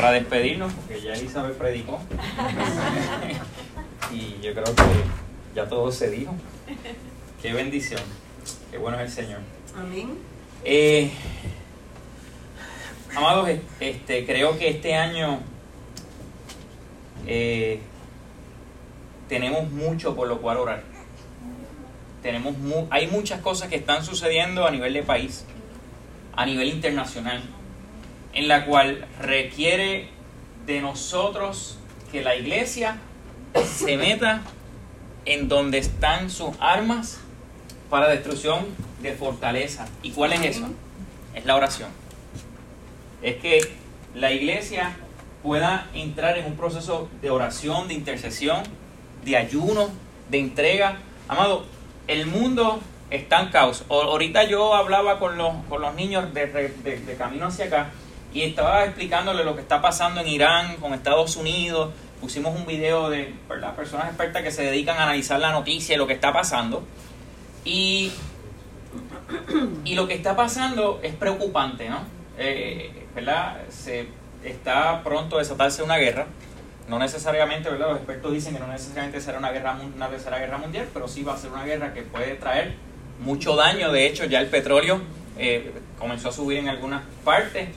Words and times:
para 0.00 0.12
despedirnos, 0.12 0.72
porque 0.72 0.98
ya 0.98 1.12
Elizabeth 1.12 1.58
predicó. 1.58 2.00
y 4.10 4.40
yo 4.40 4.54
creo 4.54 4.64
que 4.64 5.04
ya 5.54 5.68
todo 5.68 5.92
se 5.92 6.08
dijo. 6.08 6.34
Qué 7.42 7.52
bendición. 7.52 8.00
Qué 8.70 8.78
bueno 8.78 8.98
es 8.98 9.04
el 9.04 9.24
Señor. 9.24 9.40
Amén. 9.76 10.16
Eh, 10.64 11.10
amados, 13.14 13.50
este, 13.78 14.24
creo 14.24 14.58
que 14.58 14.70
este 14.70 14.94
año 14.94 15.40
eh, 17.26 17.80
tenemos 19.28 19.70
mucho 19.70 20.16
por 20.16 20.28
lo 20.28 20.40
cual 20.40 20.56
orar. 20.56 20.82
Tenemos 22.22 22.54
hay 22.88 23.06
muchas 23.06 23.42
cosas 23.42 23.68
que 23.68 23.76
están 23.76 24.02
sucediendo 24.02 24.66
a 24.66 24.70
nivel 24.70 24.94
de 24.94 25.02
país, 25.02 25.44
a 26.34 26.46
nivel 26.46 26.68
internacional, 26.68 27.42
en 28.32 28.48
la 28.48 28.64
cual 28.66 29.06
requiere 29.20 30.08
de 30.66 30.80
nosotros 30.80 31.78
que 32.12 32.22
la 32.22 32.36
iglesia 32.36 32.98
se 33.64 33.96
meta 33.96 34.42
en 35.24 35.48
donde 35.48 35.78
están 35.78 36.30
sus 36.30 36.50
armas 36.60 37.20
para 37.88 38.08
destrucción 38.08 38.66
de 39.02 39.12
fortaleza. 39.12 39.88
¿Y 40.02 40.12
cuál 40.12 40.32
es 40.32 40.56
eso? 40.56 40.68
Es 41.34 41.44
la 41.44 41.56
oración. 41.56 41.90
Es 43.22 43.36
que 43.36 43.60
la 44.14 44.32
iglesia 44.32 44.96
pueda 45.42 45.88
entrar 45.94 46.38
en 46.38 46.46
un 46.46 46.56
proceso 46.56 47.08
de 47.22 47.30
oración, 47.30 47.88
de 47.88 47.94
intercesión, 47.94 48.62
de 49.24 49.36
ayuno, 49.36 49.88
de 50.30 50.38
entrega. 50.38 50.98
Amado, 51.28 51.64
el 52.06 52.26
mundo 52.26 52.80
está 53.10 53.40
en 53.40 53.50
caos. 53.50 53.84
Ahorita 53.88 54.44
yo 54.44 54.74
hablaba 54.74 55.18
con 55.18 55.36
los, 55.36 55.52
con 55.68 55.82
los 55.82 55.94
niños 55.94 56.32
de, 56.32 56.46
de, 56.46 57.16
camino 57.16 57.46
hacia 57.46 57.66
acá 57.66 57.90
y 58.32 58.42
estaba 58.42 58.84
explicándole 58.84 59.44
lo 59.44 59.54
que 59.54 59.62
está 59.62 59.80
pasando 59.82 60.20
en 60.20 60.28
Irán, 60.28 60.76
con 60.76 60.94
Estados 60.94 61.36
Unidos. 61.36 61.92
Pusimos 62.20 62.54
un 62.54 62.66
video 62.66 63.08
de 63.08 63.34
personas 63.76 64.08
expertas 64.08 64.42
que 64.42 64.50
se 64.50 64.62
dedican 64.62 64.98
a 64.98 65.04
analizar 65.04 65.40
la 65.40 65.52
noticia 65.52 65.94
y 65.94 65.98
lo 65.98 66.06
que 66.06 66.12
está 66.12 66.32
pasando. 66.32 66.84
Y, 67.64 68.12
y 69.84 69.94
lo 69.94 70.06
que 70.06 70.14
está 70.14 70.36
pasando 70.36 71.00
es 71.02 71.14
preocupante, 71.14 71.88
¿no? 71.88 72.00
Eh, 72.38 73.06
¿Verdad? 73.14 73.62
Se 73.70 74.08
está 74.44 75.02
pronto 75.02 75.36
a 75.36 75.38
desatarse 75.40 75.82
una 75.82 75.96
guerra. 75.96 76.26
No 76.88 76.98
necesariamente, 76.98 77.70
¿verdad? 77.70 77.88
Los 77.88 77.96
expertos 77.98 78.32
dicen 78.32 78.54
que 78.54 78.60
no 78.60 78.66
necesariamente 78.66 79.20
será 79.20 79.38
una, 79.38 79.50
guerra, 79.50 79.78
una 79.94 80.08
tercera 80.08 80.38
guerra 80.38 80.58
mundial, 80.58 80.88
pero 80.92 81.06
sí 81.08 81.22
va 81.22 81.34
a 81.34 81.36
ser 81.36 81.50
una 81.50 81.64
guerra 81.64 81.94
que 81.94 82.02
puede 82.02 82.34
traer 82.34 82.74
mucho 83.20 83.56
daño. 83.56 83.92
De 83.92 84.06
hecho, 84.06 84.24
ya 84.24 84.40
el 84.40 84.48
petróleo 84.48 85.00
eh, 85.38 85.72
comenzó 85.98 86.30
a 86.30 86.32
subir 86.32 86.58
en 86.58 86.68
algunas 86.68 87.02
partes. 87.24 87.68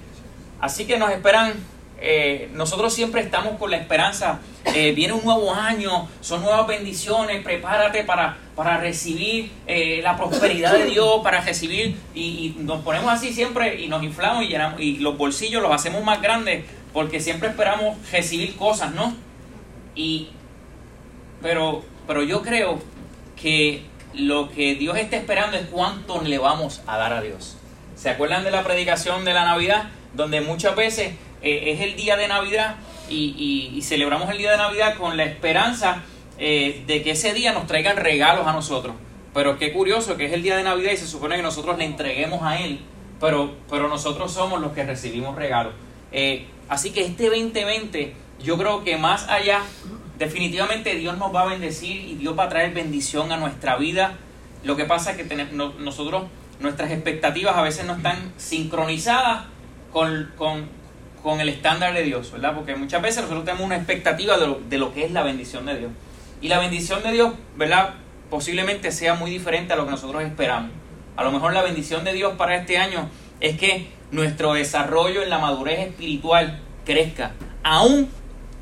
Así 0.63 0.85
que 0.85 0.97
nos 0.97 1.11
esperan 1.11 1.55
eh, 1.99 2.49
nosotros 2.53 2.93
siempre 2.93 3.19
estamos 3.19 3.57
con 3.57 3.69
la 3.69 3.75
esperanza, 3.75 4.39
eh, 4.73 4.93
viene 4.93 5.11
un 5.11 5.25
nuevo 5.25 5.53
año, 5.53 6.07
son 6.21 6.41
nuevas 6.41 6.65
bendiciones, 6.67 7.43
prepárate 7.43 8.05
para, 8.05 8.37
para 8.55 8.77
recibir 8.77 9.51
eh, 9.67 9.99
la 10.01 10.15
prosperidad 10.15 10.71
de 10.71 10.85
Dios, 10.85 11.19
para 11.21 11.41
recibir, 11.41 11.97
y, 12.15 12.55
nos 12.59 12.81
ponemos 12.81 13.11
así 13.11 13.33
siempre 13.33 13.81
y 13.81 13.89
nos 13.89 14.03
inflamos 14.03 14.45
y, 14.45 14.47
llenamos, 14.47 14.79
y 14.79 14.99
los 14.99 15.17
bolsillos 15.17 15.61
los 15.61 15.73
hacemos 15.73 16.01
más 16.01 16.21
grandes 16.21 16.63
porque 16.93 17.19
siempre 17.19 17.49
esperamos 17.49 17.97
recibir 18.09 18.55
cosas, 18.55 18.93
¿no? 18.93 19.13
Y, 19.95 20.29
pero, 21.41 21.83
pero 22.07 22.23
yo 22.23 22.41
creo 22.41 22.79
que 23.35 23.83
lo 24.13 24.49
que 24.49 24.75
Dios 24.75 24.95
está 24.95 25.17
esperando 25.17 25.57
es 25.57 25.67
cuánto 25.67 26.21
le 26.21 26.37
vamos 26.37 26.81
a 26.87 26.97
dar 26.97 27.11
a 27.11 27.21
Dios. 27.21 27.57
¿Se 27.97 28.09
acuerdan 28.09 28.45
de 28.45 28.51
la 28.51 28.63
predicación 28.63 29.25
de 29.25 29.33
la 29.33 29.43
Navidad? 29.43 29.89
Donde 30.13 30.41
muchas 30.41 30.75
veces 30.75 31.13
eh, 31.41 31.71
es 31.71 31.81
el 31.81 31.95
día 31.95 32.15
de 32.15 32.27
Navidad 32.27 32.75
y, 33.09 33.79
celebramos 33.83 34.29
el 34.29 34.37
día 34.37 34.51
de 34.51 34.57
Navidad 34.57 34.95
con 34.97 35.17
la 35.17 35.25
esperanza 35.25 36.03
eh, 36.37 36.83
de 36.87 37.03
que 37.03 37.11
ese 37.11 37.33
día 37.33 37.51
nos 37.51 37.67
traigan 37.67 37.97
regalos 37.97 38.47
a 38.47 38.53
nosotros. 38.53 38.95
Pero 39.33 39.57
qué 39.57 39.73
curioso 39.73 40.15
que 40.15 40.25
es 40.25 40.33
el 40.33 40.41
día 40.41 40.55
de 40.55 40.63
Navidad 40.63 40.91
y 40.91 40.97
se 40.97 41.07
supone 41.07 41.35
que 41.35 41.41
nosotros 41.41 41.77
le 41.77 41.85
entreguemos 41.85 42.43
a 42.43 42.59
Él, 42.59 42.79
pero, 43.19 43.55
pero 43.69 43.89
nosotros 43.89 44.31
somos 44.31 44.61
los 44.61 44.71
que 44.73 44.83
recibimos 44.83 45.35
regalos. 45.35 45.73
Eh, 46.11 46.45
así 46.69 46.91
que 46.91 47.03
este 47.03 47.25
2020, 47.25 48.13
yo 48.43 48.57
creo 48.57 48.83
que 48.83 48.97
más 48.97 49.27
allá, 49.27 49.61
definitivamente 50.19 50.95
Dios 50.95 51.17
nos 51.17 51.33
va 51.33 51.41
a 51.41 51.45
bendecir 51.45 51.97
y 51.97 52.15
Dios 52.15 52.37
va 52.37 52.43
a 52.43 52.49
traer 52.49 52.73
bendición 52.73 53.31
a 53.31 53.37
nuestra 53.37 53.75
vida. 53.77 54.17
Lo 54.63 54.75
que 54.77 54.85
pasa 54.85 55.11
es 55.11 55.17
que 55.17 55.23
tenemos, 55.23 55.75
nosotros, 55.79 56.23
nuestras 56.59 56.91
expectativas 56.91 57.57
a 57.57 57.63
veces 57.63 57.85
no 57.85 57.95
están 57.95 58.33
sincronizadas 58.37 59.52
con, 59.93 60.31
con, 60.35 60.67
con 61.21 61.39
el 61.39 61.47
estándar 61.47 61.93
de 61.93 62.01
Dios, 62.03 62.31
¿verdad? 62.31 62.55
Porque 62.55 62.75
muchas 62.75 63.01
veces 63.01 63.21
nosotros 63.21 63.45
tenemos 63.45 63.65
una 63.65 63.77
expectativa 63.77 64.37
de 64.37 64.47
lo, 64.47 64.59
de 64.67 64.77
lo 64.77 64.93
que 64.93 65.05
es 65.05 65.11
la 65.11 65.23
bendición 65.23 65.65
de 65.65 65.77
Dios. 65.77 65.91
Y 66.41 66.49
la 66.49 66.59
bendición 66.59 67.01
de 67.03 67.11
Dios, 67.11 67.33
¿verdad? 67.55 67.93
Posiblemente 68.29 68.91
sea 68.91 69.13
muy 69.13 69.31
diferente 69.31 69.71
a 69.71 69.75
lo 69.77 69.85
que 69.85 69.91
nosotros 69.91 70.23
esperamos. 70.23 70.71
A 71.15 71.23
lo 71.23 71.31
mejor 71.31 71.53
la 71.53 71.61
bendición 71.61 72.03
de 72.03 72.11
Dios 72.11 72.33
para 72.37 72.55
este 72.55 72.77
año 72.77 73.07
es 73.39 73.57
que 73.57 73.87
nuestro 74.11 74.53
desarrollo 74.53 75.21
en 75.21 75.29
la 75.29 75.37
madurez 75.37 75.79
espiritual 75.79 76.59
crezca, 76.85 77.31
aun 77.63 78.09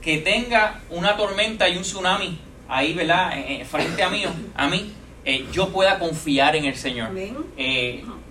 que 0.01 0.17
tenga 0.17 0.81
una 0.89 1.15
tormenta 1.15 1.69
y 1.69 1.77
un 1.77 1.83
tsunami 1.83 2.39
ahí, 2.67 2.93
¿verdad? 2.93 3.37
Eh, 3.37 3.61
eh, 3.61 3.65
frente 3.65 4.03
a 4.03 4.09
mí, 4.09 4.23
a 4.55 4.67
mí 4.67 4.93
eh, 5.25 5.45
yo 5.51 5.69
pueda 5.69 5.99
confiar 5.99 6.55
en 6.55 6.65
el 6.65 6.75
Señor. 6.75 7.09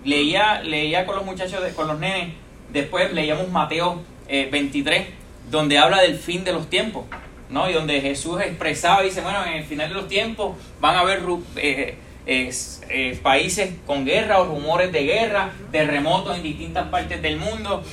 leía, 0.03 0.61
leía 0.61 1.05
con 1.05 1.15
los 1.15 1.25
muchachos, 1.25 1.61
con 1.75 1.87
los 1.87 1.99
nenes, 1.99 2.33
después 2.71 3.13
leíamos 3.13 3.49
Mateo 3.49 4.01
23, 4.27 5.01
eh, 5.01 5.07
donde 5.49 5.77
habla 5.77 6.01
del 6.01 6.17
fin 6.17 6.43
de 6.43 6.53
los 6.53 6.69
tiempos, 6.69 7.05
¿no? 7.49 7.69
Y 7.69 7.73
donde 7.73 8.01
Jesús 8.01 8.39
expresaba 8.41 9.01
dice, 9.01 9.21
bueno, 9.21 9.45
en 9.45 9.53
el 9.53 9.63
final 9.65 9.89
de 9.89 9.95
los 9.95 10.07
tiempos 10.07 10.55
van 10.79 10.95
a 10.95 10.99
haber 11.01 11.21
eh, 11.57 11.97
eh, 12.25 13.19
países 13.21 13.71
con 13.85 14.05
guerra 14.05 14.39
o 14.39 14.45
rumores 14.45 14.91
de 14.91 15.03
guerra, 15.03 15.51
terremotos 15.71 16.37
en 16.37 16.43
distintas 16.43 16.87
partes 16.87 17.21
del 17.21 17.37
mundo. 17.37 17.83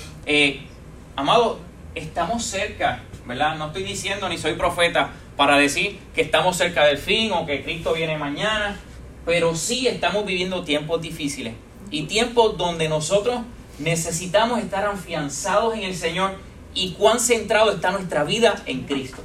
amado, 1.16 1.60
estamos 1.95 2.45
cerca, 2.45 3.00
¿verdad? 3.27 3.56
No 3.56 3.69
estoy 3.69 3.83
diciendo 3.83 4.28
ni 4.28 4.39
soy 4.39 4.55
profeta 4.55 5.10
para 5.37 5.56
decir 5.56 5.99
que 6.15 6.22
estamos 6.22 6.56
cerca 6.56 6.84
del 6.84 6.99
fin 6.99 7.33
o 7.33 7.47
que 7.47 7.62
Cristo 7.65 7.95
viene 7.95 8.16
mañana, 8.16 8.78
pero 9.25 9.55
sí 9.55 9.89
estamos 9.89 10.25
viviendo 10.25 10.62
tiempos 10.62 11.00
difíciles 11.03 11.55
y 11.91 12.03
tiempos 12.03 12.56
donde 12.56 12.89
nosotros 12.89 13.41
necesitamos 13.78 14.61
estar 14.61 14.84
afianzados 14.84 15.75
en 15.75 15.83
el 15.83 15.94
Señor 15.94 16.33
y 16.75 16.93
cuán 16.93 17.21
centrado 17.21 17.72
está 17.72 17.91
nuestra 17.91 18.25
vida 18.25 18.62
en 18.66 18.83
Cristo. 18.83 19.22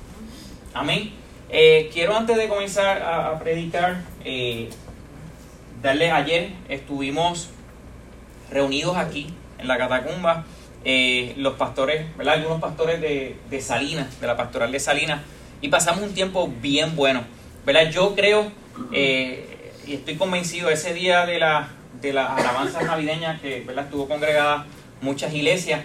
Amén. 0.73 1.11
Eh, 1.49 1.89
quiero 1.93 2.15
antes 2.15 2.35
de 2.35 2.47
comenzar 2.47 3.01
a, 3.03 3.37
predicar, 3.39 4.01
eh, 4.25 4.69
darle 5.81 6.09
ayer 6.11 6.51
estuvimos 6.67 7.49
reunidos 8.49 8.97
aquí 8.97 9.33
en 9.59 9.67
la 9.67 9.77
catacumba, 9.77 10.45
eh, 10.83 11.33
los 11.37 11.53
pastores, 11.53 12.15
¿verdad? 12.17 12.35
algunos 12.35 12.59
pastores 12.59 12.99
de, 13.01 13.37
de 13.49 13.61
Salinas, 13.61 14.19
de 14.19 14.27
la 14.27 14.35
pastoral 14.35 14.71
de 14.71 14.79
Salinas, 14.79 15.21
y 15.61 15.69
pasamos 15.69 16.03
un 16.03 16.13
tiempo 16.13 16.51
bien 16.61 16.95
bueno. 16.95 17.23
¿verdad? 17.65 17.89
Yo 17.91 18.15
creo 18.15 18.51
y 19.85 19.93
estoy 19.93 20.15
convencido, 20.15 20.69
ese 20.69 20.93
día 20.93 21.25
de 21.25 21.39
la, 21.39 21.69
de 22.03 22.13
las 22.13 22.37
alabanzas 22.37 22.83
navideñas 22.85 23.39
que 23.39 23.61
¿verdad? 23.61 23.85
estuvo 23.85 24.07
congregada 24.07 24.65
muchas 25.01 25.33
iglesias, 25.33 25.83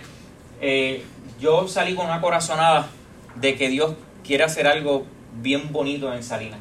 eh, 0.61 1.05
yo 1.41 1.69
salí 1.69 1.95
con 1.95 2.06
una 2.06 2.21
corazonada 2.21 2.89
de 3.37 3.56
que 3.56 3.69
Dios 3.69 3.95
quiere 4.27 4.43
hacer 4.43 4.67
algo 4.67 5.06
bien 5.41 5.73
bonito 5.73 6.12
en 6.12 6.25
Salinas, 6.25 6.59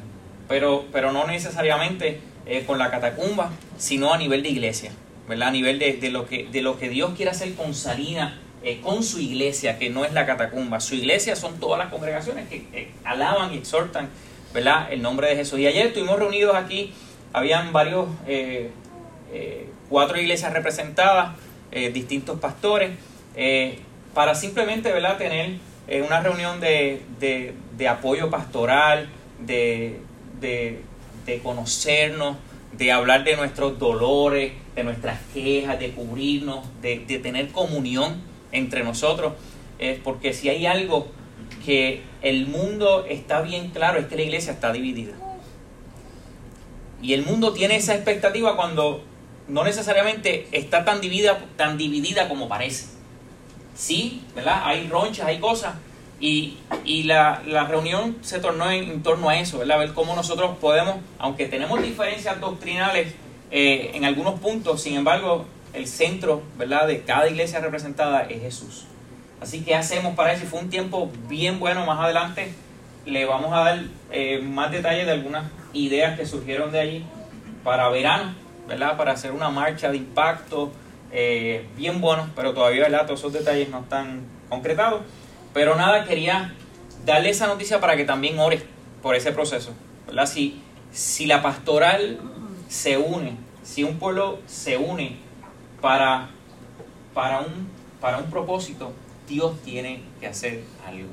pero, 0.48 0.86
pero 0.92 1.10
no 1.10 1.26
necesariamente 1.26 2.20
eh, 2.46 2.64
con 2.66 2.78
la 2.78 2.90
catacumba, 2.90 3.50
sino 3.76 4.14
a 4.14 4.18
nivel 4.18 4.44
de 4.44 4.50
iglesia, 4.50 4.92
¿verdad? 5.28 5.48
a 5.48 5.50
nivel 5.50 5.80
de, 5.80 5.94
de, 5.94 6.10
lo, 6.10 6.26
que, 6.26 6.46
de 6.46 6.62
lo 6.62 6.78
que 6.78 6.88
Dios 6.88 7.14
quiere 7.16 7.32
hacer 7.32 7.54
con 7.54 7.74
Salinas, 7.74 8.34
eh, 8.62 8.80
con 8.80 9.02
su 9.02 9.18
iglesia, 9.18 9.76
que 9.76 9.90
no 9.90 10.04
es 10.04 10.12
la 10.12 10.24
catacumba. 10.24 10.78
Su 10.78 10.94
iglesia 10.94 11.34
son 11.34 11.58
todas 11.58 11.80
las 11.80 11.88
congregaciones 11.88 12.48
que 12.48 12.92
alaban 13.04 13.52
y 13.52 13.58
exhortan 13.58 14.08
¿verdad? 14.54 14.92
el 14.92 15.02
nombre 15.02 15.28
de 15.28 15.36
Jesús. 15.36 15.58
Y 15.58 15.66
ayer 15.66 15.88
estuvimos 15.88 16.18
reunidos 16.18 16.54
aquí, 16.54 16.92
habían 17.32 17.72
varios 17.72 18.06
cuatro 19.88 20.20
iglesias 20.20 20.52
representadas, 20.52 21.36
eh, 21.70 21.90
distintos 21.90 22.38
pastores, 22.40 22.92
eh, 23.36 23.78
para 24.14 24.34
simplemente 24.34 24.92
¿verdad? 24.92 25.18
tener 25.18 25.58
una 26.06 26.20
reunión 26.20 26.60
de, 26.60 27.54
apoyo 27.88 28.30
pastoral, 28.30 29.08
de, 29.40 30.00
conocernos, 31.42 32.36
de 32.72 32.92
hablar 32.92 33.24
de 33.24 33.36
nuestros 33.36 33.78
dolores, 33.78 34.52
de 34.74 34.84
nuestras 34.84 35.18
quejas, 35.32 35.78
de 35.78 35.90
cubrirnos, 35.92 36.66
de, 36.82 36.98
tener 37.22 37.48
comunión 37.48 38.22
entre 38.52 38.84
nosotros, 38.84 39.34
porque 40.04 40.32
si 40.32 40.48
hay 40.48 40.66
algo 40.66 41.08
que 41.64 42.02
el 42.22 42.46
mundo 42.46 43.04
está 43.08 43.40
bien 43.40 43.70
claro 43.70 43.98
es 43.98 44.06
que 44.06 44.16
la 44.16 44.22
iglesia 44.22 44.52
está 44.52 44.72
dividida. 44.72 45.12
Y 47.00 47.12
el 47.12 47.24
mundo 47.24 47.52
tiene 47.52 47.76
esa 47.76 47.94
expectativa 47.94 48.56
cuando 48.56 49.04
no 49.48 49.64
necesariamente 49.64 50.48
está 50.52 50.84
tan 50.84 51.00
dividida, 51.00 51.38
tan 51.56 51.78
dividida 51.78 52.28
como 52.28 52.48
parece. 52.48 52.86
sí, 53.74 54.22
¿verdad? 54.34 54.62
Hay 54.64 54.88
ronchas, 54.88 55.26
hay 55.26 55.38
cosas. 55.38 55.74
Y, 56.20 56.58
y 56.84 57.04
la, 57.04 57.42
la, 57.46 57.64
reunión 57.64 58.16
se 58.22 58.40
tornó 58.40 58.68
en, 58.72 59.04
torno 59.04 59.28
a 59.28 59.38
eso, 59.38 59.58
¿verdad? 59.58 59.78
Ver 59.78 59.94
cómo 59.94 60.16
nosotros 60.16 60.56
podemos, 60.60 60.96
aunque 61.18 61.46
tenemos 61.46 61.80
diferencias 61.80 62.40
doctrinales 62.40 63.14
eh, 63.52 63.92
en 63.94 64.04
algunos 64.04 64.40
puntos, 64.40 64.82
sin 64.82 64.96
embargo, 64.96 65.46
el 65.72 65.86
centro, 65.86 66.42
¿verdad? 66.56 66.88
De 66.88 67.02
cada 67.02 67.28
iglesia 67.28 67.60
representada 67.60 68.22
es 68.22 68.40
Jesús. 68.42 68.86
Así 69.40 69.60
que 69.60 69.74
hacemos 69.74 70.14
para 70.16 70.32
eso. 70.32 70.46
Fue 70.46 70.60
un 70.60 70.70
tiempo 70.70 71.10
bien 71.28 71.60
bueno. 71.60 71.86
Más 71.86 72.00
adelante 72.00 72.52
le 73.06 73.24
vamos 73.24 73.52
a 73.52 73.60
dar 73.60 73.84
eh, 74.10 74.40
más 74.42 74.70
detalles 74.72 75.06
de 75.06 75.12
algunas 75.12 75.44
ideas 75.72 76.18
que 76.18 76.26
surgieron 76.26 76.72
de 76.72 76.80
allí 76.80 77.04
para 77.64 77.88
verano, 77.88 78.34
¿verdad? 78.68 78.96
Para 78.96 79.12
hacer 79.12 79.32
una 79.32 79.48
marcha 79.48 79.90
de 79.90 79.96
impacto 79.96 80.70
eh, 81.10 81.66
bien 81.76 82.00
bueno, 82.00 82.28
pero 82.36 82.52
todavía, 82.52 82.82
¿verdad? 82.82 83.06
Todos 83.06 83.20
esos 83.20 83.32
detalles 83.32 83.70
no 83.70 83.80
están 83.80 84.26
concretados. 84.48 85.02
Pero 85.54 85.74
nada, 85.74 86.04
quería 86.04 86.54
darle 87.04 87.30
esa 87.30 87.46
noticia 87.46 87.80
para 87.80 87.96
que 87.96 88.04
también 88.04 88.38
ore 88.38 88.62
por 89.02 89.14
ese 89.14 89.32
proceso, 89.32 89.72
¿verdad? 90.06 90.26
Si, 90.26 90.60
si 90.92 91.26
la 91.26 91.42
pastoral 91.42 92.20
se 92.68 92.98
une, 92.98 93.36
si 93.62 93.84
un 93.84 93.98
pueblo 93.98 94.40
se 94.46 94.76
une 94.76 95.16
para, 95.80 96.28
para, 97.14 97.40
un, 97.40 97.68
para 98.00 98.18
un 98.18 98.30
propósito, 98.30 98.92
Dios 99.26 99.60
tiene 99.62 100.02
que 100.20 100.26
hacer 100.26 100.62
algo. 100.86 101.08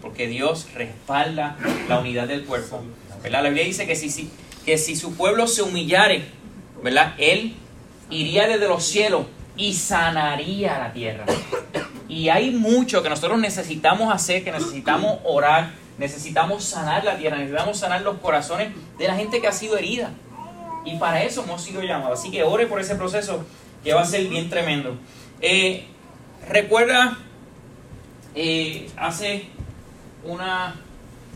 Porque 0.00 0.26
Dios 0.26 0.68
respalda 0.74 1.56
la 1.88 2.00
unidad 2.00 2.28
del 2.28 2.44
cuerpo. 2.44 2.82
¿verdad? 3.22 3.42
La 3.42 3.48
Biblia 3.50 3.64
dice 3.64 3.86
que 3.86 3.94
si, 3.94 4.10
si, 4.10 4.30
que 4.64 4.78
si 4.78 4.96
su 4.96 5.14
pueblo 5.14 5.46
se 5.46 5.62
humillare, 5.62 6.24
¿verdad? 6.82 7.14
Él 7.18 7.54
iría 8.10 8.46
desde 8.46 8.68
los 8.68 8.84
cielos 8.84 9.26
y 9.56 9.74
sanaría 9.74 10.78
la 10.78 10.92
tierra. 10.92 11.24
Y 12.08 12.28
hay 12.28 12.50
mucho 12.50 13.02
que 13.02 13.08
nosotros 13.08 13.38
necesitamos 13.38 14.12
hacer, 14.12 14.44
que 14.44 14.52
necesitamos 14.52 15.18
orar, 15.24 15.70
necesitamos 15.98 16.64
sanar 16.64 17.04
la 17.04 17.16
tierra, 17.16 17.38
necesitamos 17.38 17.78
sanar 17.78 18.02
los 18.02 18.18
corazones 18.18 18.72
de 18.98 19.08
la 19.08 19.14
gente 19.14 19.40
que 19.40 19.48
ha 19.48 19.52
sido 19.52 19.78
herida. 19.78 20.10
Y 20.84 20.96
para 20.96 21.22
eso 21.22 21.42
hemos 21.44 21.62
sido 21.62 21.82
llamados. 21.82 22.20
Así 22.20 22.30
que 22.30 22.42
ore 22.42 22.66
por 22.66 22.80
ese 22.80 22.96
proceso 22.96 23.44
que 23.84 23.94
va 23.94 24.02
a 24.02 24.04
ser 24.04 24.26
bien 24.28 24.50
tremendo. 24.50 24.96
Eh, 25.40 25.86
recuerda 26.48 27.16
eh, 28.34 28.90
hace 28.96 29.46
una, 30.24 30.74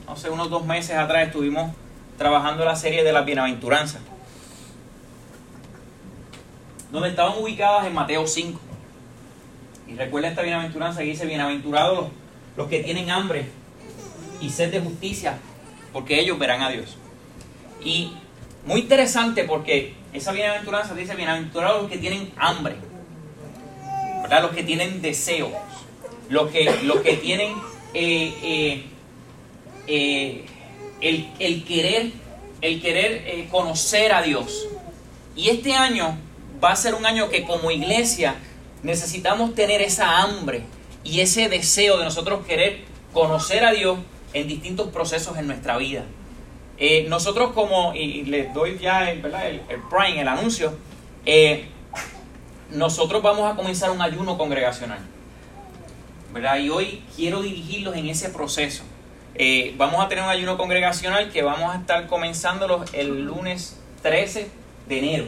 no 0.06 0.16
sé, 0.16 0.30
unos 0.30 0.50
dos 0.50 0.64
meses 0.64 0.96
atrás 0.96 1.26
estuvimos 1.26 1.72
trabajando 2.16 2.64
la 2.64 2.76
serie 2.76 3.04
de 3.04 3.12
las 3.12 3.24
bienaventuranzas, 3.26 4.00
donde 6.90 7.10
estaban 7.10 7.38
ubicadas 7.38 7.86
en 7.86 7.94
Mateo 7.94 8.26
5. 8.26 8.60
Y 9.88 9.94
recuerda 9.94 10.28
esta 10.28 10.42
bienaventuranza 10.42 11.00
que 11.00 11.06
dice, 11.06 11.26
bienaventurados 11.26 11.98
los, 11.98 12.08
los 12.56 12.68
que 12.68 12.82
tienen 12.82 13.10
hambre 13.10 13.46
y 14.40 14.50
sed 14.50 14.70
de 14.70 14.80
justicia, 14.80 15.38
porque 15.92 16.20
ellos 16.20 16.38
verán 16.38 16.62
a 16.62 16.70
Dios. 16.70 16.96
Y 17.82 18.12
muy 18.66 18.80
interesante 18.80 19.44
porque 19.44 19.94
esa 20.12 20.32
bienaventuranza 20.32 20.94
dice, 20.94 21.14
bienaventurados 21.14 21.82
los 21.82 21.90
que 21.90 21.98
tienen 21.98 22.32
hambre, 22.36 22.74
¿verdad? 24.22 24.42
Los 24.42 24.50
que 24.52 24.64
tienen 24.64 25.00
deseos 25.02 25.52
los 26.28 26.50
que, 26.50 26.68
que 27.04 27.16
tienen 27.16 27.54
eh, 27.94 28.34
eh, 28.42 28.84
eh, 29.86 30.44
el, 31.00 31.64
querer, 31.64 32.10
el 32.60 32.82
querer 32.82 33.48
conocer 33.48 34.12
a 34.12 34.22
Dios. 34.22 34.66
Y 35.34 35.50
este 35.50 35.74
año 35.74 36.18
va 36.62 36.72
a 36.72 36.76
ser 36.76 36.94
un 36.94 37.06
año 37.06 37.28
que 37.28 37.44
como 37.44 37.70
iglesia 37.70 38.36
necesitamos 38.82 39.54
tener 39.54 39.80
esa 39.80 40.22
hambre 40.22 40.62
y 41.04 41.20
ese 41.20 41.48
deseo 41.48 41.98
de 41.98 42.04
nosotros 42.04 42.46
querer 42.46 42.84
conocer 43.12 43.64
a 43.64 43.72
Dios 43.72 43.98
en 44.32 44.48
distintos 44.48 44.88
procesos 44.88 45.38
en 45.38 45.46
nuestra 45.46 45.76
vida. 45.76 46.04
nosotros 47.08 47.52
como, 47.52 47.94
y 47.94 48.24
les 48.24 48.52
doy 48.52 48.78
ya 48.78 49.10
el, 49.10 49.24
el, 49.24 49.62
el 49.68 49.80
prime, 49.90 50.20
el 50.20 50.28
anuncio, 50.28 50.76
nosotros 52.70 53.22
vamos 53.22 53.50
a 53.50 53.56
comenzar 53.56 53.90
un 53.90 54.02
ayuno 54.02 54.36
congregacional. 54.36 55.00
Y 56.60 56.68
hoy 56.68 57.02
quiero 57.16 57.40
dirigirlos 57.40 57.96
en 57.96 58.08
ese 58.08 58.28
proceso. 58.28 58.84
Eh, 59.36 59.74
vamos 59.78 60.04
a 60.04 60.08
tener 60.08 60.22
un 60.22 60.30
ayuno 60.30 60.58
congregacional 60.58 61.30
que 61.30 61.42
vamos 61.42 61.74
a 61.74 61.78
estar 61.78 62.06
comenzándolo 62.08 62.84
el 62.92 63.24
lunes 63.24 63.78
13 64.02 64.48
de 64.86 64.98
enero. 64.98 65.24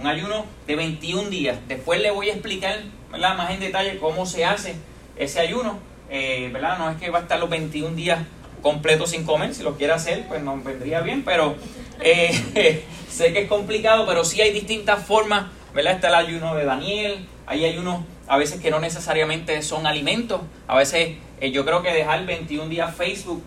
Un 0.00 0.06
ayuno 0.06 0.44
de 0.66 0.76
21 0.76 1.30
días. 1.30 1.58
Después 1.68 2.00
le 2.00 2.10
voy 2.10 2.30
a 2.30 2.32
explicar 2.32 2.78
más 3.18 3.50
en 3.50 3.60
detalle 3.60 3.98
cómo 3.98 4.26
se 4.26 4.44
hace 4.44 4.74
ese 5.16 5.40
ayuno. 5.40 5.78
Eh, 6.10 6.50
¿verdad? 6.52 6.78
No 6.78 6.90
es 6.90 6.96
que 6.98 7.10
va 7.10 7.20
a 7.20 7.22
estar 7.22 7.38
los 7.38 7.50
21 7.50 7.96
días 7.96 8.20
completos 8.62 9.10
sin 9.10 9.24
comer. 9.24 9.54
Si 9.54 9.62
lo 9.62 9.76
quiere 9.76 9.92
hacer, 9.92 10.26
pues 10.28 10.42
nos 10.42 10.62
vendría 10.62 11.00
bien. 11.00 11.22
Pero 11.24 11.56
eh, 12.00 12.84
sé 13.10 13.32
que 13.32 13.42
es 13.42 13.48
complicado, 13.48 14.06
pero 14.06 14.24
sí 14.24 14.40
hay 14.40 14.52
distintas 14.52 15.04
formas. 15.04 15.46
¿verdad? 15.74 15.94
Está 15.94 16.08
el 16.08 16.14
ayuno 16.14 16.54
de 16.54 16.64
Daniel. 16.64 17.26
Hay 17.46 17.64
ayunos 17.64 18.00
a 18.28 18.38
veces 18.38 18.60
que 18.60 18.70
no 18.70 18.80
necesariamente 18.80 19.62
son 19.62 19.86
alimentos. 19.86 20.40
A 20.66 20.76
veces 20.76 21.16
eh, 21.40 21.50
yo 21.50 21.64
creo 21.64 21.82
que 21.82 21.92
dejar 21.92 22.24
21 22.26 22.68
días 22.68 22.94
Facebook 22.94 23.42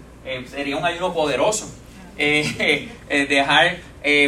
sería 0.48 0.78
un 0.78 0.86
ayuno 0.86 1.14
poderoso. 1.14 1.72
Dejar 3.10 3.78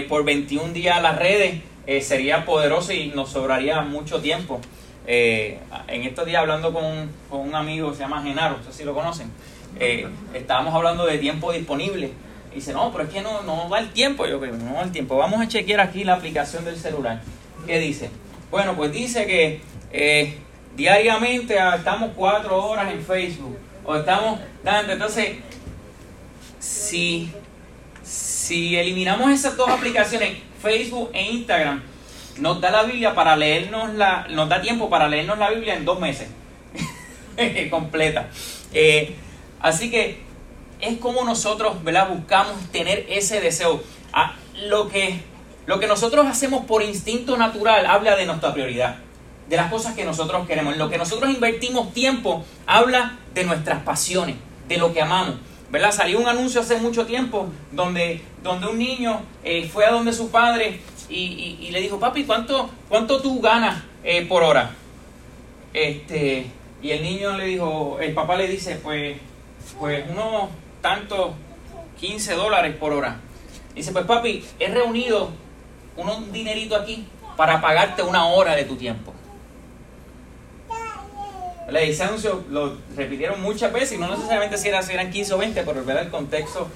por 0.07 0.23
21 0.23 0.71
días 0.71 1.01
las 1.01 1.19
redes 1.19 1.59
sería 1.99 2.45
poderoso 2.45 2.93
y 2.93 3.07
nos 3.07 3.31
sobraría 3.31 3.81
mucho 3.81 4.21
tiempo. 4.21 4.61
en 5.05 6.03
estos 6.03 6.25
días 6.25 6.41
hablando 6.41 6.71
con, 6.71 7.09
un 7.31 7.55
amigo, 7.55 7.93
se 7.93 7.99
llama 7.99 8.21
Genaro, 8.21 8.57
no 8.57 8.63
sé 8.63 8.71
si 8.71 8.83
lo 8.83 8.93
conocen, 8.93 9.31
estábamos 10.33 10.73
hablando 10.73 11.05
de 11.05 11.17
tiempo 11.17 11.51
disponible. 11.51 12.11
Dice, 12.53 12.73
no, 12.73 12.91
pero 12.91 13.05
es 13.05 13.09
que 13.09 13.21
no, 13.21 13.43
no 13.43 13.69
va 13.69 13.79
el 13.79 13.91
tiempo. 13.91 14.27
Yo 14.27 14.39
creo, 14.39 14.55
no 14.57 14.75
va 14.75 14.81
el 14.81 14.91
tiempo. 14.91 15.17
Vamos 15.17 15.41
a 15.41 15.47
chequear 15.47 15.79
aquí 15.79 16.03
la 16.03 16.15
aplicación 16.15 16.65
del 16.65 16.77
celular. 16.77 17.21
¿Qué 17.65 17.79
dice? 17.79 18.09
Bueno, 18.49 18.75
pues 18.75 18.91
dice 18.91 19.25
que 19.25 19.61
eh, 19.93 20.37
diariamente 20.75 21.57
estamos 21.75 22.11
cuatro 22.15 22.63
horas 22.65 22.91
en 22.91 23.01
Facebook 23.01 23.57
o 23.85 23.95
estamos. 23.95 24.39
Entonces, 24.65 25.37
si, 26.59 27.31
si 28.03 28.77
eliminamos 28.77 29.31
esas 29.31 29.57
dos 29.57 29.69
aplicaciones, 29.69 30.37
Facebook 30.61 31.09
e 31.13 31.31
Instagram, 31.31 31.81
nos 32.37 32.61
da 32.61 32.71
la 32.71 32.83
Biblia 32.83 33.13
para 33.13 33.35
leernos 33.35 33.93
la, 33.95 34.27
nos 34.29 34.49
da 34.49 34.61
tiempo 34.61 34.89
para 34.89 35.07
leernos 35.07 35.37
la 35.37 35.49
Biblia 35.49 35.75
en 35.75 35.85
dos 35.85 35.99
meses 35.99 36.27
completa. 37.69 38.29
Eh, 38.73 39.15
así 39.59 39.91
que 39.91 40.21
es 40.79 40.97
como 40.97 41.23
nosotros, 41.23 41.83
¿verdad? 41.83 42.09
Buscamos 42.09 42.55
tener 42.71 43.05
ese 43.09 43.41
deseo. 43.41 43.83
Ah, 44.13 44.35
lo 44.67 44.89
que, 44.89 45.19
lo 45.65 45.79
que 45.79 45.87
nosotros 45.87 46.25
hacemos 46.27 46.65
por 46.65 46.83
instinto 46.83 47.37
natural 47.37 47.85
habla 47.85 48.15
de 48.15 48.25
nuestra 48.25 48.53
prioridad 48.53 48.97
de 49.51 49.57
las 49.57 49.69
cosas 49.69 49.93
que 49.95 50.05
nosotros 50.05 50.47
queremos. 50.47 50.73
En 50.73 50.79
lo 50.79 50.89
que 50.89 50.97
nosotros 50.97 51.29
invertimos 51.29 51.93
tiempo 51.93 52.45
habla 52.65 53.17
de 53.33 53.43
nuestras 53.43 53.83
pasiones, 53.83 54.37
de 54.67 54.77
lo 54.77 54.93
que 54.93 55.01
amamos. 55.01 55.35
¿Verdad? 55.71 55.91
Salió 55.91 56.19
un 56.19 56.27
anuncio 56.27 56.61
hace 56.61 56.77
mucho 56.77 57.05
tiempo 57.05 57.47
donde, 57.71 58.21
donde 58.43 58.67
un 58.67 58.77
niño 58.77 59.21
eh, 59.43 59.69
fue 59.71 59.85
a 59.85 59.91
donde 59.91 60.11
su 60.11 60.29
padre 60.29 60.81
y, 61.09 61.69
le 61.71 61.81
dijo, 61.81 61.99
papi, 61.99 62.23
¿cuánto, 62.23 62.69
cuánto 62.87 63.21
tú 63.21 63.41
ganas 63.41 63.83
eh, 64.03 64.25
por 64.25 64.43
hora? 64.43 64.71
Este, 65.73 66.47
y 66.81 66.91
el 66.91 67.03
niño 67.03 67.37
le 67.37 67.45
dijo, 67.45 67.97
el 67.99 68.13
papá 68.13 68.37
le 68.37 68.47
dice, 68.47 68.75
pues, 68.75 69.17
pues 69.79 70.05
unos 70.09 70.49
tantos 70.81 71.31
15 71.99 72.33
dólares 72.35 72.75
por 72.77 72.93
hora. 72.93 73.19
Dice, 73.75 73.91
pues 73.91 74.05
papi, 74.05 74.43
he 74.59 74.67
reunido 74.67 75.31
un 75.95 76.31
dinerito 76.31 76.75
aquí 76.75 77.05
para 77.37 77.61
pagarte 77.61 78.03
una 78.03 78.25
hora 78.25 78.55
de 78.55 78.65
tu 78.65 78.75
tiempo. 78.75 79.13
Ese 81.79 82.03
anuncio 82.03 82.43
lo 82.49 82.77
repitieron 82.95 83.41
muchas 83.41 83.71
veces 83.71 83.93
y 83.93 83.97
no 83.97 84.09
necesariamente 84.09 84.57
si, 84.57 84.67
eran 84.67 85.11
15 85.11 85.33
o 85.33 85.37
20, 85.37 85.63
pero 85.63 85.99
el 85.99 86.09
contexto 86.09 86.67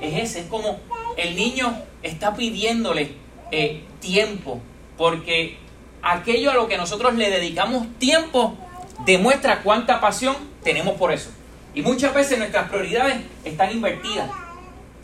es 0.00 0.22
ese. 0.22 0.40
Es 0.40 0.46
como 0.46 0.80
el 1.16 1.36
niño 1.36 1.82
está 2.02 2.34
pidiéndole 2.34 3.12
eh, 3.50 3.84
tiempo, 4.00 4.60
porque 4.96 5.58
aquello 6.02 6.50
a 6.50 6.54
lo 6.54 6.68
que 6.68 6.78
nosotros 6.78 7.14
le 7.14 7.30
dedicamos 7.30 7.86
tiempo 7.98 8.56
demuestra 9.04 9.62
cuánta 9.62 10.00
pasión 10.00 10.36
tenemos 10.62 10.94
por 10.94 11.12
eso. 11.12 11.30
Y 11.74 11.82
muchas 11.82 12.14
veces 12.14 12.38
nuestras 12.38 12.70
prioridades 12.70 13.18
están 13.44 13.70
invertidas. 13.70 14.30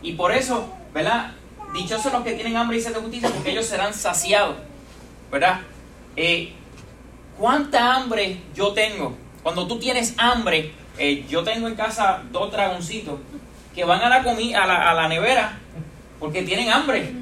Y 0.02 0.14
por 0.14 0.32
eso, 0.32 0.68
¿verdad? 0.92 1.32
Dichosos 1.74 2.12
los 2.12 2.22
que 2.22 2.32
tienen 2.32 2.56
hambre 2.56 2.78
y 2.78 2.80
sed 2.80 2.94
de 2.94 3.00
justicia, 3.00 3.30
porque 3.30 3.50
ellos 3.50 3.66
serán 3.66 3.92
saciados. 3.92 4.56
¿Verdad? 5.30 5.60
Eh, 6.16 6.52
¿Cuánta 7.38 7.94
hambre 7.94 8.38
yo 8.54 8.72
tengo 8.72 9.23
cuando 9.44 9.66
tú 9.66 9.78
tienes 9.78 10.14
hambre, 10.16 10.72
eh, 10.98 11.26
yo 11.28 11.44
tengo 11.44 11.68
en 11.68 11.74
casa 11.74 12.22
dos 12.32 12.50
dragoncitos 12.50 13.20
que 13.74 13.84
van 13.84 14.00
a 14.00 14.08
la, 14.08 14.22
comida, 14.24 14.64
a 14.64 14.94
la, 14.94 15.06
nevera 15.06 15.58
porque 16.18 16.42
tienen 16.42 16.70
hambre. 16.70 17.12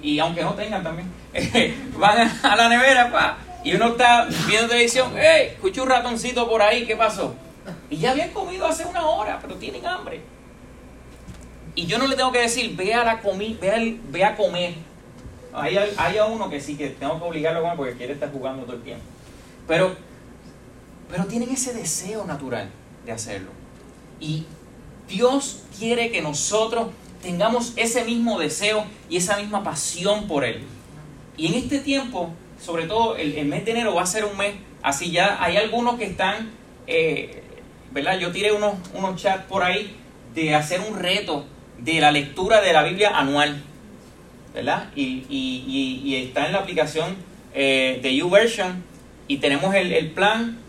Y 0.00 0.20
aunque 0.20 0.42
no 0.42 0.54
tengan 0.54 0.84
también, 0.84 1.10
van 1.98 2.30
a 2.42 2.56
la 2.56 2.68
nevera 2.68 3.10
pa, 3.10 3.38
y 3.64 3.74
uno 3.74 3.88
está 3.88 4.28
viendo 4.46 4.68
televisión, 4.68 5.14
¡hey! 5.16 5.48
Escuché 5.54 5.80
un 5.80 5.88
ratoncito 5.88 6.48
por 6.48 6.62
ahí, 6.62 6.86
¿qué 6.86 6.94
pasó? 6.94 7.34
Y 7.90 7.96
ya 7.96 8.12
habían 8.12 8.30
comido 8.30 8.66
hace 8.66 8.84
una 8.84 9.04
hora, 9.06 9.40
pero 9.42 9.56
tienen 9.56 9.84
hambre. 9.84 10.20
Y 11.74 11.86
yo 11.86 11.98
no 11.98 12.06
le 12.06 12.14
tengo 12.14 12.30
que 12.30 12.42
decir, 12.42 12.76
ve 12.76 12.94
a, 12.94 13.02
la 13.02 13.20
comi 13.20 13.58
ve, 13.60 13.98
ve 14.10 14.24
a 14.24 14.36
comer. 14.36 14.74
Hay, 15.52 15.76
hay 15.96 16.18
a 16.18 16.26
uno 16.26 16.48
que 16.48 16.60
sí, 16.60 16.76
que 16.76 16.90
tengo 16.90 17.18
que 17.18 17.24
obligarlo 17.24 17.58
a 17.58 17.62
comer 17.62 17.76
porque 17.76 17.94
quiere 17.94 18.12
estar 18.12 18.30
jugando 18.30 18.62
todo 18.62 18.76
el 18.76 18.82
tiempo. 18.82 19.04
Pero, 19.66 19.96
pero 21.14 21.26
tienen 21.26 21.50
ese 21.50 21.72
deseo 21.72 22.24
natural 22.24 22.68
de 23.06 23.12
hacerlo. 23.12 23.50
Y 24.18 24.46
Dios 25.08 25.62
quiere 25.78 26.10
que 26.10 26.20
nosotros 26.20 26.88
tengamos 27.22 27.72
ese 27.76 28.04
mismo 28.04 28.36
deseo 28.36 28.84
y 29.08 29.18
esa 29.18 29.36
misma 29.36 29.62
pasión 29.62 30.26
por 30.26 30.44
Él. 30.44 30.64
Y 31.36 31.46
en 31.46 31.54
este 31.54 31.78
tiempo, 31.78 32.30
sobre 32.60 32.88
todo 32.88 33.16
el, 33.16 33.46
mes 33.46 33.64
de 33.64 33.70
enero 33.70 33.94
va 33.94 34.02
a 34.02 34.06
ser 34.06 34.24
un 34.24 34.36
mes, 34.36 34.54
así 34.82 35.12
ya 35.12 35.40
hay 35.40 35.56
algunos 35.56 36.00
que 36.00 36.06
están, 36.06 36.50
eh, 36.88 37.44
¿verdad? 37.92 38.18
Yo 38.18 38.32
tiré 38.32 38.50
unos, 38.50 38.74
unos 38.92 39.22
chats 39.22 39.44
por 39.44 39.62
ahí 39.62 39.94
de 40.34 40.56
hacer 40.56 40.80
un 40.80 40.98
reto 40.98 41.46
de 41.78 42.00
la 42.00 42.10
lectura 42.10 42.60
de 42.60 42.72
la 42.72 42.82
Biblia 42.82 43.16
anual, 43.16 43.62
¿verdad? 44.52 44.90
Y, 44.96 46.12
está 46.28 46.46
en 46.46 46.54
la 46.54 46.58
aplicación 46.58 47.14
eh, 47.54 48.00
de 48.02 48.16
YouVersion 48.16 48.82
y 49.28 49.36
tenemos 49.36 49.76
el, 49.76 49.92
el 49.92 50.10
plan 50.10 50.63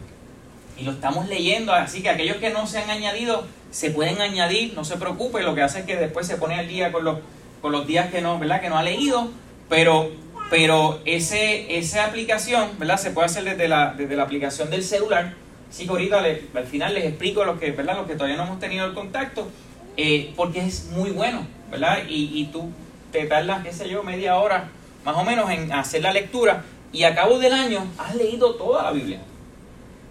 y 0.78 0.84
lo 0.84 0.92
estamos 0.92 1.28
leyendo, 1.28 1.74
así 1.74 2.02
que 2.02 2.10
aquellos 2.10 2.38
que 2.38 2.50
no 2.50 2.68
se 2.68 2.80
han 2.80 2.90
añadido, 2.90 3.46
se 3.72 3.92
pueden 3.92 4.22
añadir, 4.22 4.74
no 4.74 4.86
se 4.86 4.98
preocupe, 4.98 5.42
lo 5.42 5.56
que 5.56 5.62
hace 5.62 5.80
es 5.80 5.86
que 5.86 5.96
después 5.96 6.28
se 6.28 6.38
pone 6.38 6.56
al 6.56 6.68
día 6.68 6.92
con 6.92 7.04
los, 7.04 7.20
con 7.62 7.72
los 7.72 7.88
días 7.88 8.12
que 8.12 8.22
no, 8.22 8.40
¿verdad? 8.40 8.62
que 8.62 8.70
no 8.70 8.78
ha 8.78 8.84
leído, 8.84 9.30
pero, 9.70 10.12
pero 10.50 11.00
ese, 11.06 11.78
esa 11.78 12.06
aplicación 12.06 12.72
¿verdad? 12.78 12.98
se 12.98 13.12
puede 13.12 13.26
hacer 13.26 13.44
desde 13.44 13.68
la, 13.68 13.94
desde 13.98 14.16
la 14.16 14.24
aplicación 14.24 14.70
del 14.70 14.84
celular. 14.84 15.34
Así 15.70 15.86
que 15.86 15.92
ahorita 15.92 16.24
al 16.54 16.66
final 16.66 16.94
les 16.94 17.06
explico 17.06 17.44
lo 17.44 17.60
que, 17.60 17.72
¿verdad? 17.72 17.98
los 17.98 18.08
que 18.08 18.14
todavía 18.14 18.38
no 18.38 18.44
hemos 18.44 18.60
tenido 18.60 18.86
el 18.86 18.94
contacto, 18.94 19.50
eh, 19.98 20.34
porque 20.36 20.66
es 20.66 20.86
muy 20.92 21.12
bueno, 21.12 21.46
¿verdad? 21.72 22.04
Y, 22.08 22.32
y 22.40 22.46
tú 22.46 22.70
te 23.12 23.26
tardas, 23.26 23.64
qué 23.64 23.74
sé 23.74 23.90
yo, 23.90 24.04
media 24.04 24.38
hora 24.38 24.70
más 25.06 25.16
o 25.16 25.24
menos 25.24 25.50
en 25.52 25.72
hacer 25.72 26.02
la 26.02 26.12
lectura 26.12 26.64
y 26.92 27.04
a 27.04 27.14
cabo 27.14 27.38
del 27.40 27.54
año 27.54 27.86
has 27.98 28.16
leído 28.16 28.56
toda 28.56 28.84
la 28.84 28.92
Biblia. 28.92 29.20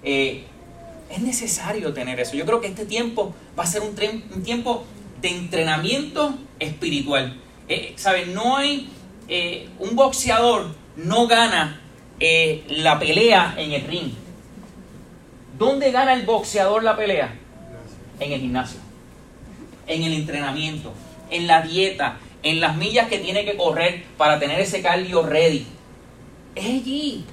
Eh, 0.02 0.44
es 1.14 1.22
necesario 1.22 1.92
tener 1.92 2.18
eso. 2.18 2.36
Yo 2.36 2.44
creo 2.44 2.60
que 2.60 2.66
este 2.66 2.86
tiempo 2.86 3.34
va 3.58 3.62
a 3.62 3.66
ser 3.66 3.82
un, 3.82 3.94
tiempo 4.42 4.84
de 5.20 5.28
entrenamiento 5.28 6.34
espiritual. 6.58 7.40
Eh, 7.68 7.94
No 8.34 8.56
hay 8.56 8.88
eh, 9.28 9.68
un 9.78 9.94
boxeador 9.94 10.74
no 10.96 11.26
gana 11.26 11.80
eh, 12.20 12.64
la 12.68 12.98
pelea 12.98 13.54
en 13.56 13.72
el 13.72 13.86
ring. 13.86 14.12
¿Dónde 15.58 15.92
gana 15.92 16.14
el 16.14 16.26
boxeador 16.26 16.82
la 16.82 16.96
pelea? 16.96 17.34
En 18.20 18.32
el 18.32 18.40
gimnasio, 18.40 18.80
en 19.86 20.02
el 20.02 20.14
entrenamiento, 20.14 20.92
en 21.30 21.46
la 21.46 21.62
dieta, 21.62 22.18
en 22.42 22.60
las 22.60 22.76
millas 22.76 23.08
que 23.08 23.18
tiene 23.18 23.44
que 23.44 23.56
correr 23.56 24.04
para 24.16 24.38
tener 24.38 24.60
ese 24.60 24.82
cardio 24.82 25.22
ready. 25.22 25.66
Es 26.54 26.66
allí. 26.66 27.24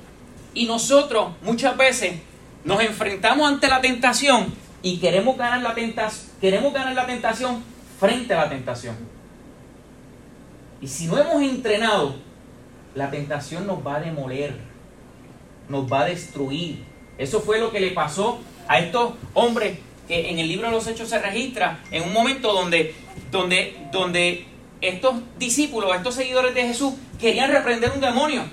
Y 0.53 0.65
nosotros 0.65 1.33
muchas 1.43 1.77
veces 1.77 2.13
nos 2.63 2.81
enfrentamos 2.81 3.47
ante 3.47 3.67
la 3.67 3.81
tentación 3.81 4.53
y 4.83 4.97
queremos 4.97 5.37
ganar 5.37 5.61
la 5.61 5.73
tentación, 5.73 6.31
queremos 6.39 6.73
ganar 6.73 6.93
la 6.93 7.05
tentación 7.05 7.63
frente 7.99 8.33
a 8.33 8.37
la 8.37 8.49
tentación. 8.49 8.95
Y 10.81 10.87
si 10.87 11.05
no 11.05 11.17
hemos 11.17 11.41
entrenado, 11.43 12.15
la 12.95 13.11
tentación 13.11 13.67
nos 13.67 13.85
va 13.85 13.97
a 13.97 13.99
demoler, 13.99 14.55
nos 15.69 15.91
va 15.91 16.01
a 16.01 16.05
destruir. 16.05 16.83
Eso 17.17 17.41
fue 17.41 17.59
lo 17.59 17.71
que 17.71 17.79
le 17.79 17.91
pasó 17.91 18.39
a 18.67 18.79
estos 18.79 19.13
hombres 19.33 19.77
que 20.07 20.29
en 20.29 20.39
el 20.39 20.47
libro 20.47 20.67
de 20.67 20.73
los 20.73 20.87
Hechos 20.87 21.09
se 21.09 21.19
registra 21.19 21.79
en 21.91 22.03
un 22.03 22.13
momento 22.13 22.51
donde, 22.51 22.95
donde, 23.31 23.77
donde 23.91 24.45
estos 24.81 25.15
discípulos, 25.37 25.95
estos 25.95 26.15
seguidores 26.15 26.55
de 26.55 26.63
Jesús 26.63 26.93
querían 27.19 27.51
reprender 27.51 27.91
un 27.91 28.01
demonio. 28.01 28.43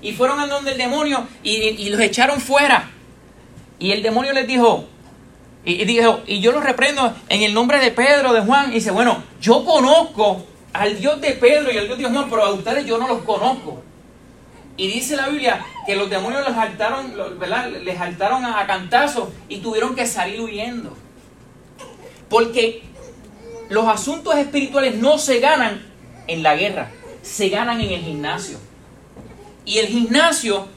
Y 0.00 0.12
fueron 0.12 0.38
a 0.38 0.46
donde 0.46 0.72
el 0.72 0.78
demonio 0.78 1.26
y, 1.42 1.50
y 1.50 1.88
los 1.88 2.00
echaron 2.00 2.40
fuera. 2.40 2.93
Y 3.84 3.92
el 3.92 4.02
demonio 4.02 4.32
les 4.32 4.46
dijo, 4.46 4.86
y, 5.62 5.84
dijo, 5.84 6.22
y 6.26 6.40
yo 6.40 6.52
lo 6.52 6.62
reprendo 6.62 7.14
en 7.28 7.42
el 7.42 7.52
nombre 7.52 7.78
de 7.80 7.90
Pedro, 7.90 8.32
de 8.32 8.40
Juan. 8.40 8.70
Y 8.70 8.76
dice, 8.76 8.90
bueno, 8.90 9.22
yo 9.42 9.62
conozco 9.62 10.42
al 10.72 10.98
Dios 10.98 11.20
de 11.20 11.32
Pedro 11.32 11.70
y 11.70 11.76
al 11.76 11.86
Dios 11.86 11.98
de 11.98 12.08
Juan, 12.08 12.30
pero 12.30 12.44
a 12.44 12.54
ustedes 12.54 12.86
yo 12.86 12.96
no 12.96 13.06
los 13.06 13.20
conozco. 13.24 13.82
Y 14.78 14.86
dice 14.86 15.16
la 15.16 15.28
Biblia 15.28 15.62
que 15.84 15.96
los 15.96 16.08
demonios 16.08 16.46
les 16.46 16.54
saltaron, 16.54 17.12
¿verdad? 17.38 17.72
Les 17.82 17.98
saltaron 17.98 18.46
a 18.46 18.66
cantazos 18.66 19.28
y 19.50 19.58
tuvieron 19.58 19.94
que 19.94 20.06
salir 20.06 20.40
huyendo. 20.40 20.96
Porque 22.30 22.84
los 23.68 23.86
asuntos 23.86 24.34
espirituales 24.36 24.94
no 24.94 25.18
se 25.18 25.40
ganan 25.40 25.82
en 26.26 26.42
la 26.42 26.56
guerra, 26.56 26.90
se 27.20 27.50
ganan 27.50 27.82
en 27.82 27.90
el 27.90 28.00
gimnasio. 28.00 28.56
Y 29.66 29.76
el 29.76 29.88
gimnasio 29.88 30.68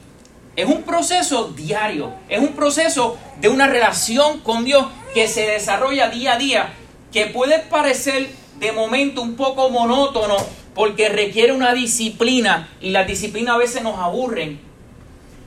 es 0.58 0.66
un 0.66 0.82
proceso 0.82 1.52
diario, 1.54 2.12
es 2.28 2.40
un 2.40 2.48
proceso 2.48 3.16
de 3.40 3.48
una 3.48 3.68
relación 3.68 4.40
con 4.40 4.64
Dios 4.64 4.88
que 5.14 5.28
se 5.28 5.42
desarrolla 5.42 6.10
día 6.10 6.32
a 6.32 6.36
día, 6.36 6.72
que 7.12 7.26
puede 7.26 7.60
parecer 7.60 8.28
de 8.58 8.72
momento 8.72 9.22
un 9.22 9.36
poco 9.36 9.70
monótono 9.70 10.36
porque 10.74 11.10
requiere 11.10 11.52
una 11.52 11.74
disciplina 11.74 12.70
y 12.80 12.90
las 12.90 13.06
disciplinas 13.06 13.54
a 13.54 13.58
veces 13.58 13.84
nos 13.84 14.00
aburren. 14.00 14.58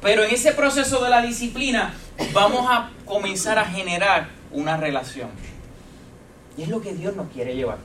Pero 0.01 0.23
en 0.23 0.33
ese 0.33 0.53
proceso 0.53 1.03
de 1.03 1.09
la 1.09 1.21
disciplina 1.21 1.93
vamos 2.31 2.65
a 2.69 2.91
comenzar 3.03 3.59
a 3.59 3.65
generar 3.65 4.29
una 4.49 4.77
relación. 4.77 5.29
Y 6.57 6.61
es 6.61 6.69
lo 6.69 6.81
que 6.81 6.93
Dios 6.93 7.17
nos 7.17 7.29
quiere 7.33 7.53
llevar. 7.53 7.79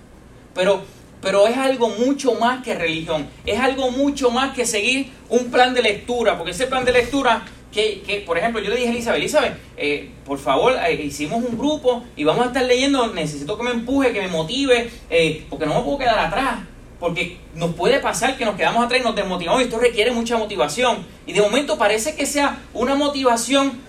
Pero 0.54 0.84
pero 1.20 1.46
es 1.46 1.56
algo 1.56 1.88
mucho 1.88 2.34
más 2.34 2.62
que 2.62 2.74
religión, 2.74 3.28
es 3.44 3.58
algo 3.58 3.90
mucho 3.90 4.30
más 4.30 4.54
que 4.54 4.66
seguir 4.66 5.10
un 5.28 5.50
plan 5.50 5.74
de 5.74 5.82
lectura, 5.82 6.36
porque 6.36 6.52
ese 6.52 6.66
plan 6.66 6.84
de 6.84 6.92
lectura 6.92 7.44
que, 7.72 8.02
que, 8.06 8.20
por 8.20 8.38
ejemplo, 8.38 8.62
yo 8.62 8.70
le 8.70 8.76
dije 8.76 8.88
a 8.88 8.92
Elizabeth, 8.92 9.20
Elizabeth, 9.20 9.58
eh, 9.76 10.10
por 10.24 10.38
favor, 10.38 10.74
eh, 10.88 10.94
hicimos 10.94 11.44
un 11.44 11.58
grupo 11.58 12.04
y 12.16 12.24
vamos 12.24 12.44
a 12.44 12.48
estar 12.48 12.64
leyendo, 12.64 13.12
necesito 13.12 13.56
que 13.58 13.64
me 13.64 13.70
empuje, 13.70 14.12
que 14.12 14.22
me 14.22 14.28
motive, 14.28 14.90
eh, 15.10 15.44
porque 15.50 15.66
no 15.66 15.74
me 15.74 15.82
puedo 15.82 15.98
quedar 15.98 16.18
atrás, 16.18 16.60
porque 16.98 17.36
nos 17.54 17.74
puede 17.74 18.00
pasar 18.00 18.38
que 18.38 18.46
nos 18.46 18.56
quedamos 18.56 18.82
atrás 18.82 19.00
y 19.02 19.04
nos 19.04 19.14
desmotivamos 19.14 19.60
y 19.60 19.64
esto 19.64 19.78
requiere 19.78 20.10
mucha 20.10 20.38
motivación. 20.38 21.04
Y 21.26 21.34
de 21.34 21.42
momento 21.42 21.76
parece 21.76 22.16
que 22.16 22.24
sea 22.24 22.60
una 22.72 22.94
motivación 22.94 23.84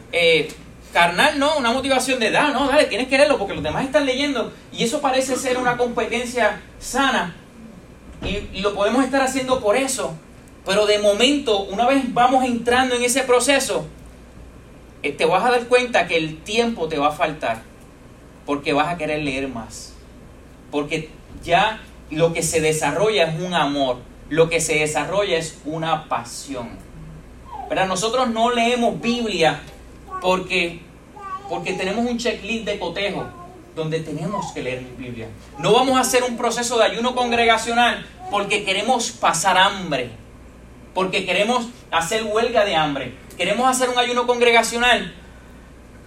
carnal, 0.97 1.37
no, 1.37 1.59
una 1.59 1.71
motivación 1.71 2.19
de, 2.19 2.31
da, 2.31 2.49
no, 2.49 2.67
dale, 2.67 2.85
tienes 2.85 3.07
que 3.07 3.19
leerlo 3.19 3.37
porque 3.37 3.53
los 3.53 3.61
demás 3.61 3.85
están 3.85 4.07
leyendo. 4.07 4.51
Y 4.73 4.83
eso 4.83 4.99
parece 4.99 5.35
ser 5.35 5.59
una 5.59 5.77
competencia 5.77 6.59
sana. 6.79 7.35
Y, 8.23 8.61
lo 8.61 8.73
podemos 8.73 9.05
estar 9.05 9.21
haciendo 9.21 9.61
por 9.61 9.75
eso. 9.75 10.15
Pero 10.65 10.87
de 10.87 10.97
momento, 10.97 11.65
una 11.65 11.85
vez 11.85 12.11
vamos 12.15 12.43
entrando 12.45 12.95
en 12.95 13.03
ese 13.03 13.21
proceso, 13.21 13.85
eh, 15.03 15.11
te 15.11 15.25
vas 15.25 15.45
a 15.45 15.51
dar 15.51 15.67
cuenta 15.67 16.07
que 16.07 16.17
el 16.17 16.41
tiempo 16.41 16.87
te 16.87 16.97
va 16.97 17.09
a 17.09 17.11
faltar. 17.11 17.61
Porque 18.47 18.73
vas 18.73 18.87
a 18.87 18.97
querer 18.97 19.21
leer 19.21 19.49
más. 19.49 19.93
Porque 20.71 21.11
ya 21.43 21.79
lo 22.09 22.33
que 22.33 22.41
se 22.41 22.59
desarrolla 22.59 23.25
es 23.25 23.39
un 23.39 23.53
amor, 23.53 23.97
lo 24.29 24.49
que 24.49 24.59
se 24.59 24.79
desarrolla 24.79 25.37
es 25.37 25.59
una 25.63 26.09
pasión. 26.09 26.69
Pero 27.69 27.85
nosotros 27.85 28.29
no 28.29 28.49
leemos 28.49 28.99
Biblia 28.99 29.61
porque, 30.21 30.81
porque 31.49 31.73
tenemos 31.73 32.05
un 32.05 32.17
checklist 32.17 32.65
de 32.65 32.79
cotejo 32.79 33.25
donde 33.75 33.99
tenemos 33.99 34.51
que 34.51 34.63
leer 34.63 34.83
Biblia. 34.97 35.27
No 35.59 35.71
vamos 35.71 35.97
a 35.97 36.01
hacer 36.01 36.23
un 36.23 36.35
proceso 36.35 36.77
de 36.77 36.85
ayuno 36.85 37.15
congregacional 37.15 38.05
porque 38.31 38.65
queremos 38.65 39.11
pasar 39.11 39.57
hambre, 39.57 40.09
porque 40.93 41.25
queremos 41.25 41.67
hacer 41.91 42.23
huelga 42.23 42.65
de 42.65 42.75
hambre. 42.75 43.13
Queremos 43.37 43.69
hacer 43.69 43.89
un 43.89 43.99
ayuno 43.99 44.25
congregacional 44.25 45.13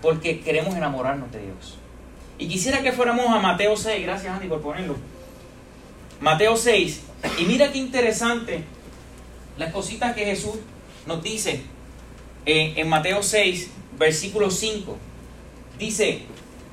porque 0.03 0.41
queremos 0.41 0.75
enamorarnos 0.75 1.31
de 1.31 1.43
Dios. 1.43 1.79
Y 2.39 2.49
quisiera 2.49 2.83
que 2.83 2.93
fuéramos 2.93 3.27
a 3.27 3.39
Mateo 3.39 3.77
6, 3.77 4.03
gracias 4.03 4.35
Andy 4.35 4.49
por 4.49 4.61
ponerlo. 4.61 4.97
Mateo 6.21 6.57
6, 6.57 7.03
y 7.39 7.45
mira 7.45 7.71
qué 7.73 7.79
interesante 7.79 8.65
las 9.57 9.73
cositas 9.73 10.15
que 10.15 10.25
Jesús 10.25 10.57
nos 11.07 11.23
dice 11.23 11.63
en, 12.47 12.79
en 12.79 12.89
Mateo 12.89 13.23
6, 13.23 13.71
versículo 13.99 14.51
5. 14.51 14.97
Dice, 15.81 16.21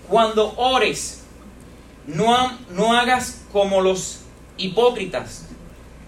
cuando 0.10 0.54
ores, 0.58 1.24
no, 2.06 2.58
no 2.72 2.92
hagas 2.92 3.46
como 3.54 3.80
los 3.80 4.20
hipócritas, 4.58 5.46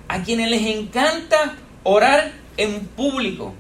a 0.09 0.21
quienes 0.21 0.49
les 0.49 0.67
encanta 0.67 1.55
orar 1.83 2.33
en 2.57 2.85
público, 2.87 3.53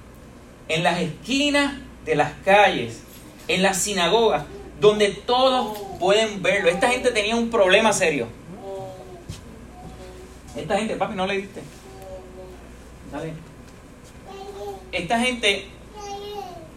en 0.67 0.83
las 0.83 0.99
esquinas 0.99 1.75
de 2.03 2.15
las 2.15 2.33
calles, 2.43 3.01
en 3.47 3.61
las 3.61 3.81
sinagogas, 3.81 4.43
donde 4.81 5.07
todos 5.07 5.79
pueden 6.01 6.43
verlo. 6.43 6.67
Esta 6.69 6.89
gente 6.89 7.11
tenía 7.11 7.37
un 7.37 7.49
problema 7.49 7.93
serio. 7.93 8.27
Esta 10.53 10.77
gente, 10.77 10.97
papi, 10.97 11.15
no 11.15 11.25
le 11.25 11.37
diste. 11.37 11.61
Esta 14.91 15.19
gente 15.21 15.65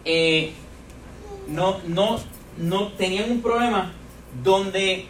eh, 0.05 0.53
no, 1.49 1.81
no, 1.87 2.21
no 2.57 2.93
tenían 2.93 3.31
un 3.31 3.43
problema 3.43 3.93
donde, 4.43 5.07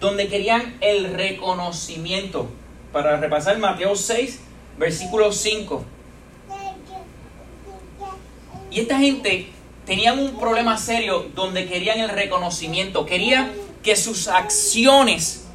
donde 0.00 0.28
querían 0.28 0.76
el 0.80 1.14
reconocimiento. 1.14 2.48
Para 2.92 3.16
repasar 3.16 3.58
Mateo 3.58 3.96
6, 3.96 4.40
versículo 4.78 5.32
5. 5.32 5.84
Y 8.70 8.80
esta 8.80 8.98
gente 8.98 9.48
tenían 9.86 10.18
un 10.18 10.38
problema 10.38 10.76
serio 10.78 11.26
donde 11.34 11.66
querían 11.66 12.00
el 12.00 12.08
reconocimiento, 12.08 13.06
querían 13.06 13.52
que 13.82 13.96
sus 13.96 14.28
acciones 14.28 15.46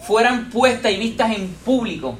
fueran 0.00 0.50
puestas 0.50 0.92
y 0.92 0.96
vistas 0.96 1.34
en 1.34 1.48
público 1.48 2.18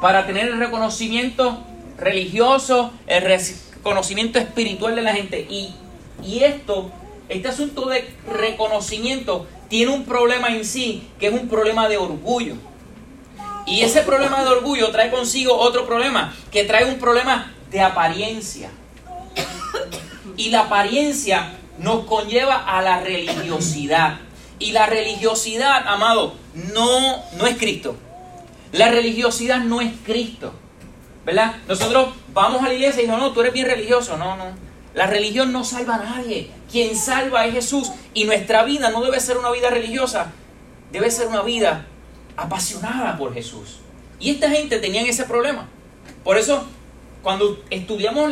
para 0.00 0.26
tener 0.26 0.46
el 0.46 0.58
reconocimiento 0.58 1.58
religioso, 1.98 2.92
el 3.06 3.22
reconocimiento 3.22 4.38
espiritual 4.38 4.94
de 4.94 5.02
la 5.02 5.14
gente. 5.14 5.40
Y, 5.48 5.74
y 6.22 6.44
esto, 6.44 6.92
este 7.28 7.48
asunto 7.48 7.88
de 7.88 8.08
reconocimiento 8.30 9.46
tiene 9.68 9.92
un 9.92 10.04
problema 10.04 10.48
en 10.48 10.64
sí, 10.64 11.08
que 11.18 11.28
es 11.28 11.32
un 11.32 11.48
problema 11.48 11.88
de 11.88 11.96
orgullo. 11.96 12.54
Y 13.66 13.80
ese 13.80 14.02
problema 14.02 14.42
de 14.42 14.50
orgullo 14.50 14.90
trae 14.90 15.10
consigo 15.10 15.56
otro 15.56 15.86
problema, 15.86 16.34
que 16.50 16.64
trae 16.64 16.84
un 16.84 16.98
problema 16.98 17.52
de 17.70 17.80
apariencia. 17.80 18.70
Y 20.36 20.50
la 20.50 20.60
apariencia 20.62 21.54
nos 21.78 22.04
conlleva 22.04 22.56
a 22.56 22.82
la 22.82 23.00
religiosidad. 23.00 24.18
Y 24.58 24.72
la 24.72 24.86
religiosidad, 24.86 25.86
amado, 25.88 26.34
no, 26.72 27.22
no 27.36 27.46
es 27.46 27.56
Cristo. 27.56 27.96
La 28.72 28.90
religiosidad 28.90 29.60
no 29.60 29.80
es 29.80 29.92
Cristo. 30.04 30.52
¿Verdad? 31.24 31.56
Nosotros 31.66 32.08
vamos 32.34 32.62
a 32.62 32.68
la 32.68 32.74
iglesia 32.74 33.02
y 33.02 33.06
no, 33.06 33.16
no, 33.16 33.32
tú 33.32 33.40
eres 33.40 33.52
bien 33.52 33.66
religioso. 33.66 34.16
No, 34.16 34.36
no. 34.36 34.63
La 34.94 35.06
religión 35.06 35.52
no 35.52 35.64
salva 35.64 35.96
a 35.96 36.04
nadie. 36.04 36.50
Quien 36.70 36.96
salva 36.96 37.46
es 37.46 37.54
Jesús. 37.54 37.90
Y 38.14 38.24
nuestra 38.24 38.64
vida 38.64 38.90
no 38.90 39.02
debe 39.02 39.20
ser 39.20 39.36
una 39.36 39.50
vida 39.50 39.70
religiosa. 39.70 40.32
Debe 40.92 41.10
ser 41.10 41.26
una 41.26 41.42
vida 41.42 41.86
apasionada 42.36 43.18
por 43.18 43.34
Jesús. 43.34 43.80
Y 44.20 44.30
esta 44.30 44.48
gente 44.50 44.78
tenía 44.78 45.02
ese 45.02 45.24
problema. 45.24 45.68
Por 46.22 46.38
eso 46.38 46.64
cuando 47.24 47.64
estudiamos 47.70 48.30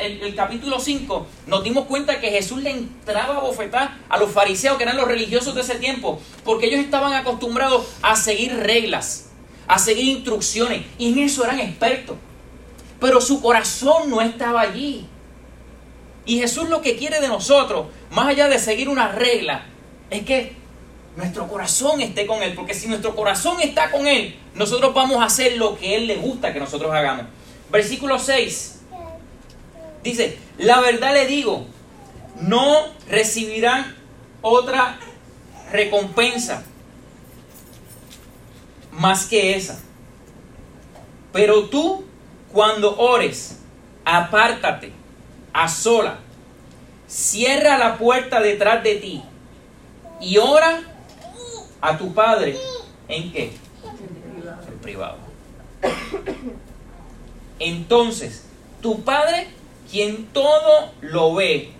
el, 0.00 0.34
capítulo 0.34 0.80
5, 0.80 1.26
nos 1.46 1.62
dimos 1.62 1.86
cuenta 1.86 2.20
que 2.20 2.28
Jesús 2.28 2.60
le 2.60 2.70
entraba 2.70 3.36
a 3.36 3.40
bofetar 3.40 3.96
a 4.08 4.18
los 4.18 4.32
fariseos, 4.32 4.76
que 4.76 4.82
eran 4.82 4.96
los 4.96 5.06
religiosos 5.06 5.54
de 5.54 5.60
ese 5.60 5.76
tiempo, 5.76 6.20
porque 6.44 6.66
ellos 6.66 6.80
estaban 6.80 7.12
acostumbrados 7.14 7.86
a 8.02 8.16
seguir 8.16 8.56
reglas, 8.56 9.30
a 9.68 9.78
seguir 9.78 10.16
instrucciones, 10.16 10.84
y 10.98 11.12
en 11.12 11.20
eso 11.20 11.44
eran 11.44 11.60
expertos. 11.60 12.16
Pero 12.98 13.20
su 13.20 13.40
corazón 13.40 14.10
no 14.10 14.20
estaba 14.20 14.60
allí. 14.60 15.06
Y 16.24 16.38
Jesús 16.38 16.68
lo 16.68 16.82
que 16.82 16.96
quiere 16.96 17.20
de 17.20 17.28
nosotros, 17.28 17.86
más 18.10 18.28
allá 18.28 18.48
de 18.48 18.58
seguir 18.58 18.88
una 18.88 19.08
regla, 19.08 19.66
es 20.10 20.24
que 20.24 20.54
nuestro 21.16 21.48
corazón 21.48 22.00
esté 22.00 22.26
con 22.26 22.42
Él. 22.42 22.54
Porque 22.54 22.74
si 22.74 22.86
nuestro 22.88 23.16
corazón 23.16 23.60
está 23.60 23.90
con 23.90 24.06
Él, 24.06 24.38
nosotros 24.54 24.94
vamos 24.94 25.20
a 25.20 25.24
hacer 25.24 25.56
lo 25.56 25.76
que 25.76 25.96
Él 25.96 26.06
le 26.06 26.16
gusta 26.16 26.52
que 26.52 26.60
nosotros 26.60 26.92
hagamos. 26.92 27.26
Versículo 27.70 28.18
6. 28.18 28.80
Dice, 30.04 30.38
la 30.58 30.80
verdad 30.80 31.12
le 31.12 31.26
digo, 31.26 31.66
no 32.40 32.76
recibirán 33.08 33.96
otra 34.42 34.98
recompensa 35.70 36.64
más 38.92 39.26
que 39.26 39.56
esa. 39.56 39.80
Pero 41.32 41.68
tú, 41.68 42.04
cuando 42.52 42.96
ores, 42.98 43.58
apártate 44.04 44.92
a 45.52 45.68
sola, 45.68 46.18
cierra 47.06 47.78
la 47.78 47.98
puerta 47.98 48.40
detrás 48.40 48.82
de 48.82 48.94
ti 48.96 49.22
y 50.20 50.38
ora 50.38 50.80
a 51.80 51.98
tu 51.98 52.14
Padre. 52.14 52.56
¿En 53.08 53.32
qué? 53.32 53.52
En 54.68 54.78
privado. 54.80 55.18
Entonces, 57.58 58.44
tu 58.80 59.02
Padre, 59.02 59.48
quien 59.90 60.26
todo 60.26 60.92
lo 61.00 61.34
ve, 61.34 61.72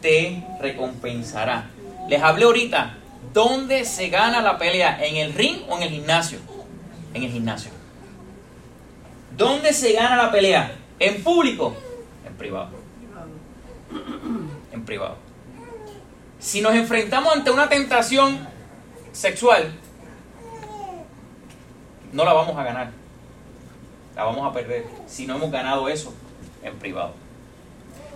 te 0.00 0.42
recompensará. 0.60 1.70
Les 2.08 2.22
hablé 2.22 2.44
ahorita, 2.44 2.96
¿dónde 3.32 3.84
se 3.84 4.08
gana 4.08 4.40
la 4.40 4.58
pelea? 4.58 4.98
¿En 5.04 5.16
el 5.16 5.34
ring 5.34 5.58
o 5.68 5.76
en 5.76 5.82
el 5.84 5.90
gimnasio? 5.90 6.38
En 7.14 7.22
el 7.22 7.30
gimnasio. 7.30 7.70
¿Dónde 9.36 9.72
se 9.72 9.92
gana 9.92 10.16
la 10.16 10.32
pelea? 10.32 10.72
¿En 10.98 11.22
público? 11.22 11.76
En 12.26 12.34
privado. 12.34 12.79
En 14.72 14.84
privado. 14.84 15.16
Si 16.38 16.60
nos 16.60 16.74
enfrentamos 16.74 17.34
ante 17.34 17.50
una 17.50 17.68
tentación 17.68 18.48
sexual, 19.12 19.72
no 22.12 22.24
la 22.24 22.32
vamos 22.32 22.56
a 22.56 22.62
ganar 22.62 23.00
la 24.20 24.24
vamos 24.24 24.46
a 24.46 24.52
perder 24.52 24.84
si 25.06 25.26
no 25.26 25.36
hemos 25.36 25.50
ganado 25.50 25.88
eso 25.88 26.12
en 26.62 26.76
privado. 26.78 27.14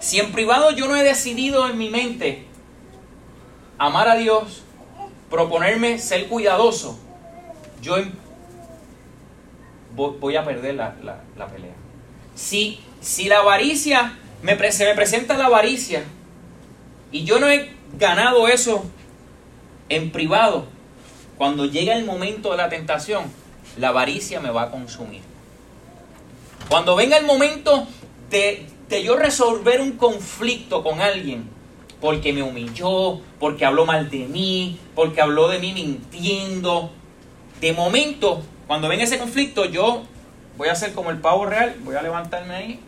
Si 0.01 0.21
en 0.21 0.33
privado 0.33 0.71
yo 0.73 0.87
no 0.87 0.97
he 0.97 1.03
decidido 1.03 1.67
en 1.69 1.79
mi 1.79 1.89
mente 1.89 2.45
amar 3.79 4.09
a 4.09 4.17
Dios, 4.17 4.63
proponerme 5.31 5.99
ser 5.99 6.29
cuidadoso, 6.29 6.99
yo 7.81 7.97
voy 9.95 10.37
a 10.37 10.45
perder 10.45 10.75
la, 10.75 10.95
pelea. 10.95 11.73
Si, 12.35 12.81
si 13.01 13.29
la 13.29 13.39
avaricia, 13.39 14.19
me, 14.45 14.73
se 14.73 14.85
me 14.85 14.95
presenta 14.95 15.39
la 15.39 15.47
avaricia 15.47 16.05
y 17.11 17.25
yo 17.25 17.41
no 17.41 17.49
he 17.49 17.71
ganado 17.99 18.47
eso 18.47 18.85
en 19.89 20.11
privado, 20.13 20.67
cuando 21.39 21.65
llega 21.65 21.97
el 21.97 22.05
momento 22.05 22.51
de 22.51 22.59
la 22.59 22.69
tentación, 22.69 23.25
la 23.79 23.89
avaricia 23.89 24.41
me 24.41 24.51
va 24.51 24.65
a 24.65 24.71
consumir. 24.71 25.23
Cuando 26.69 26.95
venga 26.95 27.17
el 27.17 27.25
momento 27.25 27.87
de, 28.29 28.67
yo 29.03 29.17
resolver 29.17 29.81
un 29.81 29.93
conflicto 29.93 30.83
con 30.83 31.01
alguien, 31.01 31.49
porque 32.01 32.35
me 32.35 32.43
humilló, 32.43 33.21
porque 33.41 33.65
habló 33.65 33.87
mal 33.87 34.11
de 34.11 34.27
mí, 34.27 34.79
porque 34.95 35.23
habló 35.23 35.49
de 35.49 35.59
mí 35.59 35.73
mintiendo, 35.73 36.91
de 37.61 37.73
momento, 37.73 38.43
cuando 38.67 38.89
venga 38.89 39.05
ese 39.05 39.19
conflicto, 39.19 39.65
yo 39.65 40.03
voy 40.59 40.69
a 40.69 40.73
hacer 40.73 40.93
como 40.93 41.11
el 41.11 41.19
pavo 41.19 41.47
real, 41.47 41.77
voy 41.83 41.97
a 41.97 42.03
levantarme 42.03 42.55
ahí 42.55 42.81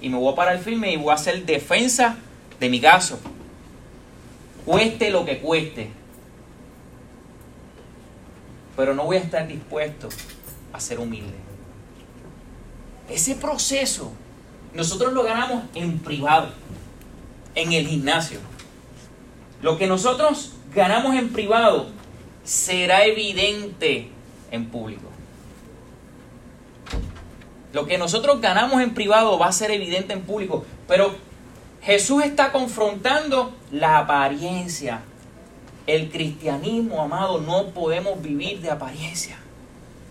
y 0.00 0.08
me 0.08 0.18
voy 0.18 0.32
a 0.32 0.36
parar 0.36 0.58
firme 0.58 0.92
y 0.92 0.96
voy 0.96 1.10
a 1.10 1.14
hacer 1.14 1.44
defensa 1.44 2.16
de 2.60 2.68
mi 2.68 2.80
caso. 2.80 3.18
Cueste 4.64 5.10
lo 5.10 5.24
que 5.24 5.38
cueste. 5.38 5.90
Pero 8.76 8.94
no 8.94 9.04
voy 9.04 9.16
a 9.16 9.20
estar 9.20 9.46
dispuesto 9.46 10.08
a 10.72 10.80
ser 10.80 10.98
humilde. 11.00 11.34
Ese 13.08 13.36
proceso 13.36 14.12
nosotros 14.74 15.14
lo 15.14 15.22
ganamos 15.22 15.64
en 15.74 15.98
privado, 16.00 16.50
en 17.54 17.72
el 17.72 17.86
gimnasio. 17.86 18.40
Lo 19.62 19.78
que 19.78 19.86
nosotros 19.86 20.52
ganamos 20.74 21.16
en 21.16 21.32
privado 21.32 21.86
será 22.44 23.06
evidente 23.06 24.10
en 24.50 24.66
público. 24.66 25.15
Lo 27.76 27.84
que 27.84 27.98
nosotros 27.98 28.40
ganamos 28.40 28.80
en 28.80 28.94
privado 28.94 29.38
va 29.38 29.48
a 29.48 29.52
ser 29.52 29.70
evidente 29.70 30.14
en 30.14 30.22
público. 30.22 30.64
Pero 30.88 31.14
Jesús 31.82 32.24
está 32.24 32.50
confrontando 32.50 33.54
la 33.70 33.98
apariencia. 33.98 35.02
El 35.86 36.10
cristianismo, 36.10 37.02
amado, 37.02 37.38
no 37.42 37.66
podemos 37.74 38.22
vivir 38.22 38.62
de 38.62 38.70
apariencia. 38.70 39.36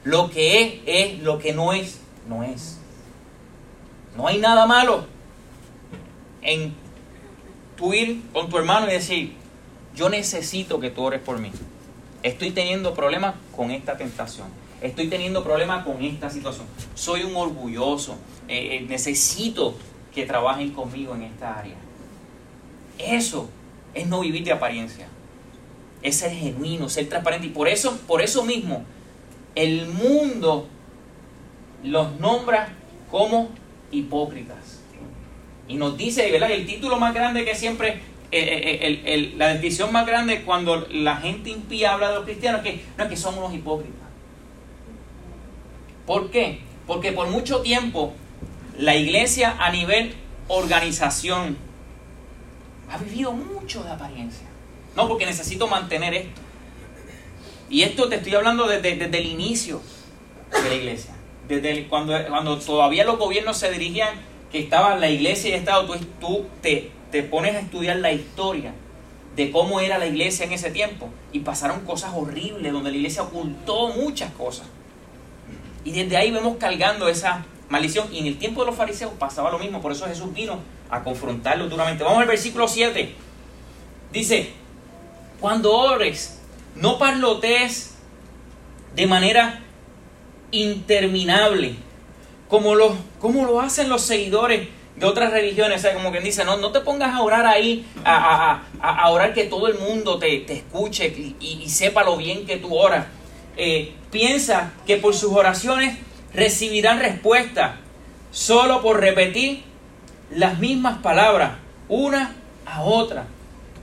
Lo 0.04 0.30
que 0.30 0.62
es 0.62 0.74
es, 0.86 1.24
lo 1.24 1.40
que 1.40 1.54
no 1.54 1.74
es, 1.74 2.02
no 2.30 2.44
es. 2.44 2.78
No 4.16 4.28
hay 4.28 4.38
nada 4.38 4.68
malo 4.68 5.08
en 6.44 6.72
tú 7.76 7.96
ir 7.96 8.22
con 8.32 8.48
tu 8.48 8.60
hermano 8.60 8.88
y 8.88 8.92
decir, 8.92 9.34
yo 9.96 10.10
necesito 10.10 10.80
que 10.80 10.92
tú 10.92 11.02
ores 11.02 11.20
por 11.20 11.40
mí. 11.40 11.52
Estoy 12.22 12.52
teniendo 12.52 12.94
problemas 12.94 13.34
con 13.56 13.72
esta 13.72 13.98
tentación. 13.98 14.65
Estoy 14.86 15.08
teniendo 15.08 15.44
problemas 15.44 15.84
con 15.84 16.04
esta 16.04 16.30
situación. 16.30 16.68
Soy 16.94 17.24
un 17.24 17.36
orgulloso. 17.36 18.18
Eh, 18.48 18.76
eh, 18.76 18.86
necesito 18.88 19.76
que 20.14 20.28
trabajen 20.28 20.72
conmigo 20.74 21.16
en 21.16 21.24
esta 21.24 21.58
área. 21.58 21.76
Eso 23.00 23.50
es 23.96 24.06
no 24.06 24.20
vivir 24.20 24.44
de 24.44 24.52
apariencia. 24.52 25.08
Es 26.04 26.18
ser 26.18 26.32
genuino, 26.34 26.88
ser 26.88 27.10
transparente. 27.10 27.48
Y 27.48 27.50
por 27.50 27.68
eso, 27.68 27.98
por 28.06 28.22
eso 28.22 28.44
mismo, 28.44 28.86
el 29.56 29.88
mundo 29.88 30.68
los 31.84 32.20
nombra 32.20 32.70
como 33.10 33.50
hipócritas. 33.92 34.82
Y 35.68 35.78
nos 35.78 35.98
dice, 35.98 36.30
¿verdad? 36.32 36.52
El 36.52 36.68
título 36.68 37.00
más 37.00 37.16
grande 37.16 37.44
que 37.44 37.56
siempre, 37.56 38.02
eh, 38.32 39.34
la 39.36 39.48
descripción 39.48 39.92
más 39.92 40.06
grande 40.06 40.44
cuando 40.44 40.86
la 40.92 41.16
gente 41.18 41.50
impía 41.50 41.96
habla 41.96 42.10
de 42.10 42.16
los 42.18 42.26
cristianos, 42.26 42.62
que 42.62 42.84
no 42.96 43.06
es 43.06 43.10
que 43.10 43.18
son 43.18 43.36
unos 43.36 43.52
hipócritas. 43.52 44.05
¿Por 46.06 46.30
qué? 46.32 46.62
Porque 46.88 47.12
por 47.12 47.28
mucho 47.30 47.62
tiempo 47.62 48.14
la 48.78 48.96
iglesia 48.96 49.56
a 49.60 49.72
nivel 49.72 50.16
organización, 50.48 51.58
ha 52.90 52.98
vivido 52.98 53.32
mucho 53.32 53.84
de 53.84 53.92
apariencia. 53.92 54.48
No, 54.96 55.08
porque 55.08 55.26
necesito 55.26 55.68
mantener 55.68 56.14
esto. 56.14 56.42
Y 57.70 57.82
esto 57.82 58.08
te 58.08 58.16
estoy 58.18 58.36
hablando 58.36 58.68
desde, 58.68 58.92
el 58.94 59.26
inicio 59.26 59.82
de 60.52 60.70
la 60.70 60.76
iglesia. 60.76 61.16
Desde 61.48 61.88
cuando, 61.88 62.14
cuando 62.28 62.58
todavía 62.60 63.04
los 63.06 63.18
gobiernos 63.18 63.58
se 63.58 63.72
dirigían, 63.72 64.10
que 64.52 64.60
estaba 64.60 64.96
la 64.96 65.10
iglesia 65.10 65.50
y 65.50 65.54
el 65.54 65.60
Estado, 65.60 65.86
tú, 65.86 65.98
tú 66.22 66.46
te, 66.62 66.92
te 67.12 67.24
pones 67.24 67.56
a 67.56 67.60
estudiar 67.60 67.98
la 67.98 68.12
historia 68.12 68.74
de 69.36 69.52
cómo 69.52 69.80
era 69.80 69.98
la 69.98 70.06
iglesia 70.06 70.46
en 70.46 70.54
ese 70.54 70.72
tiempo. 70.72 71.10
Y 71.34 71.40
pasaron 71.40 71.82
cosas 71.82 72.12
horribles 72.16 72.72
donde 72.72 72.92
la 72.92 72.98
iglesia 72.98 73.24
ocultó 73.24 73.90
muchas 73.90 74.32
cosas. 74.34 74.68
Y 75.86 75.92
desde 75.92 76.18
ahí 76.18 76.32
vemos 76.32 76.58
cargando 76.58 77.08
esa 77.08 77.46
maldición. 77.70 78.14
Y 78.14 78.20
en 78.20 78.26
el 78.26 78.38
tiempo 78.38 78.62
de 78.62 78.68
los 78.68 78.76
fariseos 78.76 79.14
pasaba 79.18 79.52
lo 79.52 79.60
mismo. 79.60 79.82
Por 79.82 79.94
eso 79.94 80.06
Jesús 80.08 80.34
vino 80.34 80.60
a 80.90 81.04
confrontarlo 81.04 81.70
duramente. 81.70 82.04
Vamos 82.04 82.20
al 82.20 82.28
versículo 82.28 82.68
7. 82.68 83.16
Dice, 84.12 84.52
cuando 85.40 85.74
ores, 85.74 86.42
no 86.76 86.98
parlotees 86.98 87.96
de 88.96 89.08
manera 89.08 89.62
interminable, 90.52 91.76
como 92.48 92.76
lo, 92.76 92.96
como 93.20 93.46
lo 93.46 93.60
hacen 93.60 93.90
los 93.90 94.02
seguidores 94.02 94.70
de 94.96 95.06
otras 95.06 95.32
religiones. 95.32 95.80
O 95.80 95.82
sea, 95.82 95.94
como 95.94 96.12
quien 96.12 96.24
dice, 96.24 96.46
no, 96.46 96.58
no 96.58 96.72
te 96.72 96.80
pongas 96.82 97.14
a 97.14 97.22
orar 97.22 97.46
ahí, 97.46 97.86
a, 98.04 98.62
a, 98.82 99.10
orar 99.12 99.34
que 99.34 99.46
todo 99.46 99.68
el 99.68 99.78
mundo 99.78 100.18
te, 100.18 100.52
escuche 100.52 101.14
y, 101.40 101.70
sepa 101.70 102.04
lo 102.04 102.18
bien 102.18 102.46
que 102.46 102.58
tú 102.58 102.76
oras. 102.76 103.06
Eh, 103.58 103.94
piensa 104.16 104.72
que 104.88 104.96
por 104.96 105.14
sus 105.14 105.34
oraciones 105.34 105.98
recibirán 106.34 107.00
respuesta 107.00 107.76
solo 108.32 108.82
por 108.82 109.02
repetir 109.02 109.64
las 110.32 110.58
mismas 110.58 111.00
palabras, 111.00 111.52
una 111.90 112.34
a 112.66 112.82
otra. 112.82 113.28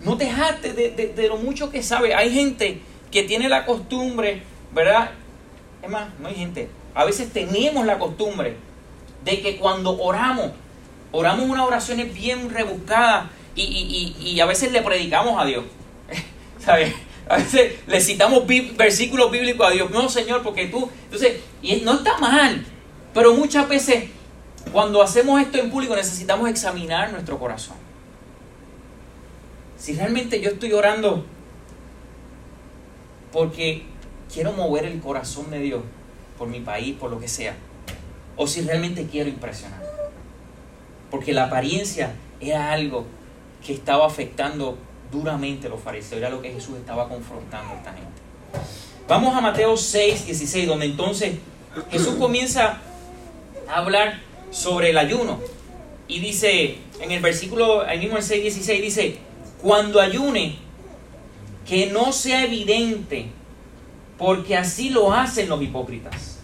No 0.03 0.17
te 0.17 0.25
de, 0.25 1.13
de, 1.15 1.29
lo 1.29 1.37
mucho 1.37 1.71
que 1.71 1.83
sabe. 1.83 2.15
Hay 2.15 2.33
gente 2.33 2.81
que 3.11 3.25
tiene 3.25 3.51
la 3.51 3.67
costumbre, 3.67 4.43
¿verdad? 4.75 5.11
Es 5.83 5.91
más, 5.91 6.09
no 6.19 6.29
hay 6.29 6.35
gente. 6.35 6.71
A 6.95 7.05
veces 7.05 7.31
tenemos 7.31 7.85
la 7.85 7.99
costumbre 7.99 8.57
de 9.27 9.43
que 9.43 9.59
cuando 9.59 10.01
oramos, 10.01 10.53
oramos 11.11 11.47
unas 11.47 11.67
oraciones 11.67 12.15
bien 12.15 12.49
rebuscadas 12.49 13.27
y, 13.55 13.65
y, 13.65 14.31
y, 14.31 14.41
a 14.41 14.47
veces 14.47 14.73
le 14.73 14.81
predicamos 14.81 15.39
a 15.39 15.45
Dios. 15.45 15.65
¿Sabes? 16.59 16.95
A 17.29 17.37
veces 17.37 17.79
le 17.87 18.01
citamos 18.01 18.45
versículos 18.77 19.31
bíblicos 19.31 19.67
a 19.67 19.71
Dios. 19.71 19.91
No, 19.91 20.09
Señor, 20.09 20.43
porque 20.43 20.67
tú. 20.67 20.89
Entonces, 21.05 21.41
y 21.63 21.77
no 21.77 21.95
está 21.95 22.19
mal. 22.19 22.65
Pero 23.15 23.35
muchas 23.35 23.69
veces, 23.69 24.05
cuando 24.73 25.03
hacemos 25.03 25.41
esto 25.41 25.59
en 25.59 25.71
público, 25.71 25.95
necesitamos 25.95 26.49
examinar 26.49 27.13
nuestro 27.13 27.39
corazón. 27.39 27.77
Si 29.79 29.95
realmente 29.95 30.41
yo 30.41 30.51
estoy 30.51 30.73
orando 30.73 31.25
porque 33.33 33.83
quiero 34.33 34.53
mover 34.53 34.85
el 34.85 35.01
corazón 35.01 35.51
de 35.51 35.59
Dios 35.59 35.83
por 36.39 36.49
mi 36.49 36.61
país, 36.61 36.97
por 36.99 37.11
lo 37.11 37.19
que 37.19 37.29
sea, 37.29 37.57
o 38.37 38.47
si 38.47 38.61
realmente 38.63 39.07
quiero 39.07 39.29
impresionar. 39.29 39.83
Porque 41.11 41.33
la 41.33 41.45
apariencia 41.45 42.15
era 42.41 42.73
algo 42.73 43.07
que 43.65 43.73
estaba 43.73 44.07
afectando 44.07 44.79
duramente 45.13 45.69
los 45.69 45.81
fariseos, 45.81 46.21
era 46.21 46.31
lo 46.31 46.43
que 46.43 46.51
Jesús 46.51 46.79
estaba 46.79 47.09
confrontando 47.09 47.75
a 47.75 47.77
esta 47.77 47.93
gente. 47.93 48.23
Vamos 49.07 49.37
a 49.37 49.41
Mateo 49.41 49.77
6, 49.77 50.27
16, 50.27 50.67
donde 50.67 50.87
entonces 50.87 51.37
Jesús 51.91 52.15
comienza 52.15 52.79
a 53.69 53.77
hablar 53.77 54.21
sobre 54.51 54.91
el 54.91 54.99
ayuno. 54.99 55.39
Y 56.09 56.21
dice, 56.21 56.79
en 57.01 57.11
el 57.11 57.21
versículo, 57.21 57.83
ahí 57.83 57.99
mismo 57.99 58.17
en 58.17 58.23
6, 58.23 58.43
16, 58.43 58.83
dice, 58.83 59.19
cuando 59.61 60.01
ayune, 60.01 60.57
que 61.67 61.87
no 61.87 62.13
sea 62.13 62.45
evidente, 62.45 63.27
porque 64.19 64.57
así 64.57 64.91
lo 64.91 65.13
hacen 65.13 65.49
los 65.49 65.63
hipócritas. 65.63 66.39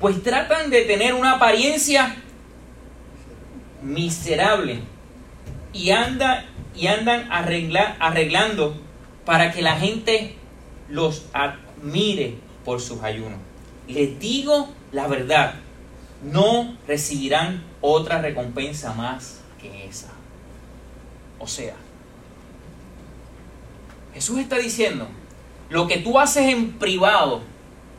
Pues 0.00 0.22
tratan 0.22 0.70
de 0.70 0.82
tener 0.82 1.14
una 1.14 1.32
apariencia 1.32 2.16
miserable 3.82 4.80
y, 5.72 5.90
anda, 5.90 6.46
y 6.74 6.86
andan 6.86 7.30
arreglando 7.30 8.76
para 9.24 9.52
que 9.52 9.62
la 9.62 9.76
gente 9.76 10.34
los 10.88 11.26
admire 11.32 12.36
por 12.64 12.80
sus 12.80 13.02
ayunos. 13.02 13.38
Les 13.88 14.18
digo 14.18 14.68
la 14.92 15.06
verdad, 15.06 15.54
no 16.22 16.76
recibirán 16.86 17.62
otra 17.80 18.20
recompensa 18.20 18.92
más 18.92 19.40
que 19.60 19.86
esa. 19.86 20.08
O 21.38 21.46
sea, 21.46 21.74
Jesús 24.14 24.38
está 24.40 24.58
diciendo, 24.58 25.08
lo 25.70 25.86
que 25.86 25.98
tú 25.98 26.18
haces 26.18 26.48
en 26.48 26.72
privado, 26.72 27.42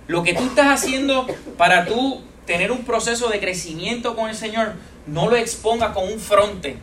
lo 0.08 0.24
que 0.24 0.34
tú 0.34 0.44
estás 0.44 0.68
haciendo 0.68 1.26
para 1.58 1.86
tú 1.86 2.22
tener 2.46 2.72
un 2.72 2.84
proceso 2.84 3.30
de 3.30 3.40
crecimiento 3.40 4.16
con 4.16 4.30
el 4.30 4.36
Señor, 4.36 4.74
no 5.08 5.30
lo 5.30 5.38
expongas 5.38 5.94
con 5.94 6.12
un 6.12 6.20
fronte. 6.20 6.78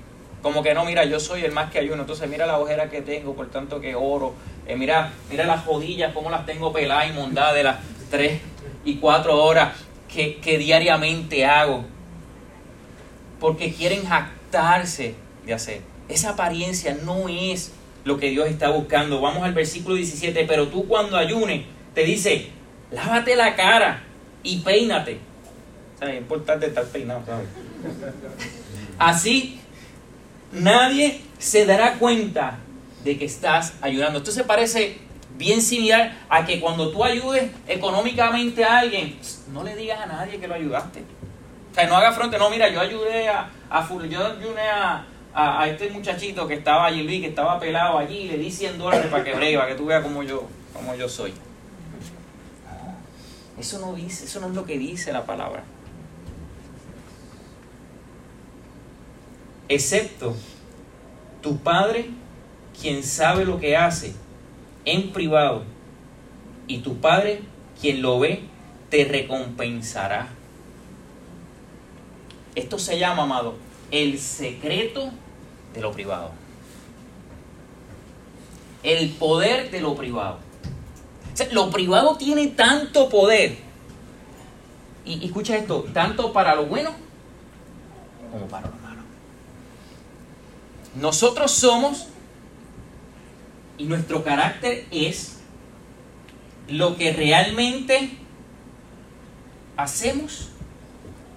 Como 0.48 0.62
que 0.62 0.72
no, 0.72 0.86
mira, 0.86 1.04
yo 1.04 1.20
soy 1.20 1.44
el 1.44 1.52
más 1.52 1.70
que 1.70 1.78
ayuno. 1.78 2.00
Entonces 2.00 2.26
mira 2.26 2.46
la 2.46 2.58
ojera 2.58 2.88
que 2.88 3.02
tengo, 3.02 3.34
por 3.36 3.50
tanto 3.50 3.82
que 3.82 3.94
oro. 3.94 4.32
Eh, 4.66 4.76
mira, 4.76 5.12
mira 5.28 5.44
las 5.44 5.62
jodillas, 5.62 6.14
cómo 6.14 6.30
las 6.30 6.46
tengo 6.46 6.72
peladas 6.72 7.10
y 7.10 7.12
mondadas 7.12 7.54
de 7.54 7.64
las 7.64 7.76
tres 8.10 8.40
y 8.82 8.96
cuatro 8.96 9.44
horas 9.44 9.76
que, 10.10 10.36
que 10.36 10.56
diariamente 10.56 11.44
hago. 11.44 11.84
Porque 13.38 13.74
quieren 13.74 14.06
jactarse 14.06 15.16
de 15.44 15.52
hacer. 15.52 15.82
Esa 16.08 16.30
apariencia 16.30 16.96
no 17.04 17.28
es 17.28 17.74
lo 18.04 18.18
que 18.18 18.30
Dios 18.30 18.48
está 18.48 18.70
buscando. 18.70 19.20
Vamos 19.20 19.42
al 19.42 19.52
versículo 19.52 19.96
17, 19.96 20.46
pero 20.48 20.68
tú 20.68 20.88
cuando 20.88 21.18
ayunes, 21.18 21.66
te 21.94 22.04
dice, 22.04 22.48
lávate 22.90 23.36
la 23.36 23.54
cara 23.54 24.02
y 24.42 24.60
peínate. 24.60 25.18
es 26.00 26.16
importante 26.16 26.68
estar 26.68 26.86
peinado, 26.86 27.20
Así 28.98 29.60
nadie 30.52 31.22
se 31.38 31.66
dará 31.66 31.94
cuenta 31.94 32.58
de 33.04 33.18
que 33.18 33.24
estás 33.24 33.74
ayudando. 33.80 34.18
Esto 34.18 34.32
se 34.32 34.44
parece 34.44 34.98
bien 35.36 35.62
similar 35.62 36.18
a 36.28 36.44
que 36.44 36.60
cuando 36.60 36.90
tú 36.90 37.04
ayudes 37.04 37.50
económicamente 37.66 38.64
a 38.64 38.80
alguien, 38.80 39.16
no 39.52 39.62
le 39.62 39.76
digas 39.76 40.00
a 40.00 40.06
nadie 40.06 40.38
que 40.38 40.48
lo 40.48 40.54
ayudaste. 40.54 41.00
O 41.70 41.74
sea, 41.74 41.86
no 41.86 41.96
haga 41.96 42.12
frente, 42.12 42.38
no, 42.38 42.50
mira, 42.50 42.68
yo 42.68 42.80
ayudé 42.80 43.28
a, 43.28 43.50
a 43.70 43.88
yo 43.88 44.26
ayudé 44.26 44.68
a, 44.68 45.04
a, 45.32 45.68
este 45.68 45.90
muchachito 45.90 46.48
que 46.48 46.54
estaba 46.54 46.86
allí, 46.86 47.20
que 47.20 47.28
estaba 47.28 47.60
pelado 47.60 47.98
allí, 47.98 48.28
le 48.28 48.38
di 48.38 48.50
100 48.50 48.78
dólares 48.78 49.06
para 49.06 49.22
que 49.22 49.34
breve, 49.34 49.56
para 49.56 49.68
que 49.68 49.74
tú 49.76 49.86
veas 49.86 50.02
cómo 50.02 50.22
yo, 50.22 50.48
cómo 50.72 50.94
yo 50.94 51.08
soy. 51.08 51.32
Eso 53.58 53.78
no 53.80 53.94
dice, 53.94 54.24
eso 54.24 54.40
no 54.40 54.48
es 54.48 54.54
lo 54.54 54.64
que 54.64 54.78
dice 54.78 55.12
la 55.12 55.24
palabra. 55.24 55.62
Excepto 59.68 60.34
tu 61.42 61.58
padre, 61.58 62.10
quien 62.80 63.02
sabe 63.02 63.44
lo 63.44 63.58
que 63.58 63.76
hace 63.76 64.14
en 64.84 65.12
privado, 65.12 65.64
y 66.66 66.78
tu 66.78 66.98
padre, 66.98 67.40
quien 67.80 68.02
lo 68.02 68.20
ve, 68.20 68.42
te 68.90 69.04
recompensará. 69.04 70.28
Esto 72.54 72.78
se 72.78 72.98
llama, 72.98 73.22
amado, 73.24 73.56
el 73.90 74.18
secreto 74.18 75.10
de 75.74 75.80
lo 75.80 75.92
privado. 75.92 76.30
El 78.82 79.10
poder 79.10 79.70
de 79.70 79.80
lo 79.80 79.94
privado. 79.94 80.38
lo 81.52 81.70
privado 81.70 82.16
tiene 82.16 82.48
tanto 82.48 83.08
poder. 83.08 83.56
Y, 85.04 85.24
escucha 85.24 85.56
esto, 85.56 85.86
tanto 85.92 86.32
para 86.32 86.54
lo 86.54 86.66
bueno 86.66 86.90
como 88.30 88.46
para 88.46 88.68
lo 88.68 88.76
malo. 88.76 88.87
Nosotros 90.94 91.50
somos 91.52 92.08
y 93.76 93.84
nuestro 93.84 94.24
carácter 94.24 94.86
es 94.90 95.38
lo 96.68 96.96
que 96.96 97.12
realmente 97.12 98.10
hacemos 99.76 100.50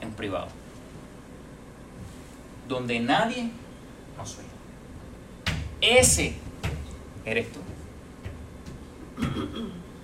en 0.01 0.11
privado 0.11 0.61
donde 2.71 2.99
nadie 2.99 3.49
nos 4.17 4.37
ve. 4.37 4.43
Ese 5.81 6.35
eres 7.25 7.47
tú. 7.51 7.59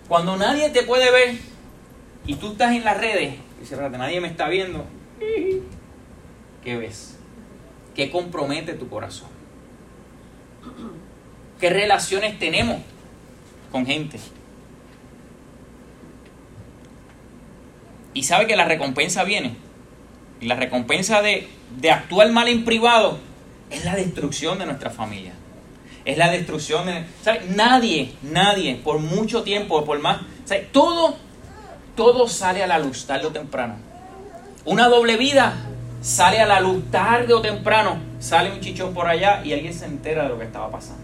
Cuando 0.08 0.38
nadie 0.38 0.70
te 0.70 0.84
puede 0.84 1.12
ver 1.12 1.38
y 2.26 2.36
tú 2.36 2.52
estás 2.52 2.74
en 2.74 2.84
las 2.84 2.98
redes 2.98 3.36
y 3.58 3.62
dices, 3.62 3.80
nadie 3.92 4.22
me 4.22 4.28
está 4.28 4.48
viendo, 4.50 4.86
¿qué 6.64 6.78
ves? 6.78 7.18
¿Qué 7.96 8.12
compromete 8.12 8.74
tu 8.74 8.90
corazón? 8.90 9.37
¿Qué 11.60 11.70
relaciones 11.70 12.38
tenemos 12.40 12.82
con 13.72 13.86
gente? 13.86 14.20
Y 18.14 18.24
sabe 18.24 18.48
que 18.48 18.56
la 18.56 18.66
recompensa 18.66 19.24
viene. 19.24 19.56
Y 20.40 20.46
la 20.46 20.56
recompensa 20.56 21.22
de, 21.22 21.48
de 21.80 21.92
actuar 21.92 22.32
mal 22.32 22.48
en 22.48 22.64
privado 22.64 23.18
es 23.70 23.84
la 23.86 23.96
destrucción 23.96 24.60
de 24.60 24.66
nuestra 24.66 24.90
familia. 24.90 25.34
Es 26.06 26.18
la 26.18 26.30
destrucción 26.30 26.86
de... 26.86 27.06
¿sabes? 27.22 27.50
Nadie, 27.50 28.14
nadie, 28.22 28.76
por 28.76 29.00
mucho 29.00 29.44
tiempo, 29.44 29.84
por 29.84 30.00
más... 30.00 30.22
¿sabes? 30.46 30.72
Todo, 30.72 31.16
todo 31.96 32.28
sale 32.28 32.64
a 32.64 32.68
la 32.68 32.80
luz, 32.80 33.06
tarde 33.06 33.26
o 33.26 33.32
temprano. 33.32 33.76
Una 34.66 34.88
doble 34.88 35.18
vida 35.18 35.56
sale 36.02 36.40
a 36.40 36.46
la 36.46 36.60
luz, 36.60 36.90
tarde 36.92 37.34
o 37.34 37.42
temprano. 37.42 37.98
Sale 38.20 38.52
un 38.52 38.60
chichón 38.60 38.94
por 38.94 39.08
allá 39.08 39.42
y 39.44 39.54
alguien 39.54 39.74
se 39.74 39.86
entera 39.86 40.24
de 40.24 40.30
lo 40.30 40.40
que 40.40 40.46
estaba 40.46 40.72
pasando. 40.72 41.04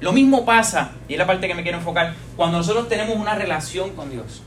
Lo 0.00 0.12
mismo 0.12 0.44
pasa, 0.44 0.92
y 1.08 1.14
es 1.14 1.18
la 1.18 1.26
parte 1.26 1.48
que 1.48 1.54
me 1.54 1.62
quiero 1.62 1.78
enfocar, 1.78 2.14
cuando 2.36 2.58
nosotros 2.58 2.88
tenemos 2.88 3.16
una 3.16 3.34
relación 3.34 3.90
con 3.90 4.10
Dios. 4.10 4.42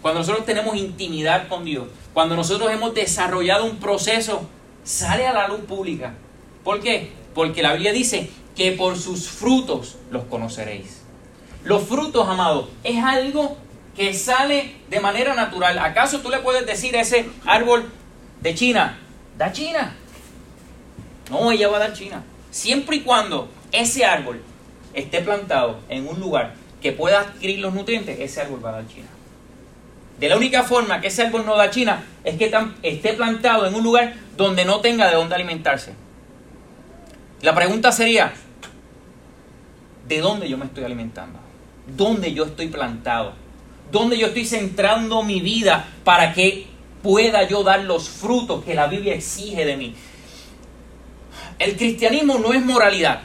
Cuando 0.00 0.20
nosotros 0.20 0.46
tenemos 0.46 0.76
intimidad 0.76 1.48
con 1.48 1.64
Dios. 1.64 1.88
Cuando 2.14 2.36
nosotros 2.36 2.70
hemos 2.70 2.94
desarrollado 2.94 3.64
un 3.64 3.76
proceso, 3.76 4.48
sale 4.84 5.26
a 5.26 5.32
la 5.32 5.48
luz 5.48 5.60
pública. 5.60 6.14
¿Por 6.64 6.80
qué? 6.80 7.12
Porque 7.34 7.62
la 7.62 7.72
Biblia 7.72 7.92
dice 7.92 8.30
que 8.56 8.72
por 8.72 8.96
sus 8.96 9.28
frutos 9.28 9.96
los 10.10 10.24
conoceréis. 10.24 11.02
Los 11.64 11.82
frutos, 11.82 12.28
amados, 12.28 12.68
es 12.84 13.02
algo 13.02 13.56
que 13.96 14.14
sale 14.14 14.76
de 14.88 15.00
manera 15.00 15.34
natural. 15.34 15.78
¿Acaso 15.78 16.20
tú 16.20 16.30
le 16.30 16.38
puedes 16.38 16.64
decir 16.64 16.96
a 16.96 17.00
ese 17.00 17.28
árbol 17.44 17.90
de 18.40 18.54
China, 18.54 18.98
da 19.40 19.50
China? 19.50 19.94
No, 21.30 21.50
ella 21.50 21.68
va 21.68 21.78
a 21.78 21.80
dar 21.80 21.94
China. 21.94 22.22
Siempre 22.50 22.96
y 22.96 23.00
cuando 23.00 23.48
ese 23.72 24.04
árbol 24.04 24.42
esté 24.92 25.22
plantado 25.22 25.80
en 25.88 26.06
un 26.06 26.20
lugar 26.20 26.52
que 26.82 26.92
pueda 26.92 27.20
adquirir 27.20 27.60
los 27.60 27.72
nutrientes, 27.72 28.20
ese 28.20 28.42
árbol 28.42 28.62
va 28.62 28.68
a 28.68 28.72
dar 28.72 28.88
China. 28.88 29.06
De 30.18 30.28
la 30.28 30.36
única 30.36 30.62
forma 30.64 31.00
que 31.00 31.08
ese 31.08 31.22
árbol 31.22 31.46
no 31.46 31.56
da 31.56 31.70
China 31.70 32.02
es 32.22 32.36
que 32.36 32.52
esté 32.82 33.14
plantado 33.14 33.66
en 33.66 33.74
un 33.74 33.82
lugar 33.82 34.14
donde 34.36 34.66
no 34.66 34.80
tenga 34.80 35.08
de 35.08 35.14
dónde 35.14 35.34
alimentarse. 35.34 35.94
La 37.40 37.54
pregunta 37.54 37.92
sería, 37.92 38.34
¿de 40.06 40.20
dónde 40.20 40.50
yo 40.50 40.58
me 40.58 40.66
estoy 40.66 40.84
alimentando? 40.84 41.38
¿Dónde 41.96 42.34
yo 42.34 42.44
estoy 42.44 42.68
plantado? 42.68 43.32
¿Dónde 43.90 44.18
yo 44.18 44.26
estoy 44.26 44.44
centrando 44.44 45.22
mi 45.22 45.40
vida 45.40 45.86
para 46.04 46.34
que 46.34 46.69
pueda 47.02 47.46
yo 47.48 47.62
dar 47.62 47.80
los 47.80 48.08
frutos 48.08 48.64
que 48.64 48.74
la 48.74 48.86
Biblia 48.86 49.14
exige 49.14 49.64
de 49.64 49.76
mí? 49.76 49.94
El 51.58 51.76
cristianismo 51.76 52.38
no 52.38 52.52
es 52.52 52.64
moralidad. 52.64 53.22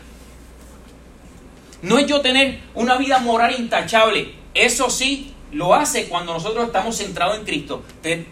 No 1.82 2.00
es 2.00 2.08
yo 2.08 2.22
tener 2.22 2.60
una 2.74 2.98
vida 2.98 3.20
moral 3.20 3.56
intachable. 3.58 4.34
Eso 4.54 4.90
sí, 4.90 5.36
lo 5.52 5.74
hace 5.74 6.08
cuando 6.08 6.34
nosotros 6.34 6.66
estamos 6.66 6.98
centrados 6.98 7.38
en 7.38 7.46
Cristo. 7.46 7.84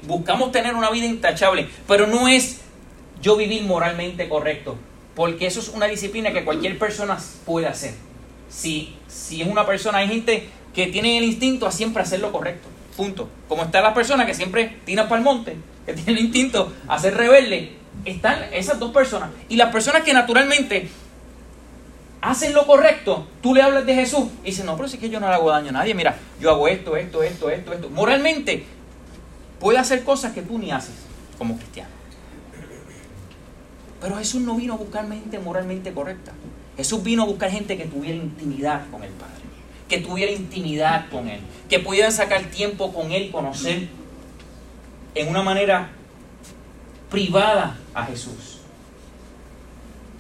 Buscamos 0.03 0.51
tener 0.51 0.75
una 0.75 0.89
vida 0.89 1.06
intachable, 1.06 1.69
pero 1.88 2.08
no 2.08 2.27
es 2.27 2.62
yo 3.21 3.38
vivir 3.38 3.63
moralmente 3.63 4.27
correcto, 4.27 4.75
porque 5.15 5.47
eso 5.47 5.62
es 5.62 5.69
una 5.69 5.86
disciplina 5.86 6.34
que 6.34 6.43
cualquier 6.43 6.77
persona 6.77 7.17
puede 7.45 7.67
hacer. 7.67 7.93
Si, 8.49 8.93
si 9.08 9.41
es 9.41 9.47
una 9.47 9.65
persona, 9.65 9.99
hay 9.99 10.10
gente 10.10 10.49
que 10.73 10.88
tiene 10.88 11.17
el 11.17 11.23
instinto 11.23 11.65
a 11.65 11.71
siempre 11.71 12.03
hacer 12.03 12.19
lo 12.19 12.32
correcto. 12.32 12.67
Punto. 12.95 13.29
Como 13.47 13.63
están 13.63 13.84
las 13.84 13.93
personas 13.93 14.25
que 14.25 14.34
siempre 14.34 14.79
tiran 14.86 15.08
para 15.08 15.19
el 15.19 15.23
monte, 15.23 15.58
que 15.86 15.93
tienen 15.93 16.17
el 16.17 16.25
instinto 16.25 16.73
a 16.88 16.99
ser 16.99 17.15
rebelde, 17.15 17.77
están 18.06 18.43
esas 18.53 18.79
dos 18.79 18.91
personas. 18.91 19.29
Y 19.49 19.56
las 19.56 19.71
personas 19.71 20.03
que 20.03 20.13
naturalmente 20.13 20.89
hacen 22.21 22.53
lo 22.53 22.65
correcto, 22.65 23.27
tú 23.41 23.53
le 23.53 23.62
hablas 23.62 23.86
de 23.86 23.95
Jesús 23.95 24.27
y 24.43 24.47
dices, 24.47 24.63
no, 24.65 24.75
pero 24.77 24.88
si 24.88 24.95
es 24.95 25.01
que 25.01 25.10
yo 25.10 25.19
no 25.19 25.27
le 25.27 25.34
hago 25.34 25.49
daño 25.49 25.69
a 25.69 25.73
nadie, 25.73 25.93
mira, 25.93 26.15
yo 26.39 26.51
hago 26.51 26.67
esto, 26.67 26.95
esto, 26.95 27.21
esto, 27.21 27.49
esto, 27.49 27.73
esto. 27.73 27.89
Moralmente 27.89 28.65
puede 29.60 29.77
hacer 29.77 30.03
cosas 30.03 30.32
que 30.34 30.41
tú 30.41 30.58
ni 30.58 30.71
haces 30.71 30.95
como 31.38 31.58
cristiano. 31.58 31.89
Pero 34.01 34.17
Jesús 34.17 34.41
no 34.41 34.56
vino 34.56 34.73
a 34.73 34.77
buscar 34.77 35.08
gente 35.08 35.39
moralmente 35.39 35.93
correcta. 35.93 36.32
Jesús 36.75 37.03
vino 37.03 37.23
a 37.23 37.25
buscar 37.25 37.51
gente 37.51 37.77
que 37.77 37.86
tuviera 37.86 38.17
intimidad 38.17 38.89
con 38.89 39.03
el 39.03 39.12
Padre, 39.12 39.42
que 39.88 40.00
tuviera 40.00 40.32
intimidad 40.32 41.10
con 41.10 41.28
Él, 41.28 41.39
que 41.69 41.80
pudieran 41.80 42.12
sacar 42.12 42.43
tiempo 42.46 42.93
con 42.93 43.12
Él, 43.12 43.32
conocer 43.32 43.88
en 45.15 45.28
una 45.28 45.43
manera 45.43 45.89
privada 47.10 47.78
a 47.93 48.06
Jesús. 48.06 48.60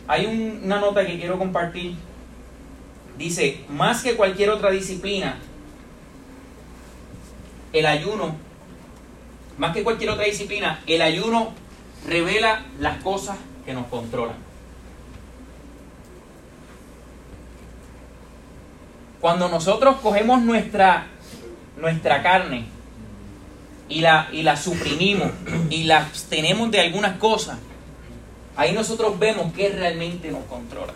Hay 0.07 0.25
una 0.25 0.79
nota 0.79 1.05
que 1.05 1.17
quiero 1.17 1.39
compartir. 1.39 1.95
Dice, 3.17 3.61
más 3.69 4.03
que 4.03 4.15
cualquier 4.15 4.49
otra 4.49 4.71
disciplina, 4.71 5.37
el 7.71 7.85
ayuno, 7.85 8.35
más 9.57 9.73
que 9.73 9.83
cualquier 9.83 10.09
otra 10.11 10.25
disciplina, 10.25 10.81
el 10.87 11.01
ayuno 11.01 11.53
revela 12.07 12.65
las 12.79 13.01
cosas 13.01 13.37
que 13.65 13.73
nos 13.73 13.87
controlan. 13.87 14.35
Cuando 19.23 19.47
nosotros 19.47 20.01
cogemos 20.01 20.41
nuestra, 20.41 21.07
nuestra 21.77 22.21
carne 22.21 22.65
y 23.87 24.01
la, 24.01 24.27
y 24.33 24.43
la 24.43 24.57
suprimimos 24.57 25.31
y 25.69 25.85
la 25.85 25.99
abstenemos 25.99 26.69
de 26.71 26.81
algunas 26.81 27.17
cosas, 27.19 27.57
Ahí 28.55 28.71
nosotros 28.73 29.17
vemos 29.17 29.51
qué 29.53 29.69
realmente 29.69 30.29
nos 30.31 30.43
controla. 30.45 30.93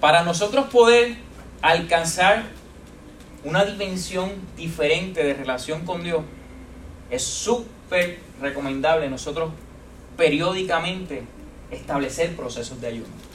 Para 0.00 0.22
nosotros 0.22 0.66
poder 0.66 1.16
alcanzar 1.62 2.44
una 3.44 3.64
dimensión 3.64 4.30
diferente 4.56 5.24
de 5.24 5.34
relación 5.34 5.84
con 5.84 6.04
Dios, 6.04 6.22
es 7.10 7.24
súper 7.24 8.20
recomendable 8.40 9.10
nosotros 9.10 9.50
periódicamente 10.16 11.24
establecer 11.70 12.36
procesos 12.36 12.80
de 12.80 12.86
ayuno. 12.86 13.31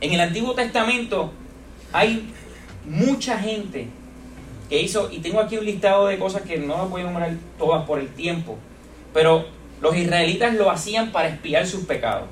En 0.00 0.12
el 0.12 0.20
Antiguo 0.20 0.54
Testamento 0.54 1.32
hay 1.92 2.32
mucha 2.86 3.38
gente 3.38 3.88
que 4.68 4.80
hizo, 4.80 5.10
y 5.10 5.18
tengo 5.18 5.40
aquí 5.40 5.58
un 5.58 5.64
listado 5.64 6.06
de 6.06 6.18
cosas 6.18 6.42
que 6.42 6.56
no 6.58 6.78
las 6.78 6.90
voy 6.90 7.02
a 7.02 7.04
nombrar 7.04 7.34
todas 7.58 7.84
por 7.86 7.98
el 7.98 8.08
tiempo, 8.14 8.56
pero 9.12 9.44
los 9.80 9.96
israelitas 9.96 10.54
lo 10.54 10.70
hacían 10.70 11.10
para 11.10 11.28
espiar 11.28 11.66
sus 11.66 11.84
pecados. 11.84 12.28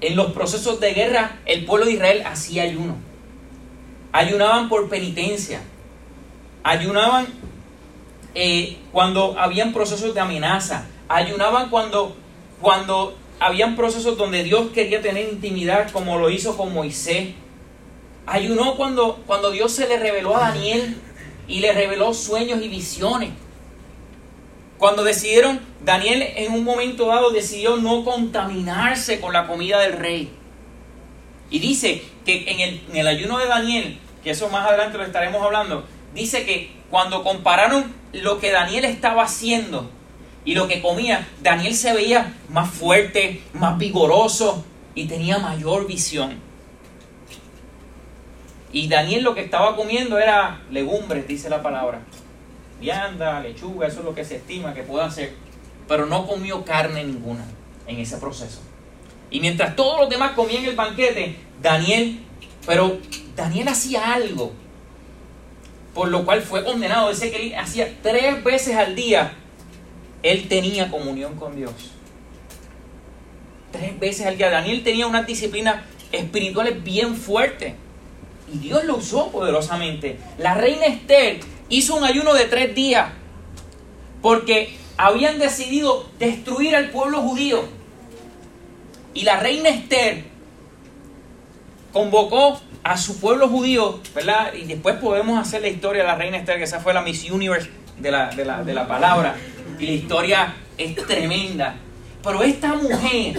En 0.00 0.16
los 0.16 0.32
procesos 0.32 0.80
de 0.80 0.92
guerra, 0.92 1.38
el 1.46 1.64
pueblo 1.64 1.86
de 1.86 1.92
Israel 1.92 2.22
hacía 2.24 2.64
ayuno. 2.64 2.96
Ayunaban 4.12 4.68
por 4.68 4.88
penitencia. 4.88 5.60
Ayunaban 6.62 7.26
eh, 8.34 8.78
cuando 8.92 9.38
habían 9.38 9.72
procesos 9.72 10.14
de 10.14 10.20
amenaza. 10.20 10.86
Ayunaban 11.08 11.68
cuando, 11.68 12.16
cuando 12.60 13.16
habían 13.40 13.76
procesos 13.76 14.16
donde 14.16 14.42
Dios 14.42 14.70
quería 14.72 15.00
tener 15.00 15.28
intimidad, 15.28 15.90
como 15.90 16.18
lo 16.18 16.30
hizo 16.30 16.56
con 16.56 16.72
Moisés. 16.72 17.34
Ayunó 18.26 18.76
cuando, 18.76 19.22
cuando 19.26 19.50
Dios 19.50 19.72
se 19.72 19.88
le 19.88 19.98
reveló 19.98 20.36
a 20.36 20.40
Daniel 20.40 20.96
y 21.46 21.60
le 21.60 21.72
reveló 21.72 22.12
sueños 22.12 22.60
y 22.62 22.68
visiones. 22.68 23.30
Cuando 24.76 25.02
decidieron, 25.02 25.60
Daniel 25.84 26.22
en 26.36 26.52
un 26.52 26.62
momento 26.62 27.06
dado 27.06 27.30
decidió 27.30 27.76
no 27.76 28.04
contaminarse 28.04 29.20
con 29.20 29.32
la 29.32 29.46
comida 29.46 29.80
del 29.80 29.94
rey. 29.94 30.30
Y 31.50 31.58
dice 31.58 32.02
que 32.24 32.44
en 32.50 32.60
el, 32.60 32.82
en 32.90 32.96
el 32.96 33.06
ayuno 33.06 33.38
de 33.38 33.46
Daniel, 33.46 33.98
que 34.22 34.30
eso 34.30 34.48
más 34.50 34.66
adelante 34.68 34.98
lo 34.98 35.04
estaremos 35.04 35.42
hablando, 35.42 35.84
dice 36.14 36.44
que 36.44 36.70
cuando 36.90 37.24
compararon 37.24 37.92
lo 38.12 38.38
que 38.38 38.50
Daniel 38.50 38.84
estaba 38.84 39.22
haciendo 39.22 39.90
y 40.48 40.54
lo 40.54 40.66
que 40.66 40.80
comía, 40.80 41.28
Daniel 41.42 41.74
se 41.74 41.92
veía 41.92 42.32
más 42.48 42.70
fuerte, 42.70 43.42
más 43.52 43.76
vigoroso 43.76 44.64
y 44.94 45.04
tenía 45.06 45.36
mayor 45.36 45.86
visión. 45.86 46.38
Y 48.72 48.88
Daniel 48.88 49.24
lo 49.24 49.34
que 49.34 49.42
estaba 49.42 49.76
comiendo 49.76 50.18
era 50.18 50.62
legumbres, 50.70 51.28
dice 51.28 51.50
la 51.50 51.62
palabra 51.62 52.00
vianda, 52.80 53.40
lechuga, 53.40 53.88
eso 53.88 53.98
es 53.98 54.06
lo 54.06 54.14
que 54.14 54.24
se 54.24 54.36
estima 54.36 54.72
que 54.72 54.84
pueda 54.84 55.04
hacer, 55.04 55.34
pero 55.86 56.06
no 56.06 56.26
comió 56.26 56.64
carne 56.64 57.04
ninguna 57.04 57.44
en 57.86 57.98
ese 57.98 58.16
proceso. 58.16 58.62
Y 59.30 59.40
mientras 59.40 59.76
todos 59.76 60.00
los 60.00 60.08
demás 60.08 60.30
comían 60.30 60.64
el 60.64 60.76
banquete, 60.76 61.36
Daniel, 61.60 62.20
pero 62.64 62.96
Daniel 63.36 63.68
hacía 63.68 64.14
algo, 64.14 64.54
por 65.92 66.08
lo 66.08 66.24
cual 66.24 66.40
fue 66.40 66.64
condenado. 66.64 67.10
Dice 67.10 67.30
que 67.30 67.48
él 67.48 67.54
hacía 67.54 67.92
tres 68.02 68.42
veces 68.42 68.76
al 68.76 68.94
día, 68.94 69.34
él 70.22 70.48
tenía 70.48 70.90
comunión 70.90 71.36
con 71.36 71.56
Dios. 71.56 71.72
Tres 73.72 73.98
veces 73.98 74.26
al 74.26 74.36
día. 74.36 74.50
Daniel 74.50 74.82
tenía 74.82 75.06
una 75.06 75.22
disciplina 75.22 75.84
espiritual 76.12 76.72
bien 76.82 77.14
fuerte. 77.14 77.74
Y 78.52 78.58
Dios 78.58 78.84
lo 78.84 78.96
usó 78.96 79.30
poderosamente. 79.30 80.18
La 80.38 80.54
reina 80.54 80.86
Esther 80.86 81.40
hizo 81.68 81.94
un 81.94 82.04
ayuno 82.04 82.34
de 82.34 82.46
tres 82.46 82.74
días 82.74 83.10
porque 84.22 84.76
habían 84.96 85.38
decidido 85.38 86.08
destruir 86.18 86.74
al 86.74 86.90
pueblo 86.90 87.20
judío. 87.20 87.64
Y 89.14 89.22
la 89.22 89.38
reina 89.38 89.68
Esther 89.68 90.24
convocó 91.92 92.60
a 92.82 92.96
su 92.96 93.20
pueblo 93.20 93.48
judío, 93.48 94.00
¿verdad? 94.14 94.54
Y 94.54 94.64
después 94.64 94.96
podemos 94.96 95.38
hacer 95.38 95.62
la 95.62 95.68
historia 95.68 96.02
de 96.02 96.08
la 96.08 96.14
reina 96.14 96.38
Esther, 96.38 96.58
que 96.58 96.64
esa 96.64 96.80
fue 96.80 96.94
la 96.94 97.02
Miss 97.02 97.30
Universe 97.30 97.70
de 97.98 98.10
la, 98.10 98.30
de 98.30 98.44
la, 98.44 98.64
de 98.64 98.74
la 98.74 98.88
palabra. 98.88 99.36
Y 99.78 99.86
la 99.86 99.92
historia 99.92 100.54
es 100.76 100.94
tremenda. 100.96 101.76
Pero 102.22 102.42
esta 102.42 102.74
mujer, 102.74 103.36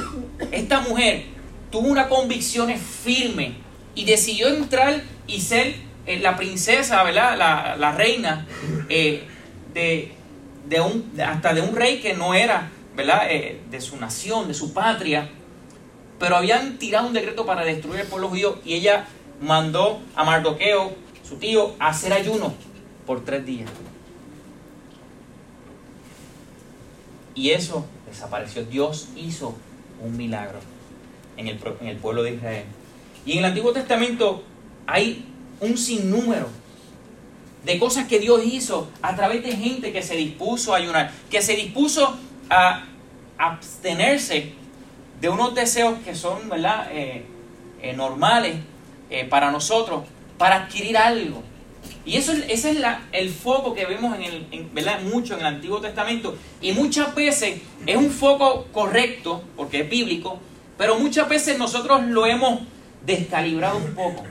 esta 0.51 0.81
mujer 0.81 1.25
tuvo 1.71 1.87
una 1.87 2.07
convicción 2.07 2.73
firme 2.77 3.53
y 3.95 4.05
decidió 4.05 4.47
entrar 4.47 5.01
y 5.27 5.41
ser 5.41 5.75
eh, 6.05 6.19
la 6.19 6.35
princesa, 6.35 7.03
¿verdad? 7.03 7.37
La, 7.77 7.91
reina 7.91 8.47
eh, 8.87 9.23
de, 9.73 10.11
hasta 11.23 11.53
de 11.53 11.61
un 11.61 11.75
rey 11.75 11.99
que 11.99 12.13
no 12.13 12.33
era, 12.33 12.69
¿verdad? 12.95 13.27
Eh, 13.29 13.59
de 13.69 13.81
su 13.81 13.97
nación, 13.97 14.47
de 14.47 14.53
su 14.53 14.73
patria. 14.73 15.29
Pero 16.17 16.35
habían 16.35 16.77
tirado 16.77 17.07
un 17.07 17.13
decreto 17.13 17.45
para 17.45 17.63
destruir 17.63 18.01
el 18.01 18.07
pueblo 18.07 18.29
judío 18.29 18.59
y 18.65 18.73
ella 18.73 19.05
mandó 19.41 20.01
a 20.15 20.23
Mardoqueo, 20.23 20.93
su 21.27 21.37
tío, 21.37 21.75
a 21.79 21.89
hacer 21.89 22.13
ayuno 22.13 22.53
por 23.05 23.23
tres 23.23 23.45
días. 23.45 23.69
Y 27.35 27.51
eso 27.51 27.85
desapareció. 28.07 28.63
Dios 28.65 29.09
hizo 29.15 29.55
un 30.01 30.17
milagro 30.17 30.59
en 31.37 31.47
el, 31.47 31.59
en 31.81 31.87
el 31.87 31.97
pueblo 31.97 32.23
de 32.23 32.35
Israel. 32.35 32.65
Y 33.25 33.33
en 33.33 33.39
el 33.39 33.45
Antiguo 33.45 33.71
Testamento 33.71 34.43
hay 34.87 35.25
un 35.59 35.77
sinnúmero 35.77 36.47
de 37.63 37.77
cosas 37.77 38.07
que 38.07 38.19
Dios 38.19 38.41
hizo 38.45 38.87
a 39.01 39.15
través 39.15 39.43
de 39.43 39.51
gente 39.51 39.91
que 39.91 40.01
se 40.01 40.15
dispuso 40.15 40.73
a 40.73 40.77
ayunar, 40.77 41.11
que 41.29 41.41
se 41.41 41.55
dispuso 41.55 42.17
a 42.49 42.85
abstenerse 43.37 44.53
de 45.19 45.29
unos 45.29 45.53
deseos 45.53 45.99
que 45.99 46.15
son 46.15 46.49
¿verdad? 46.49 46.87
Eh, 46.91 47.25
eh, 47.81 47.93
normales 47.93 48.55
eh, 49.09 49.25
para 49.25 49.51
nosotros, 49.51 50.03
para 50.37 50.63
adquirir 50.63 50.97
algo. 50.97 51.43
Y 52.05 52.17
eso, 52.17 52.31
ese 52.31 52.71
es 52.71 52.79
la, 52.79 53.01
el 53.11 53.29
foco 53.29 53.73
que 53.73 53.85
vemos 53.85 54.15
en 54.17 54.23
el, 54.23 54.69
¿verdad? 54.73 55.01
mucho 55.01 55.35
en 55.35 55.41
el 55.41 55.45
Antiguo 55.45 55.79
Testamento. 55.79 56.35
Y 56.61 56.71
muchas 56.71 57.13
veces 57.13 57.61
es 57.85 57.97
un 57.97 58.09
foco 58.09 58.67
correcto, 58.71 59.43
porque 59.55 59.81
es 59.81 59.89
bíblico, 59.89 60.39
pero 60.77 60.97
muchas 60.97 61.27
veces 61.27 61.57
nosotros 61.59 62.03
lo 62.03 62.25
hemos 62.25 62.61
descalibrado 63.05 63.77
un 63.77 63.93
poco. 63.93 64.23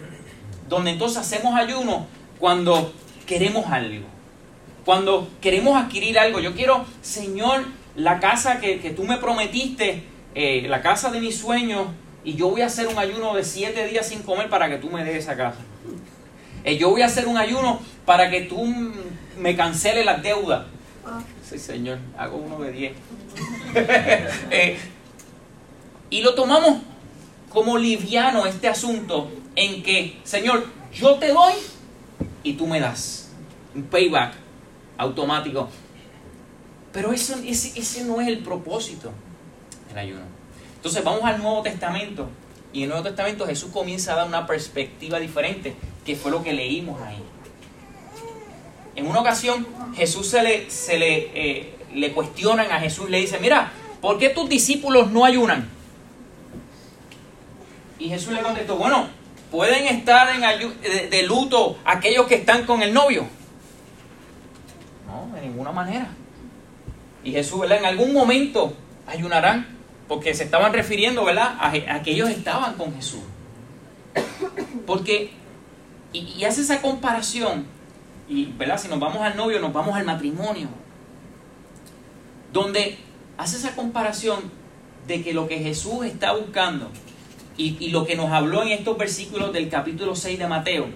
Donde 0.68 0.92
entonces 0.92 1.18
hacemos 1.18 1.54
ayuno 1.54 2.06
cuando 2.38 2.92
queremos 3.26 3.66
algo. 3.66 4.06
Cuando 4.84 5.28
queremos 5.40 5.76
adquirir 5.76 6.18
algo. 6.18 6.40
Yo 6.40 6.54
quiero, 6.54 6.84
Señor, 7.02 7.64
la 7.94 8.20
casa 8.20 8.60
que, 8.60 8.76
tú 8.96 9.04
me 9.04 9.18
prometiste, 9.18 10.04
eh, 10.34 10.64
la 10.68 10.80
casa 10.80 11.10
de 11.10 11.20
mis 11.20 11.36
sueños, 11.36 11.88
y 12.24 12.34
yo 12.34 12.48
voy 12.50 12.62
a 12.62 12.66
hacer 12.66 12.86
un 12.88 12.98
ayuno 12.98 13.34
de 13.34 13.44
siete 13.44 13.86
días 13.86 14.08
sin 14.08 14.22
comer 14.22 14.48
para 14.48 14.68
que 14.68 14.78
tú 14.78 14.90
me 14.90 15.04
des 15.04 15.16
esa 15.16 15.36
casa. 15.36 15.58
Eh, 16.64 16.76
yo 16.76 16.90
voy 16.90 17.02
a 17.02 17.06
hacer 17.06 17.26
un 17.26 17.36
ayuno 17.36 17.80
para 18.04 18.30
que 18.30 18.42
tú 18.42 18.64
me 19.38 19.56
canceles 19.56 20.04
las 20.04 20.22
deudas. 20.22 20.66
Sí, 21.48 21.58
Señor, 21.58 21.98
hago 22.16 22.36
uno 22.36 22.60
de 22.60 22.72
diez. 22.72 22.92
Eh, 24.50 24.78
y 26.10 26.22
lo 26.22 26.34
tomamos 26.34 26.78
como 27.50 27.76
liviano 27.76 28.46
este 28.46 28.68
asunto 28.68 29.30
en 29.54 29.82
que, 29.82 30.18
Señor, 30.24 30.66
yo 30.92 31.16
te 31.16 31.28
doy 31.28 31.52
y 32.42 32.54
tú 32.54 32.66
me 32.66 32.80
das. 32.80 33.30
Un 33.74 33.84
payback 33.84 34.34
automático. 34.96 35.68
Pero 36.92 37.12
eso, 37.12 37.36
ese, 37.44 37.78
ese 37.78 38.04
no 38.04 38.20
es 38.20 38.28
el 38.28 38.38
propósito 38.38 39.12
del 39.88 39.98
ayuno. 39.98 40.22
Entonces 40.76 41.04
vamos 41.04 41.22
al 41.24 41.38
Nuevo 41.38 41.62
Testamento. 41.62 42.28
Y 42.72 42.78
en 42.78 42.84
el 42.84 42.88
Nuevo 42.90 43.04
Testamento 43.04 43.46
Jesús 43.46 43.70
comienza 43.72 44.12
a 44.12 44.16
dar 44.16 44.26
una 44.26 44.46
perspectiva 44.46 45.18
diferente, 45.18 45.74
que 46.08 46.16
fue 46.16 46.30
lo 46.30 46.42
que 46.42 46.54
leímos 46.54 46.98
ahí. 47.02 47.22
En 48.96 49.06
una 49.06 49.20
ocasión 49.20 49.66
Jesús 49.94 50.26
se 50.30 50.42
le, 50.42 50.70
se 50.70 50.96
eh, 50.96 51.74
le 51.92 52.12
cuestionan 52.12 52.72
a 52.72 52.80
Jesús, 52.80 53.10
le 53.10 53.20
dice, 53.20 53.38
mira, 53.38 53.72
¿por 54.00 54.18
qué 54.18 54.30
tus 54.30 54.48
discípulos 54.48 55.10
no 55.10 55.26
ayunan? 55.26 55.68
Y 57.98 58.08
Jesús 58.08 58.32
le 58.32 58.40
contestó, 58.40 58.76
bueno, 58.76 59.08
¿pueden 59.50 59.86
estar 59.88 60.34
en 60.34 60.70
de, 61.10 61.22
luto 61.24 61.76
aquellos 61.84 62.26
que 62.26 62.36
están 62.36 62.64
con 62.64 62.82
el 62.82 62.94
novio? 62.94 63.26
No, 65.06 65.36
de 65.36 65.42
ninguna 65.42 65.72
manera. 65.72 66.08
Y 67.22 67.32
Jesús, 67.32 67.60
¿verdad? 67.60 67.80
En 67.80 67.84
algún 67.84 68.14
momento 68.14 68.72
ayunarán, 69.06 69.76
porque 70.08 70.32
se 70.32 70.44
estaban 70.44 70.72
refiriendo, 70.72 71.26
¿verdad? 71.26 71.54
A, 71.60 71.66
a 71.68 72.02
que 72.02 72.12
ellos 72.12 72.30
estaban 72.30 72.76
con 72.76 72.94
Jesús. 72.94 73.20
Porque, 74.86 75.32
y, 76.12 76.20
y, 76.38 76.44
hace 76.44 76.62
esa 76.62 76.80
comparación, 76.80 77.66
y, 78.28 78.46
¿verdad? 78.46 78.78
Si 78.78 78.88
nos 78.88 79.00
vamos 79.00 79.22
al 79.22 79.36
novio, 79.36 79.60
nos 79.60 79.72
vamos 79.72 79.94
al 79.94 80.04
matrimonio, 80.04 80.68
donde 82.52 82.98
hace 83.36 83.56
esa 83.56 83.74
comparación 83.74 84.50
de 85.06 85.22
que 85.22 85.32
lo 85.32 85.48
que 85.48 85.58
Jesús 85.58 86.04
está 86.04 86.32
buscando 86.32 86.90
y, 87.56 87.88
lo 87.88 88.06
que 88.06 88.14
nos 88.14 88.30
habló 88.30 88.62
en 88.62 88.68
estos 88.68 88.96
versículos 88.96 89.52
del 89.52 89.68
capítulo 89.68 90.14
6 90.14 90.38
de 90.38 90.46
Mateo, 90.46 90.86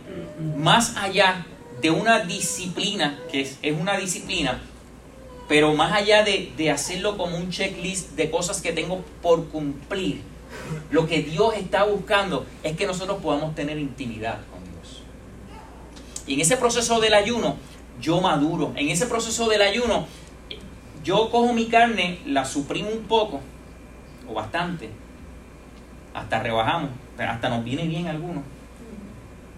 más 0.57 0.96
allá 0.96 1.44
de 1.81 1.90
una 1.90 2.20
disciplina, 2.20 3.18
que 3.31 3.40
es, 3.40 3.59
una 3.81 3.96
disciplina, 3.96 4.61
pero 5.48 5.75
más 5.75 5.92
allá 5.92 6.22
de, 6.22 6.53
de, 6.57 6.70
hacerlo 6.70 7.18
como 7.18 7.37
un 7.37 7.51
checklist 7.51 8.11
de 8.12 8.31
cosas 8.31 8.61
que 8.61 8.72
tengo 8.72 9.03
por 9.20 9.48
cumplir, 9.48 10.20
lo 10.92 11.09
que 11.09 11.22
Dios 11.22 11.55
está 11.57 11.83
buscando 11.85 12.46
es 12.62 12.77
que 12.77 12.87
nosotros 12.87 13.20
podamos 13.20 13.57
tener 13.57 13.79
intimidad 13.79 14.38
con. 14.51 14.62
Y 16.27 16.35
en 16.35 16.41
ese 16.41 16.57
proceso 16.57 17.01
del 17.01 17.15
ayuno, 17.15 17.57
yo 18.01 18.21
maduro. 18.21 18.73
En 18.77 18.89
ese 18.89 19.07
proceso 19.07 19.49
del 19.49 19.63
ayuno, 19.63 20.07
yo 21.05 21.31
cojo 21.31 21.53
mi 21.53 21.67
carne, 21.67 22.19
la 22.27 22.45
suprimo 22.45 22.91
un 22.91 23.05
poco, 23.05 23.41
o 24.29 24.35
bastante, 24.35 24.91
hasta 26.15 26.43
rebajamos, 26.43 26.91
hasta 27.19 27.49
nos 27.49 27.65
viene 27.65 27.87
bien 27.87 28.07
algunos. 28.07 28.45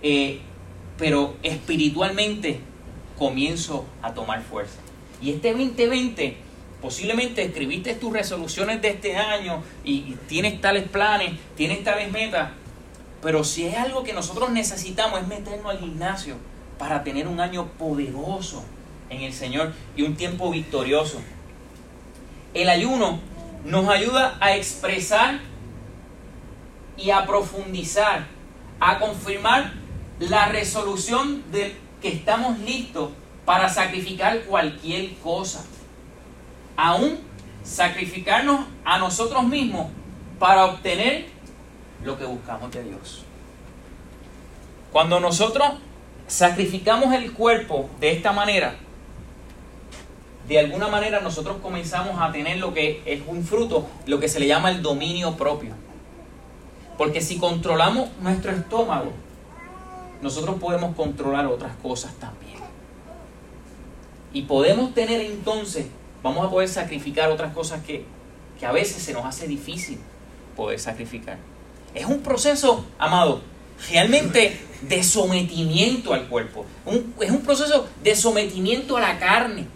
Eh, 0.03 0.40
pero 0.98 1.37
espiritualmente 1.42 2.61
comienzo 3.18 3.87
a 4.03 4.14
tomar 4.14 4.42
fuerza. 4.42 4.79
Y 5.20 5.33
este 5.33 5.53
2020, 5.53 6.37
posiblemente 6.81 7.42
escribiste 7.42 7.94
tus 7.94 8.12
resoluciones 8.12 8.81
de 8.83 8.88
este 8.88 9.16
año 9.16 9.62
y, 9.85 10.16
tienes 10.29 10.61
tales 10.61 10.88
planes, 10.88 11.33
tienes 11.57 11.83
tales 11.85 12.11
metas, 12.11 12.50
pero 13.22 13.42
si 13.44 13.66
es 13.66 13.77
algo 13.77 14.03
que 14.03 14.12
nosotros 14.12 14.50
necesitamos 14.50 15.20
es 15.20 15.27
meternos 15.27 15.66
al 15.66 15.79
gimnasio 15.79 16.37
para 16.78 17.02
tener 17.04 17.28
un 17.28 17.40
año 17.40 17.66
poderoso 17.78 18.64
en 19.10 19.22
el 19.22 19.32
Señor 19.32 19.72
y 19.96 20.02
un 20.02 20.16
tiempo 20.16 20.50
victorioso. 20.50 21.20
El 22.52 22.68
ayuno 22.68 23.20
nos 23.64 23.88
ayuda 23.88 24.37
a 24.40 24.56
expresar 24.56 25.40
y 26.96 27.10
a 27.10 27.26
profundizar, 27.26 28.26
a 28.80 28.98
confirmar 28.98 29.72
la 30.18 30.46
resolución 30.46 31.42
de 31.50 31.76
que 32.00 32.08
estamos 32.08 32.58
listos 32.60 33.10
para 33.44 33.68
sacrificar 33.68 34.42
cualquier 34.42 35.14
cosa. 35.16 35.64
Aún 36.76 37.18
sacrificarnos 37.62 38.66
a 38.84 38.98
nosotros 38.98 39.44
mismos 39.44 39.88
para 40.38 40.66
obtener 40.66 41.26
lo 42.04 42.18
que 42.18 42.24
buscamos 42.24 42.70
de 42.70 42.84
Dios. 42.84 43.24
Cuando 44.92 45.18
nosotros 45.18 45.72
sacrificamos 46.26 47.12
el 47.14 47.32
cuerpo 47.32 47.88
de 48.00 48.12
esta 48.12 48.32
manera, 48.32 48.76
de 50.48 50.58
alguna 50.58 50.88
manera 50.88 51.20
nosotros 51.20 51.56
comenzamos 51.62 52.20
a 52.20 52.30
tener 52.30 52.58
lo 52.58 52.74
que 52.74 53.02
es 53.06 53.22
un 53.26 53.44
fruto, 53.44 53.87
lo 54.06 54.20
que 54.20 54.28
se 54.28 54.40
le 54.40 54.46
llama 54.46 54.70
el 54.70 54.82
dominio 54.82 55.37
propio. 55.37 55.72
Porque 56.98 57.20
si 57.20 57.38
controlamos 57.38 58.10
nuestro 58.20 58.52
estómago, 58.52 59.12
nosotros 60.20 60.56
podemos 60.60 60.94
controlar 60.94 61.46
otras 61.46 61.74
cosas 61.76 62.12
también. 62.14 62.58
Y 64.32 64.42
podemos 64.42 64.94
tener 64.94 65.20
entonces, 65.20 65.87
vamos 66.22 66.46
a 66.46 66.50
poder 66.50 66.68
sacrificar 66.68 67.31
otras 67.31 67.52
cosas 67.54 67.83
que, 67.83 68.04
a 68.64 68.72
veces 68.72 69.02
se 69.02 69.12
nos 69.12 69.27
hace 69.27 69.46
difícil 69.46 69.98
poder 70.56 70.81
sacrificar. 70.81 71.37
Es 71.94 72.06
un 72.06 72.20
proceso, 72.20 72.87
amado, 72.98 73.42
realmente 73.90 74.60
de 74.83 75.02
sometimiento 75.02 76.12
al 76.12 76.29
cuerpo. 76.29 76.66
es 77.20 77.31
un 77.31 77.42
proceso 77.42 77.88
de 78.02 78.14
sometimiento 78.14 78.96
a 78.96 79.00
la 79.00 79.18
carne. 79.18 79.66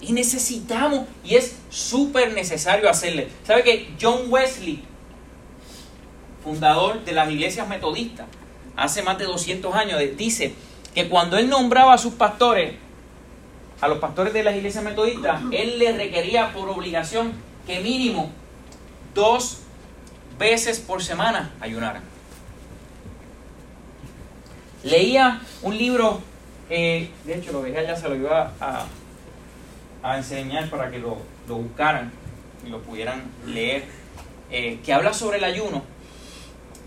Y 0.00 0.12
necesitamos, 0.12 1.06
y 1.24 1.36
es 1.36 1.56
súper 1.70 2.34
necesario 2.34 2.90
hacerle. 2.90 3.28
¿Sabe 3.46 3.62
que 3.62 3.94
John 4.00 4.26
Wesley, 4.28 4.82
fundador 6.42 7.04
de 7.04 7.12
las 7.12 7.30
iglesias 7.30 7.66
metodistas, 7.68 8.26
hace 8.76 9.02
más 9.02 9.18
de 9.18 9.24
200 9.24 9.74
años, 9.74 10.00
dice 10.16 10.54
que 10.94 11.08
cuando 11.08 11.38
él 11.38 11.48
nombraba 11.48 11.94
a 11.94 11.98
sus 11.98 12.14
pastores, 12.14 12.74
a 13.80 13.88
los 13.88 13.98
pastores 13.98 14.32
de 14.32 14.42
las 14.42 14.54
iglesias 14.54 14.84
metodistas, 14.84 15.42
él 15.52 15.78
les 15.78 15.96
requería 15.96 16.52
por 16.52 16.68
obligación 16.68 17.32
que 17.66 17.80
mínimo 17.80 18.30
dos 19.14 19.63
veces 20.38 20.80
por 20.80 21.02
semana 21.02 21.52
ayunaran. 21.60 22.02
Leía 24.82 25.40
un 25.62 25.76
libro, 25.78 26.20
eh, 26.68 27.10
de 27.24 27.34
hecho 27.34 27.52
lo 27.52 27.62
dejé 27.62 27.78
allá, 27.78 27.96
se 27.96 28.08
lo 28.08 28.16
iba 28.16 28.52
a, 28.60 28.86
enseñar 30.16 30.68
para 30.68 30.90
que 30.90 30.98
lo, 30.98 31.16
buscaran 31.48 32.12
y 32.66 32.68
lo 32.68 32.82
pudieran 32.82 33.22
leer, 33.46 33.84
eh, 34.50 34.78
que 34.84 34.92
habla 34.92 35.14
sobre 35.14 35.38
el 35.38 35.44
ayuno. 35.44 35.82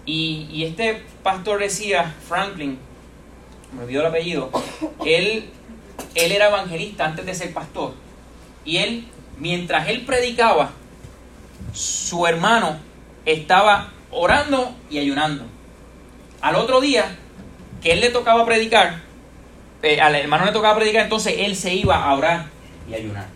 Y, 0.05 0.47
y, 0.51 0.65
este 0.65 1.01
pastor 1.23 1.59
decía, 1.59 2.15
Franklin, 2.27 2.77
me 3.73 3.83
olvidó 3.83 4.01
el 4.01 4.07
apellido, 4.07 4.51
él, 5.05 5.49
él 6.15 6.31
era 6.31 6.47
evangelista 6.47 7.05
antes 7.05 7.25
de 7.25 7.33
ser 7.33 7.53
pastor. 7.53 7.93
Y 8.63 8.77
él, 8.77 9.07
mientras 9.39 9.89
él 9.89 10.05
predicaba, 10.05 10.71
su 11.73 12.25
hermano 12.27 12.77
estaba 13.27 13.91
orando 14.09 14.75
y 14.89 14.97
ayunando. 14.97 15.45
Al 16.41 16.55
otro 16.55 16.81
día, 16.81 17.15
que 17.83 17.91
él 17.91 18.01
le 18.01 18.09
tocaba 18.09 18.45
predicar, 18.45 19.01
eh, 19.83 20.01
al 20.01 20.15
hermano 20.15 20.45
le 20.45 20.51
tocaba 20.51 20.77
predicar, 20.77 21.03
entonces 21.03 21.35
él 21.37 21.55
se 21.55 21.75
iba 21.75 22.03
a 22.03 22.13
orar 22.15 22.45
y 22.89 22.95
ayunar. 22.95 23.27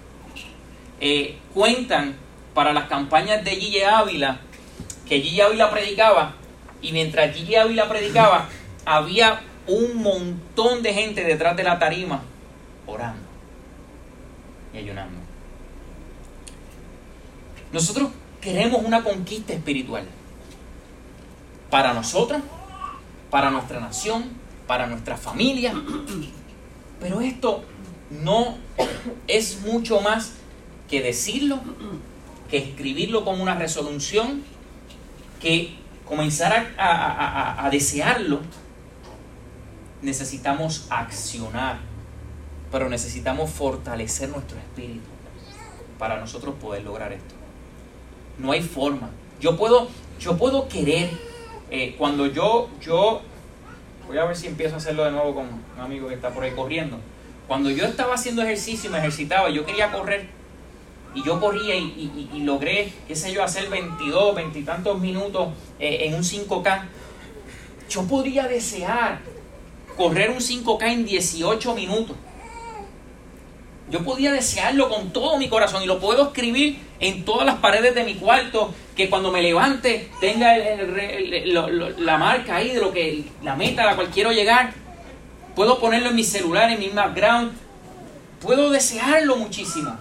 Eh, 0.99 1.37
cuentan 1.53 2.15
para 2.53 2.73
las 2.73 2.85
campañas 2.85 3.43
de 3.43 3.51
Gille 3.51 3.85
Ávila 3.85 4.39
que 5.07 5.19
Gille 5.19 5.43
Ávila 5.43 5.69
predicaba 5.69 6.35
y 6.81 6.91
mientras 6.93 7.35
Gille 7.35 7.59
Ávila 7.59 7.89
predicaba 7.89 8.47
había 8.85 9.41
un 9.67 10.01
montón 10.01 10.81
de 10.81 10.93
gente 10.93 11.23
detrás 11.23 11.55
de 11.57 11.63
la 11.63 11.77
tarima 11.79 12.21
orando 12.87 13.27
y 14.73 14.77
ayunando. 14.77 15.19
Nosotros 17.73 18.09
queremos 18.41 18.83
una 18.83 19.03
conquista 19.03 19.53
espiritual 19.53 20.05
para 21.69 21.93
nosotros, 21.93 22.41
para 23.29 23.51
nuestra 23.51 23.79
nación, 23.79 24.25
para 24.67 24.87
nuestra 24.87 25.15
familia. 25.15 25.73
Pero 26.99 27.21
esto 27.21 27.63
no 28.09 28.57
es 29.27 29.61
mucho 29.61 30.01
más 30.01 30.33
que 30.89 31.01
decirlo, 31.01 31.61
que 32.49 32.57
escribirlo 32.57 33.23
como 33.23 33.41
una 33.41 33.55
resolución, 33.55 34.43
que 35.39 35.75
comenzar 36.05 36.73
a, 36.77 37.65
a 37.65 37.69
desearlo. 37.69 38.41
Necesitamos 40.01 40.87
accionar, 40.89 41.79
pero 42.71 42.89
necesitamos 42.89 43.49
fortalecer 43.51 44.29
nuestro 44.29 44.57
espíritu 44.57 45.07
para 45.97 46.19
nosotros 46.19 46.55
poder 46.55 46.83
lograr 46.83 47.13
esto. 47.13 47.40
No 48.41 48.51
hay 48.51 48.61
forma. 48.61 49.09
Yo 49.39 49.55
puedo, 49.55 49.87
yo 50.19 50.37
puedo 50.37 50.67
querer 50.67 51.09
eh, 51.69 51.95
cuando 51.97 52.25
yo, 52.25 52.69
yo, 52.81 53.21
voy 54.07 54.17
a 54.17 54.25
ver 54.25 54.35
si 54.35 54.47
empiezo 54.47 54.75
a 54.75 54.77
hacerlo 54.77 55.05
de 55.05 55.11
nuevo 55.11 55.35
con 55.35 55.45
un 55.45 55.81
amigo 55.81 56.07
que 56.09 56.15
está 56.15 56.31
por 56.31 56.43
ahí 56.43 56.51
corriendo. 56.51 56.97
Cuando 57.47 57.69
yo 57.69 57.85
estaba 57.85 58.15
haciendo 58.15 58.41
ejercicio 58.41 58.89
y 58.89 58.93
me 58.93 58.99
ejercitaba, 58.99 59.49
yo 59.49 59.65
quería 59.65 59.91
correr 59.91 60.27
y 61.13 61.23
yo 61.23 61.39
corría 61.39 61.75
y, 61.75 62.41
logré, 62.43 62.91
qué 63.07 63.15
sé 63.15 63.31
yo, 63.31 63.43
hacer 63.43 63.69
22, 63.69 64.35
20 64.35 64.59
y 64.59 64.63
tantos 64.63 64.99
minutos 64.99 65.49
eh, 65.79 66.05
en 66.05 66.15
un 66.15 66.23
5K. 66.23 66.83
Yo 67.89 68.03
podría 68.03 68.47
desear 68.47 69.19
correr 69.97 70.29
un 70.31 70.37
5K 70.37 70.91
en 70.91 71.05
18 71.05 71.75
minutos. 71.75 72.15
Yo 73.91 74.05
podía 74.05 74.31
desearlo 74.31 74.87
con 74.87 75.11
todo 75.11 75.37
mi 75.37 75.49
corazón 75.49 75.83
y 75.83 75.85
lo 75.85 75.99
puedo 75.99 76.27
escribir 76.27 76.79
en 77.01 77.25
todas 77.25 77.45
las 77.45 77.57
paredes 77.57 77.93
de 77.93 78.05
mi 78.05 78.15
cuarto, 78.15 78.73
que 78.95 79.09
cuando 79.09 79.31
me 79.33 79.41
levante 79.41 80.09
tenga 80.21 80.55
la 80.55 82.17
marca 82.17 82.55
ahí 82.55 82.69
de 82.71 82.79
lo 82.79 82.93
que 82.93 83.25
la 83.43 83.57
meta 83.57 83.83
a 83.83 83.87
la 83.87 83.95
cual 83.95 84.07
quiero 84.07 84.31
llegar. 84.31 84.73
Puedo 85.55 85.77
ponerlo 85.77 86.09
en 86.09 86.15
mi 86.15 86.23
celular, 86.23 86.71
en 86.71 86.79
mi 86.79 86.87
background. 86.87 87.51
Puedo 88.39 88.69
desearlo 88.69 89.35
muchísimo. 89.35 89.97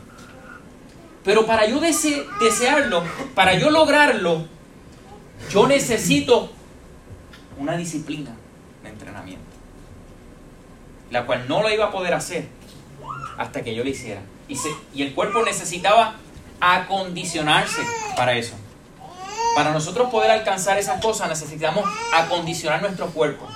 Pero 1.24 1.44
para 1.44 1.66
yo 1.66 1.80
desearlo, 1.80 3.02
para 3.34 3.54
yo 3.54 3.70
lograrlo, 3.70 4.46
yo 5.50 5.66
necesito 5.66 6.52
una 7.58 7.76
disciplina 7.76 8.36
de 8.84 8.88
entrenamiento, 8.88 9.42
la 11.10 11.26
cual 11.26 11.46
no 11.48 11.60
lo 11.60 11.70
iba 11.70 11.86
a 11.86 11.90
poder 11.90 12.14
hacer 12.14 12.59
hasta 13.40 13.62
que 13.62 13.74
yo 13.74 13.82
lo 13.82 13.88
hiciera. 13.88 14.20
Y, 14.48 14.58
y 14.94 15.02
el 15.02 15.14
cuerpo 15.14 15.42
necesitaba 15.42 16.16
acondicionarse 16.60 17.80
para 18.14 18.34
eso. 18.34 18.54
Para 19.56 19.72
nosotros 19.72 20.10
poder 20.10 20.30
alcanzar 20.30 20.76
esas 20.76 21.00
cosas 21.00 21.30
necesitamos 21.30 21.88
acondicionar 22.12 22.82
nuestro 22.82 23.06
cuerpo. 23.06 23.48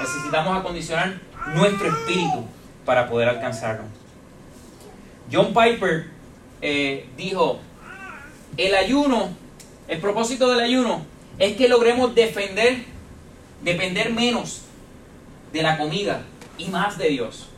Necesitamos 0.00 0.56
acondicionar 0.56 1.20
nuestro 1.56 1.88
espíritu 1.88 2.44
para 2.84 3.08
poder 3.08 3.28
alcanzarlo. 3.28 3.82
John 5.30 5.48
Piper 5.48 6.06
eh, 6.60 7.08
dijo, 7.16 7.58
el 8.56 8.76
ayuno, 8.76 9.30
el 9.88 10.00
propósito 10.00 10.48
del 10.50 10.60
ayuno 10.60 11.04
es 11.40 11.56
que 11.56 11.68
logremos 11.68 12.14
defender, 12.14 12.84
depender 13.62 14.12
menos 14.12 14.62
de 15.52 15.64
la 15.64 15.76
comida 15.78 16.22
y 16.58 16.66
más 16.66 16.96
de 16.96 17.08
Dios. 17.08 17.48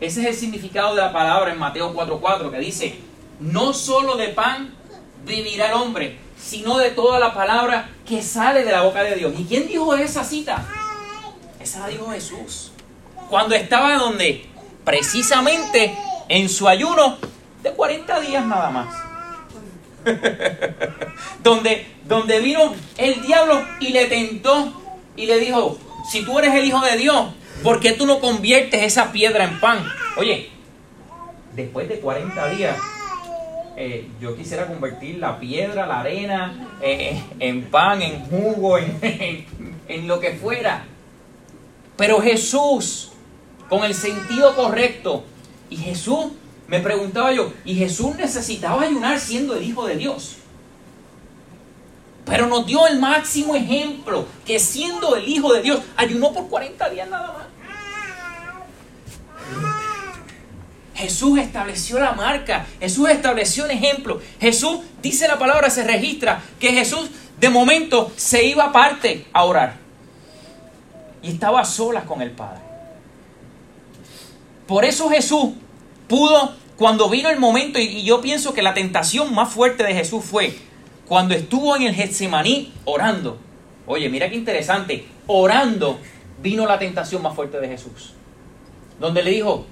Ese 0.00 0.20
es 0.20 0.26
el 0.26 0.34
significado 0.34 0.94
de 0.94 1.02
la 1.02 1.12
palabra 1.12 1.52
en 1.52 1.58
Mateo 1.58 1.92
4:4 1.92 2.50
que 2.50 2.58
dice, 2.58 2.98
no 3.40 3.72
solo 3.72 4.16
de 4.16 4.28
pan 4.28 4.74
vivirá 5.24 5.68
el 5.68 5.74
hombre, 5.74 6.18
sino 6.40 6.78
de 6.78 6.90
toda 6.90 7.18
la 7.18 7.34
palabra 7.34 7.90
que 8.06 8.22
sale 8.22 8.64
de 8.64 8.72
la 8.72 8.82
boca 8.82 9.02
de 9.02 9.16
Dios. 9.16 9.32
¿Y 9.36 9.44
quién 9.44 9.66
dijo 9.66 9.94
esa 9.94 10.24
cita? 10.24 10.64
Esa 11.60 11.80
la 11.80 11.88
dijo 11.88 12.10
Jesús. 12.10 12.72
Cuando 13.28 13.54
estaba 13.54 13.96
donde? 13.98 14.46
Precisamente 14.84 15.94
en 16.28 16.48
su 16.48 16.68
ayuno 16.68 17.18
de 17.62 17.72
40 17.72 18.20
días 18.20 18.46
nada 18.46 18.70
más. 18.70 18.94
donde, 21.42 21.86
donde 22.04 22.40
vino 22.40 22.74
el 22.96 23.20
diablo 23.20 23.62
y 23.80 23.88
le 23.88 24.06
tentó 24.06 24.72
y 25.16 25.26
le 25.26 25.38
dijo, 25.40 25.76
si 26.10 26.22
tú 26.22 26.38
eres 26.38 26.54
el 26.54 26.64
Hijo 26.64 26.80
de 26.80 26.96
Dios, 26.96 27.26
¿Por 27.62 27.80
qué 27.80 27.92
tú 27.92 28.06
no 28.06 28.20
conviertes 28.20 28.82
esa 28.82 29.10
piedra 29.10 29.44
en 29.44 29.58
pan? 29.60 29.84
Oye, 30.16 30.50
después 31.54 31.88
de 31.88 31.98
40 31.98 32.50
días, 32.50 32.78
eh, 33.76 34.08
yo 34.20 34.36
quisiera 34.36 34.66
convertir 34.66 35.18
la 35.18 35.40
piedra, 35.40 35.86
la 35.86 36.00
arena, 36.00 36.76
eh, 36.80 37.20
en 37.40 37.64
pan, 37.64 38.00
en 38.02 38.24
jugo, 38.26 38.78
en, 38.78 39.46
en 39.88 40.08
lo 40.08 40.20
que 40.20 40.34
fuera. 40.34 40.84
Pero 41.96 42.20
Jesús, 42.20 43.10
con 43.68 43.84
el 43.84 43.94
sentido 43.94 44.54
correcto, 44.54 45.24
y 45.68 45.76
Jesús, 45.76 46.28
me 46.68 46.80
preguntaba 46.80 47.32
yo, 47.32 47.52
y 47.64 47.74
Jesús 47.74 48.14
necesitaba 48.14 48.82
ayunar 48.82 49.18
siendo 49.18 49.56
el 49.56 49.64
Hijo 49.64 49.86
de 49.86 49.96
Dios. 49.96 50.36
Pero 52.24 52.46
nos 52.46 52.66
dio 52.66 52.86
el 52.86 53.00
máximo 53.00 53.56
ejemplo, 53.56 54.26
que 54.44 54.58
siendo 54.58 55.16
el 55.16 55.26
Hijo 55.28 55.52
de 55.52 55.62
Dios, 55.62 55.80
ayunó 55.96 56.32
por 56.32 56.48
40 56.48 56.90
días 56.90 57.08
nada 57.08 57.32
más. 57.32 57.47
Jesús 60.98 61.38
estableció 61.38 62.00
la 62.00 62.12
marca, 62.12 62.66
Jesús 62.80 63.08
estableció 63.08 63.64
un 63.64 63.70
ejemplo. 63.70 64.20
Jesús, 64.40 64.80
dice 65.00 65.28
la 65.28 65.38
palabra, 65.38 65.70
se 65.70 65.84
registra 65.84 66.42
que 66.58 66.72
Jesús 66.72 67.08
de 67.38 67.50
momento 67.50 68.10
se 68.16 68.44
iba 68.44 68.64
aparte 68.64 69.26
a 69.32 69.44
orar. 69.44 69.76
Y 71.22 71.30
estaba 71.30 71.60
a 71.60 71.64
solas 71.64 72.02
con 72.02 72.20
el 72.20 72.32
Padre. 72.32 72.60
Por 74.66 74.84
eso 74.84 75.08
Jesús 75.08 75.50
pudo, 76.08 76.54
cuando 76.76 77.08
vino 77.08 77.30
el 77.30 77.38
momento, 77.38 77.78
y 77.78 78.02
yo 78.02 78.20
pienso 78.20 78.52
que 78.52 78.62
la 78.62 78.74
tentación 78.74 79.32
más 79.32 79.52
fuerte 79.52 79.84
de 79.84 79.94
Jesús 79.94 80.24
fue 80.24 80.58
cuando 81.06 81.34
estuvo 81.34 81.76
en 81.76 81.82
el 81.82 81.94
Getsemaní 81.94 82.72
orando. 82.84 83.38
Oye, 83.86 84.08
mira 84.08 84.28
qué 84.28 84.34
interesante, 84.34 85.06
orando 85.28 86.00
vino 86.42 86.66
la 86.66 86.78
tentación 86.78 87.22
más 87.22 87.34
fuerte 87.34 87.60
de 87.60 87.68
Jesús. 87.68 88.14
Donde 88.98 89.22
le 89.22 89.30
dijo, 89.30 89.66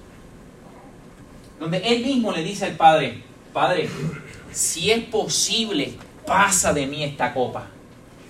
donde 1.58 1.78
él 1.78 2.04
mismo 2.04 2.32
le 2.32 2.42
dice 2.42 2.66
al 2.66 2.76
Padre, 2.76 3.22
Padre, 3.52 3.88
si 4.52 4.90
es 4.90 5.04
posible, 5.04 5.94
pasa 6.26 6.72
de 6.72 6.86
mí 6.86 7.02
esta 7.02 7.32
copa. 7.32 7.68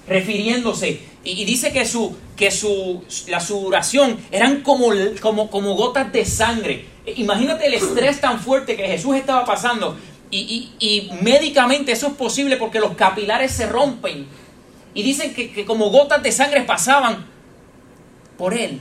Refiriéndose, 0.06 1.00
y, 1.24 1.44
dice 1.44 1.72
que 1.72 1.84
su, 1.84 2.16
que 2.36 2.52
su, 2.52 3.02
la 3.26 3.40
sudoración 3.40 4.16
eran 4.30 4.62
como, 4.62 4.90
como, 5.20 5.50
como 5.50 5.74
gotas 5.74 6.12
de 6.12 6.24
sangre. 6.24 6.86
Imagínate 7.16 7.66
el 7.66 7.74
estrés 7.74 8.20
tan 8.20 8.38
fuerte 8.38 8.76
que 8.76 8.86
Jesús 8.86 9.16
estaba 9.16 9.44
pasando. 9.44 9.96
Y, 10.30 10.70
y, 10.78 11.10
médicamente 11.22 11.92
eso 11.92 12.08
es 12.08 12.12
posible 12.14 12.56
porque 12.56 12.78
los 12.78 12.94
capilares 12.94 13.50
se 13.50 13.66
rompen. 13.66 14.26
Y 14.94 15.02
dicen 15.02 15.34
que, 15.34 15.50
que 15.52 15.64
como 15.64 15.90
gotas 15.90 16.22
de 16.22 16.30
sangre 16.30 16.62
pasaban 16.62 17.26
por 18.38 18.54
él. 18.54 18.80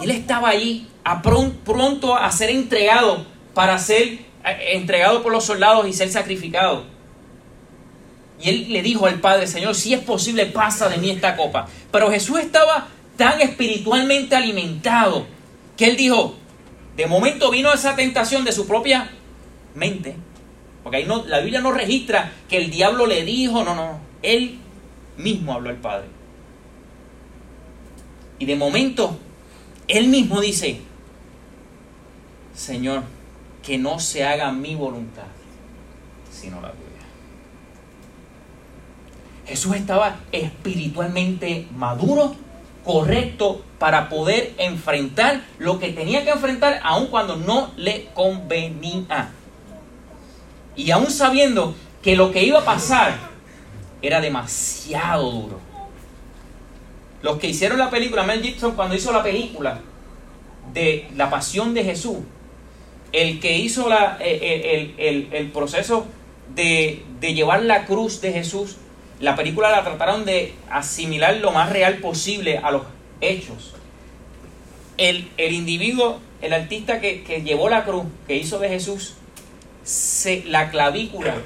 Y 0.00 0.04
él 0.04 0.10
estaba 0.10 0.48
allí 0.48 0.88
a 1.04 1.22
pronto 1.22 2.16
a 2.16 2.30
ser 2.32 2.50
entregado 2.50 3.26
para 3.54 3.78
ser 3.78 4.02
eh, 4.02 4.72
entregado 4.72 5.22
por 5.22 5.32
los 5.32 5.44
soldados 5.44 5.86
y 5.88 5.92
ser 5.92 6.10
sacrificado. 6.10 6.84
Y 8.40 8.48
él 8.48 8.72
le 8.72 8.82
dijo 8.82 9.06
al 9.06 9.20
Padre, 9.20 9.46
Señor, 9.46 9.74
si 9.74 9.94
es 9.94 10.00
posible, 10.00 10.46
pasa 10.46 10.88
de 10.88 10.98
mí 10.98 11.10
esta 11.10 11.36
copa. 11.36 11.68
Pero 11.90 12.10
Jesús 12.10 12.40
estaba 12.40 12.88
tan 13.16 13.40
espiritualmente 13.40 14.34
alimentado 14.34 15.26
que 15.76 15.86
él 15.86 15.96
dijo, 15.96 16.36
De 16.96 17.06
momento 17.06 17.50
vino 17.50 17.72
esa 17.72 17.96
tentación 17.96 18.44
de 18.44 18.52
su 18.52 18.66
propia 18.66 19.10
mente. 19.74 20.16
Porque 20.82 20.98
ahí 20.98 21.04
no, 21.06 21.24
la 21.26 21.40
Biblia 21.40 21.60
no 21.60 21.72
registra 21.72 22.32
que 22.48 22.58
el 22.58 22.70
diablo 22.70 23.06
le 23.06 23.24
dijo, 23.24 23.64
no, 23.64 23.74
no, 23.74 23.98
él 24.22 24.58
mismo 25.16 25.54
habló 25.54 25.70
al 25.70 25.76
Padre. 25.76 26.06
Y 28.38 28.44
de 28.44 28.54
momento, 28.54 29.18
él 29.88 30.08
mismo 30.08 30.40
dice, 30.40 30.80
Señor, 32.54 33.02
que 33.62 33.78
no 33.78 33.98
se 33.98 34.24
haga 34.24 34.52
mi 34.52 34.74
voluntad, 34.74 35.24
sino 36.30 36.60
la 36.60 36.70
tuya. 36.70 36.84
Jesús 39.46 39.76
estaba 39.76 40.20
espiritualmente 40.32 41.66
maduro, 41.76 42.34
correcto, 42.84 43.64
para 43.78 44.08
poder 44.08 44.54
enfrentar 44.58 45.42
lo 45.58 45.78
que 45.78 45.92
tenía 45.92 46.24
que 46.24 46.30
enfrentar, 46.30 46.80
aun 46.82 47.08
cuando 47.08 47.36
no 47.36 47.72
le 47.76 48.06
convenía. 48.14 49.30
Y 50.76 50.90
aún 50.90 51.10
sabiendo 51.10 51.74
que 52.02 52.16
lo 52.16 52.30
que 52.30 52.44
iba 52.44 52.60
a 52.60 52.64
pasar 52.64 53.16
era 54.02 54.20
demasiado 54.20 55.30
duro. 55.30 55.63
Los 57.24 57.38
que 57.38 57.46
hicieron 57.46 57.78
la 57.78 57.88
película, 57.88 58.22
Mel 58.22 58.42
Gibson 58.42 58.76
cuando 58.76 58.94
hizo 58.94 59.10
la 59.10 59.22
película 59.22 59.80
de 60.74 61.08
la 61.16 61.30
pasión 61.30 61.72
de 61.72 61.82
Jesús, 61.82 62.18
el 63.12 63.40
que 63.40 63.56
hizo 63.56 63.90
eh, 63.90 64.14
eh, 64.20 65.30
el, 65.32 65.50
proceso 65.50 66.04
de, 66.54 67.02
llevar 67.22 67.62
la 67.62 67.86
cruz 67.86 68.20
de 68.20 68.30
Jesús, 68.30 68.76
la 69.20 69.36
película 69.36 69.70
la 69.70 69.82
trataron 69.82 70.26
de 70.26 70.52
asimilar 70.70 71.38
lo 71.38 71.50
más 71.50 71.72
real 71.72 71.96
posible 71.96 72.58
a 72.58 72.70
los 72.70 72.82
hechos. 73.22 73.74
El, 74.98 75.26
individuo, 75.38 76.20
el 76.42 76.52
artista 76.52 77.00
que, 77.00 77.24
que, 77.24 77.40
llevó 77.40 77.70
la 77.70 77.86
cruz, 77.86 78.04
que 78.26 78.36
hizo 78.36 78.58
de 78.58 78.68
Jesús, 78.68 79.14
se, 79.82 80.44
la 80.44 80.70
clavícula 80.70 81.36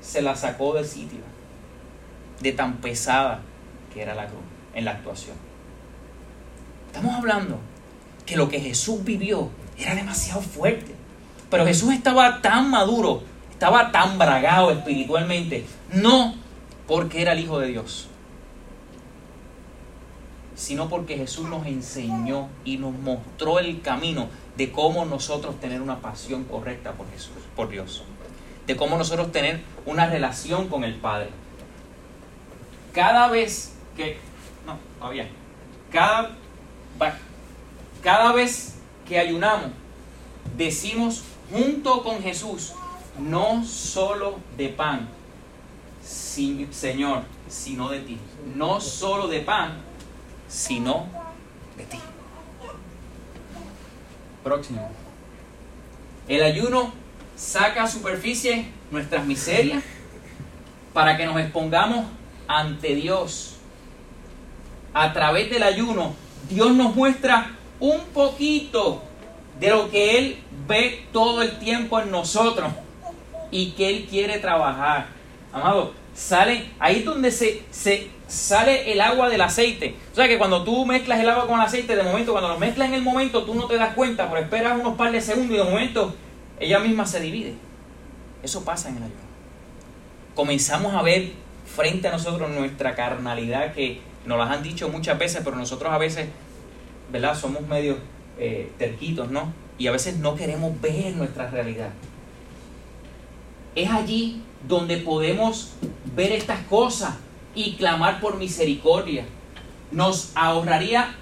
se 0.00 0.22
la 0.22 0.36
sacó 0.36 0.74
del 0.74 0.86
sitio, 0.86 1.18
de 2.38 2.52
tan 2.52 2.76
pesada 2.76 3.40
que 3.92 4.02
era 4.02 4.14
la 4.14 4.28
cruz 4.28 4.55
en 4.76 4.84
la 4.84 4.92
actuación. 4.92 5.34
Estamos 6.86 7.16
hablando 7.16 7.58
que 8.24 8.36
lo 8.36 8.48
que 8.48 8.60
Jesús 8.60 9.02
vivió 9.02 9.50
era 9.76 9.94
demasiado 9.94 10.40
fuerte. 10.40 10.94
Pero 11.50 11.66
Jesús 11.66 11.92
estaba 11.92 12.40
tan 12.42 12.70
maduro, 12.70 13.22
estaba 13.50 13.90
tan 13.90 14.18
bragado 14.18 14.70
espiritualmente, 14.70 15.64
no 15.92 16.34
porque 16.86 17.22
era 17.22 17.32
el 17.32 17.40
Hijo 17.40 17.58
de 17.58 17.68
Dios, 17.68 18.08
sino 20.54 20.88
porque 20.88 21.16
Jesús 21.16 21.48
nos 21.48 21.66
enseñó 21.66 22.48
y 22.64 22.78
nos 22.78 22.94
mostró 22.94 23.58
el 23.58 23.80
camino 23.80 24.28
de 24.56 24.72
cómo 24.72 25.04
nosotros 25.04 25.60
tener 25.60 25.80
una 25.80 26.00
pasión 26.00 26.44
correcta 26.44 26.92
por 26.92 27.10
Jesús, 27.10 27.34
por 27.54 27.68
Dios, 27.68 28.04
de 28.66 28.76
cómo 28.76 28.98
nosotros 28.98 29.32
tener 29.32 29.60
una 29.84 30.06
relación 30.06 30.68
con 30.68 30.82
el 30.84 30.94
Padre. 30.94 31.28
Cada 32.92 33.28
vez 33.28 33.74
que, 33.96 34.18
todavía, 34.98 35.28
cada, 35.90 36.36
cada 38.02 38.32
vez 38.32 38.76
que 39.06 39.18
ayunamos, 39.18 39.70
decimos 40.56 41.22
junto 41.50 42.02
con 42.02 42.22
Jesús, 42.22 42.72
no 43.18 43.64
solo 43.64 44.38
de 44.56 44.68
pan, 44.68 45.08
Señor, 46.02 47.22
sino 47.48 47.88
de 47.88 48.00
ti. 48.00 48.18
No 48.54 48.80
solo 48.80 49.26
de 49.28 49.40
pan, 49.40 49.78
sino 50.48 51.06
de 51.76 51.84
ti. 51.84 51.98
Próximo. 54.44 54.90
El 56.28 56.42
ayuno 56.42 56.92
saca 57.36 57.84
a 57.84 57.88
superficie 57.88 58.66
nuestras 58.90 59.24
miserias 59.26 59.82
para 60.92 61.16
que 61.16 61.26
nos 61.26 61.38
expongamos 61.40 62.06
ante 62.46 62.94
Dios. 62.94 63.55
A 64.98 65.12
través 65.12 65.50
del 65.50 65.62
ayuno, 65.62 66.14
Dios 66.48 66.72
nos 66.72 66.96
muestra 66.96 67.50
un 67.80 68.00
poquito 68.14 69.02
de 69.60 69.68
lo 69.68 69.90
que 69.90 70.16
Él 70.16 70.38
ve 70.66 71.04
todo 71.12 71.42
el 71.42 71.58
tiempo 71.58 72.00
en 72.00 72.10
nosotros 72.10 72.72
y 73.50 73.72
que 73.72 73.90
Él 73.90 74.06
quiere 74.08 74.38
trabajar. 74.38 75.08
Amado, 75.52 75.92
sale, 76.14 76.70
ahí 76.78 77.00
es 77.00 77.04
donde 77.04 77.30
se, 77.30 77.62
se 77.70 78.08
sale 78.26 78.90
el 78.90 79.02
agua 79.02 79.28
del 79.28 79.42
aceite. 79.42 79.96
O 80.12 80.14
sea 80.14 80.28
que 80.28 80.38
cuando 80.38 80.64
tú 80.64 80.86
mezclas 80.86 81.20
el 81.20 81.28
agua 81.28 81.46
con 81.46 81.60
el 81.60 81.66
aceite, 81.66 81.94
de 81.94 82.02
momento, 82.02 82.32
cuando 82.32 82.48
lo 82.48 82.58
mezclas 82.58 82.88
en 82.88 82.94
el 82.94 83.02
momento, 83.02 83.44
tú 83.44 83.54
no 83.54 83.66
te 83.66 83.76
das 83.76 83.92
cuenta, 83.92 84.30
pero 84.30 84.40
esperas 84.40 84.80
unos 84.80 84.96
par 84.96 85.12
de 85.12 85.20
segundos 85.20 85.56
y 85.56 85.58
de 85.58 85.64
momento 85.64 86.14
ella 86.58 86.78
misma 86.78 87.04
se 87.04 87.20
divide. 87.20 87.52
Eso 88.42 88.64
pasa 88.64 88.88
en 88.88 88.96
el 88.96 89.02
ayuno. 89.02 89.20
Comenzamos 90.34 90.94
a 90.94 91.02
ver 91.02 91.32
frente 91.66 92.08
a 92.08 92.12
nosotros 92.12 92.48
nuestra 92.48 92.94
carnalidad 92.94 93.74
que 93.74 94.00
nos 94.26 94.38
las 94.38 94.50
han 94.50 94.62
dicho 94.62 94.88
muchas 94.88 95.18
veces, 95.18 95.40
pero 95.44 95.56
nosotros 95.56 95.92
a 95.92 95.98
veces, 95.98 96.28
¿verdad? 97.10 97.38
Somos 97.38 97.66
medio 97.66 97.98
eh, 98.38 98.72
terquitos, 98.78 99.30
¿no? 99.30 99.52
Y 99.78 99.86
a 99.86 99.92
veces 99.92 100.16
no 100.18 100.34
queremos 100.34 100.80
ver 100.80 101.14
nuestra 101.14 101.48
realidad. 101.48 101.90
Es 103.74 103.90
allí 103.90 104.42
donde 104.66 104.96
podemos 104.98 105.72
ver 106.14 106.32
estas 106.32 106.60
cosas 106.60 107.14
y 107.54 107.76
clamar 107.76 108.20
por 108.20 108.36
misericordia. 108.36 109.24
Nos 109.92 110.32
ahorraría 110.34 111.14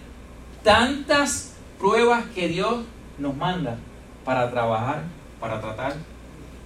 tantas 0.62 1.54
pruebas 1.78 2.24
que 2.34 2.48
Dios 2.48 2.84
nos 3.18 3.36
manda 3.36 3.76
para 4.24 4.50
trabajar, 4.50 5.02
para 5.40 5.60
tratar 5.60 5.94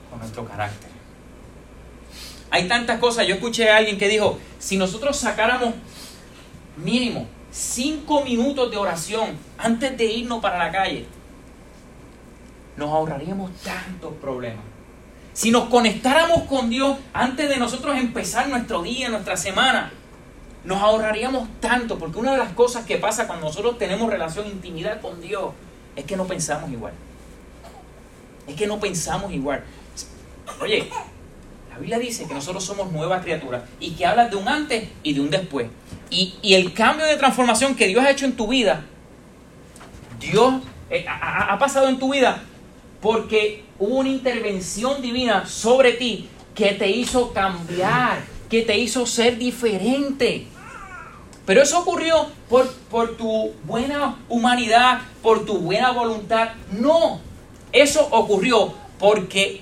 con 0.09 0.20
nuestro 0.20 0.45
carácter. 0.45 0.91
Hay 2.51 2.68
tantas 2.68 2.99
cosas. 2.99 3.26
Yo 3.26 3.34
escuché 3.34 3.70
a 3.70 3.76
alguien 3.76 3.99
que 3.99 4.09
dijo, 4.09 4.39
si 4.59 4.76
nosotros 4.76 5.16
sacáramos 5.16 5.74
mínimo 6.79 7.26
cinco 7.51 8.24
minutos 8.24 8.70
de 8.70 8.76
oración 8.76 9.37
antes 9.57 9.97
de 9.97 10.05
irnos 10.05 10.41
para 10.41 10.59
la 10.59 10.70
calle, 10.70 11.07
nos 12.76 12.91
ahorraríamos 12.91 13.51
tantos 13.62 14.14
problemas. 14.20 14.64
Si 15.33 15.51
nos 15.51 15.68
conectáramos 15.68 16.43
con 16.45 16.68
Dios 16.68 16.97
antes 17.12 17.49
de 17.49 17.57
nosotros 17.57 17.97
empezar 17.97 18.49
nuestro 18.49 18.83
día, 18.83 19.09
nuestra 19.09 19.37
semana, 19.37 19.93
nos 20.64 20.79
ahorraríamos 20.83 21.49
tanto, 21.61 21.99
porque 21.99 22.18
una 22.18 22.33
de 22.33 22.39
las 22.39 22.53
cosas 22.53 22.85
que 22.85 22.99
pasa 22.99 23.26
cuando 23.26 23.47
nosotros 23.47 23.79
tenemos 23.79 24.11
relación, 24.11 24.47
intimidad 24.47 25.01
con 25.01 25.20
Dios, 25.20 25.53
es 25.97 26.05
que 26.05 26.16
no 26.16 26.26
pensamos 26.26 26.70
igual. 26.70 26.93
Es 28.47 28.57
que 28.57 28.66
no 28.66 28.81
pensamos 28.81 29.33
igual. 29.33 29.62
Oye, 30.61 30.89
la 31.79 31.83
Biblia 31.83 31.99
dice 32.01 32.26
que 32.26 32.35
nosotros 32.35 32.64
somos 32.64 32.91
nuevas 32.91 33.22
criaturas 33.22 33.62
y 33.79 33.93
que 33.93 34.05
habla 34.05 34.26
de 34.26 34.35
un 34.35 34.49
antes 34.49 34.89
y 35.05 35.12
de 35.12 35.20
un 35.20 35.31
después. 35.31 35.68
Y, 36.11 36.35
el 36.43 36.72
cambio 36.72 37.07
de 37.07 37.16
transformación 37.16 37.76
que 37.76 37.87
Dios 37.87 38.05
ha 38.05 38.11
hecho 38.11 38.24
en 38.24 38.33
tu 38.33 38.49
vida, 38.49 38.85
Dios 40.18 40.55
eh, 40.91 41.05
ha, 41.09 41.57
pasado 41.61 41.89
en 41.89 42.01
tu 42.01 42.12
vida 42.12 42.43
porque 43.01 43.62
hubo 43.79 43.99
una 43.99 44.09
intervención 44.09 45.01
divina 45.01 45.47
sobre 45.47 45.93
ti 45.93 46.29
que 46.53 46.72
te 46.72 46.91
hizo 46.91 47.33
cambiar, 47.33 48.22
que 48.51 48.62
te 48.62 48.76
hizo 48.76 49.07
ser 49.07 49.39
diferente. 49.39 50.49
Pero 51.47 51.62
eso 51.62 51.79
ocurrió 51.79 52.26
por, 52.49 52.68
por 52.91 53.16
tu 53.16 53.53
buena 53.62 54.16
humanidad, 54.29 55.03
por 55.22 55.47
tu 55.47 55.59
buena 55.59 55.93
voluntad. 55.93 56.49
No, 56.72 57.20
eso 57.70 58.09
ocurrió 58.11 58.74
porque 58.99 59.61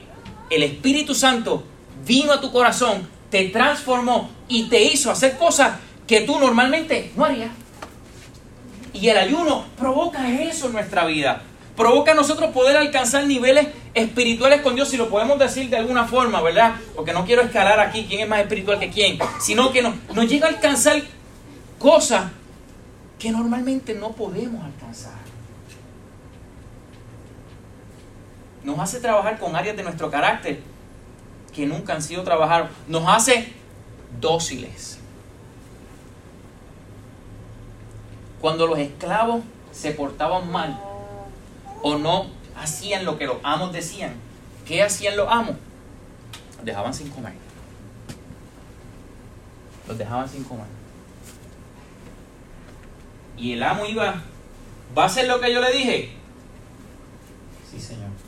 el 0.48 0.62
Espíritu 0.62 1.14
Santo 1.14 1.62
vino 2.06 2.32
a 2.32 2.40
tu 2.40 2.52
corazón, 2.52 3.08
te 3.30 3.48
transformó 3.48 4.30
y 4.48 4.64
te 4.68 4.82
hizo 4.82 5.10
hacer 5.10 5.36
cosas 5.36 5.78
que 6.06 6.20
tú 6.22 6.38
normalmente 6.38 7.12
no 7.16 7.24
harías. 7.24 7.50
Y 8.92 9.08
el 9.08 9.18
ayuno 9.18 9.66
provoca 9.78 10.30
eso 10.40 10.66
en 10.66 10.72
nuestra 10.72 11.04
vida. 11.04 11.42
Provoca 11.76 12.12
a 12.12 12.14
nosotros 12.14 12.52
poder 12.52 12.76
alcanzar 12.76 13.26
niveles 13.26 13.66
espirituales 13.92 14.62
con 14.62 14.74
Dios, 14.74 14.88
si 14.88 14.96
lo 14.96 15.10
podemos 15.10 15.38
decir 15.38 15.68
de 15.68 15.76
alguna 15.76 16.06
forma, 16.06 16.40
¿verdad? 16.40 16.76
Porque 16.94 17.12
no 17.12 17.26
quiero 17.26 17.42
escalar 17.42 17.78
aquí 17.80 18.06
quién 18.08 18.20
es 18.20 18.28
más 18.28 18.40
espiritual 18.40 18.78
que 18.78 18.88
quién, 18.88 19.18
sino 19.40 19.70
que 19.72 19.82
nos, 19.82 19.94
nos 20.14 20.26
llega 20.26 20.46
a 20.46 20.50
alcanzar 20.50 21.02
cosas 21.78 22.30
que 23.18 23.30
normalmente 23.30 23.92
no 23.94 24.12
podemos 24.12 24.64
alcanzar. 24.64 25.16
Nos 28.64 28.78
hace 28.78 29.00
trabajar 29.00 29.38
con 29.38 29.54
áreas 29.54 29.76
de 29.76 29.82
nuestro 29.82 30.10
carácter 30.10 30.60
que 31.56 31.66
nunca 31.66 31.94
han 31.94 32.02
sido 32.02 32.22
trabajados. 32.22 32.68
Nos 32.86 33.08
hace 33.08 33.50
dóciles. 34.20 34.98
Cuando 38.42 38.66
los 38.66 38.78
esclavos 38.78 39.42
se 39.72 39.92
portaban 39.92 40.52
mal 40.52 40.78
o 41.82 41.96
no 41.96 42.26
hacían 42.56 43.06
lo 43.06 43.16
que 43.16 43.26
los 43.26 43.38
amos 43.42 43.72
decían, 43.72 44.14
¿qué 44.66 44.82
hacían 44.82 45.16
los 45.16 45.28
amos? 45.30 45.56
Los 46.56 46.66
dejaban 46.66 46.92
sin 46.92 47.08
comer. 47.08 47.32
Los 49.88 49.96
dejaban 49.96 50.28
sin 50.28 50.44
comer. 50.44 50.66
Y 53.38 53.54
el 53.54 53.62
amo 53.62 53.86
iba, 53.86 54.22
¿va 54.96 55.02
a 55.04 55.06
hacer 55.06 55.26
lo 55.26 55.40
que 55.40 55.52
yo 55.52 55.60
le 55.62 55.72
dije? 55.72 56.12
Sí, 57.70 57.80
Señor. 57.80 58.25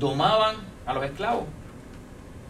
Domaban 0.00 0.56
a 0.86 0.94
los 0.94 1.04
esclavos. 1.04 1.44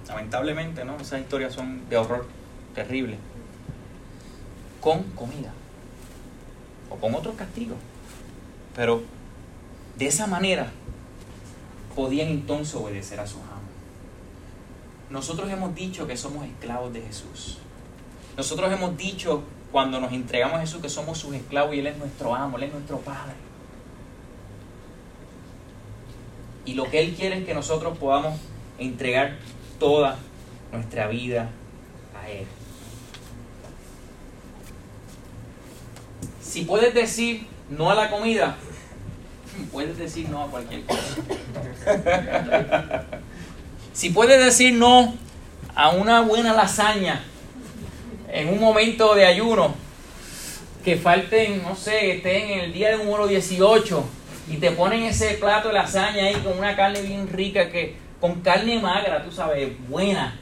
Lamentablemente, 0.07 0.85
¿no? 0.85 0.97
Esas 0.97 1.21
historias 1.21 1.53
son 1.53 1.89
de 1.91 1.97
horror 1.97 2.27
terrible. 2.75 3.19
Con 4.81 5.03
comida. 5.11 5.53
O 6.89 6.97
con 6.97 7.15
otros 7.15 7.35
castigos. 7.35 7.77
Pero 8.75 9.03
de 9.99 10.07
esa 10.07 10.29
manera 10.29 10.71
podían 11.97 12.29
entonces 12.29 12.75
obedecer 12.77 13.19
a 13.19 13.27
sus 13.27 13.41
amos. 13.43 13.51
Nosotros 15.11 15.51
hemos 15.51 15.75
dicho 15.75 16.07
que 16.07 16.17
somos 16.17 16.47
esclavos 16.47 16.93
de 16.93 17.03
Jesús. 17.03 17.59
Nosotros 18.37 18.73
hemos 18.73 18.97
dicho 18.97 19.43
cuando 19.73 20.01
nos 20.01 20.13
entregamos 20.13 20.59
a 20.59 20.61
Jesús 20.61 20.81
que 20.81 20.89
somos 20.89 21.19
sus 21.19 21.35
esclavos 21.35 21.75
y 21.75 21.81
Él 21.81 21.89
es 21.89 21.99
nuestro 21.99 22.33
amo, 22.33 22.57
Él 22.59 22.65
es 22.65 22.73
nuestro 22.73 22.99
Padre. 22.99 23.50
Y 26.71 26.75
lo 26.75 26.89
que 26.89 27.01
Él 27.01 27.17
quiere 27.19 27.39
es 27.39 27.45
que 27.45 27.53
nosotros 27.53 27.99
podamos 27.99 28.39
entregar 28.79 29.39
toda 29.81 30.19
nuestra 30.71 31.09
vida 31.09 31.51
a 32.15 32.31
Él. 32.31 32.47
Si 36.41 36.63
puedes 36.63 36.95
decir 36.95 37.49
no 37.71 37.91
a 37.91 37.97
la 37.97 38.09
comida, 38.09 38.55
puedes 39.73 39.99
decir 39.99 40.29
no 40.29 40.45
a 40.45 40.47
cualquier 40.47 40.85
cosa. 40.85 41.17
si 43.93 44.11
puedes 44.11 44.39
decir 44.39 44.73
no 44.75 45.15
a 45.75 45.89
una 45.91 46.21
buena 46.21 46.55
lasaña 46.55 47.25
en 48.29 48.49
un 48.49 48.61
momento 48.61 49.17
de 49.17 49.27
ayuno, 49.27 49.75
que 50.85 50.97
falten, 50.97 51.65
no 51.65 51.75
sé, 51.75 52.13
estén 52.13 52.49
en 52.49 52.61
el 52.61 52.73
día 52.73 52.91
de 52.91 53.05
número 53.05 53.27
18 53.27 54.20
y 54.51 54.57
te 54.57 54.73
ponen 54.73 55.05
ese 55.05 55.35
plato 55.35 55.69
de 55.69 55.75
lasaña 55.75 56.25
ahí 56.25 56.35
con 56.35 56.59
una 56.59 56.75
carne 56.75 57.01
bien 57.03 57.29
rica, 57.29 57.71
que 57.71 57.97
con 58.21 58.41
carne 58.41 58.81
magra, 58.81 59.25
tú 59.25 59.31
sabes, 59.31 59.71
buena. 59.89 60.37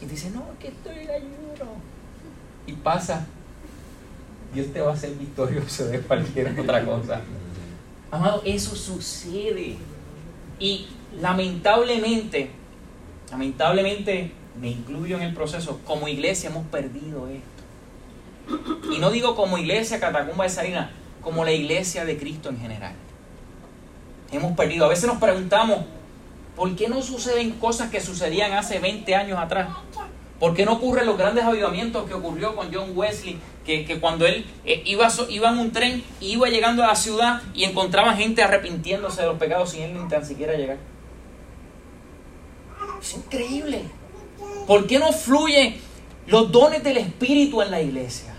Y 0.00 0.06
dice, 0.06 0.30
no, 0.30 0.46
que 0.60 0.68
estoy 0.68 0.98
en 0.98 1.10
ayuno. 1.10 1.72
Y 2.66 2.72
pasa 2.74 3.26
Dios 4.54 4.72
te 4.72 4.80
va 4.80 4.92
a 4.92 4.94
hacer 4.94 5.10
victorioso 5.10 5.86
de 5.86 6.00
cualquier 6.00 6.58
otra 6.60 6.84
cosa. 6.84 7.20
Amado, 8.10 8.40
eso 8.44 8.76
sucede. 8.76 9.76
Y 10.58 10.86
lamentablemente, 11.20 12.50
lamentablemente, 13.30 14.30
me 14.60 14.70
incluyo 14.70 15.16
en 15.16 15.22
el 15.22 15.34
proceso, 15.34 15.80
como 15.84 16.08
iglesia 16.08 16.50
hemos 16.50 16.66
perdido 16.68 17.28
esto. 17.28 18.92
Y 18.92 18.98
no 18.98 19.10
digo 19.10 19.34
como 19.34 19.58
iglesia 19.58 19.98
Catacumba 19.98 20.44
de 20.44 20.50
Salina, 20.50 20.90
como 21.26 21.44
la 21.44 21.50
iglesia 21.50 22.04
de 22.04 22.16
Cristo 22.16 22.50
en 22.50 22.60
general. 22.60 22.92
Hemos 24.30 24.56
perdido. 24.56 24.84
A 24.84 24.88
veces 24.88 25.08
nos 25.08 25.18
preguntamos, 25.18 25.80
¿por 26.54 26.76
qué 26.76 26.88
no 26.88 27.02
suceden 27.02 27.50
cosas 27.58 27.90
que 27.90 28.00
sucedían 28.00 28.52
hace 28.52 28.78
20 28.78 29.12
años 29.16 29.36
atrás? 29.36 29.70
¿Por 30.38 30.54
qué 30.54 30.64
no 30.64 30.74
ocurren 30.74 31.04
los 31.04 31.18
grandes 31.18 31.42
avivamientos 31.42 32.06
que 32.06 32.14
ocurrió 32.14 32.54
con 32.54 32.72
John 32.72 32.92
Wesley? 32.94 33.40
Que, 33.64 33.98
cuando 34.00 34.24
él 34.24 34.46
eh, 34.64 34.82
iba, 34.84 35.08
iba 35.28 35.50
en 35.50 35.58
un 35.58 35.72
tren, 35.72 36.04
iba 36.20 36.48
llegando 36.48 36.84
a 36.84 36.86
la 36.86 36.94
ciudad 36.94 37.42
y 37.54 37.64
encontraba 37.64 38.14
gente 38.14 38.44
arrepintiéndose 38.44 39.22
de 39.22 39.26
los 39.26 39.36
pecados 39.36 39.70
sin 39.70 39.82
él 39.82 40.00
ni 40.00 40.08
tan 40.08 40.24
siquiera 40.24 40.54
llegar. 40.54 40.78
Es 43.02 43.14
increíble. 43.16 43.82
¿Por 44.68 44.86
qué 44.86 45.00
no 45.00 45.10
fluyen 45.10 45.76
los 46.28 46.52
dones 46.52 46.84
del 46.84 46.98
Espíritu 46.98 47.62
en 47.62 47.72
la 47.72 47.82
iglesia? 47.82 48.35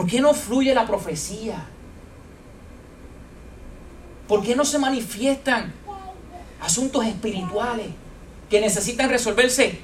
¿Por 0.00 0.08
qué 0.08 0.22
no 0.22 0.32
fluye 0.32 0.74
la 0.74 0.86
profecía? 0.86 1.62
¿Por 4.26 4.42
qué 4.42 4.56
no 4.56 4.64
se 4.64 4.78
manifiestan 4.78 5.74
asuntos 6.58 7.04
espirituales 7.04 7.88
que 8.48 8.62
necesitan 8.62 9.10
resolverse 9.10 9.78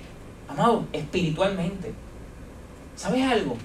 Amado, 0.48 0.86
espiritualmente. 0.94 1.92
¿Sabes 2.96 3.26
algo? 3.26 3.58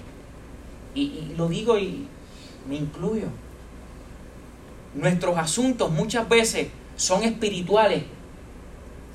Y, 0.94 1.32
lo 1.38 1.48
digo 1.48 1.78
y 1.78 2.06
me 2.68 2.76
incluyo. 2.76 3.28
Nuestros 4.92 5.38
asuntos 5.38 5.90
muchas 5.90 6.28
veces 6.28 6.68
son 6.96 7.22
espirituales 7.22 8.02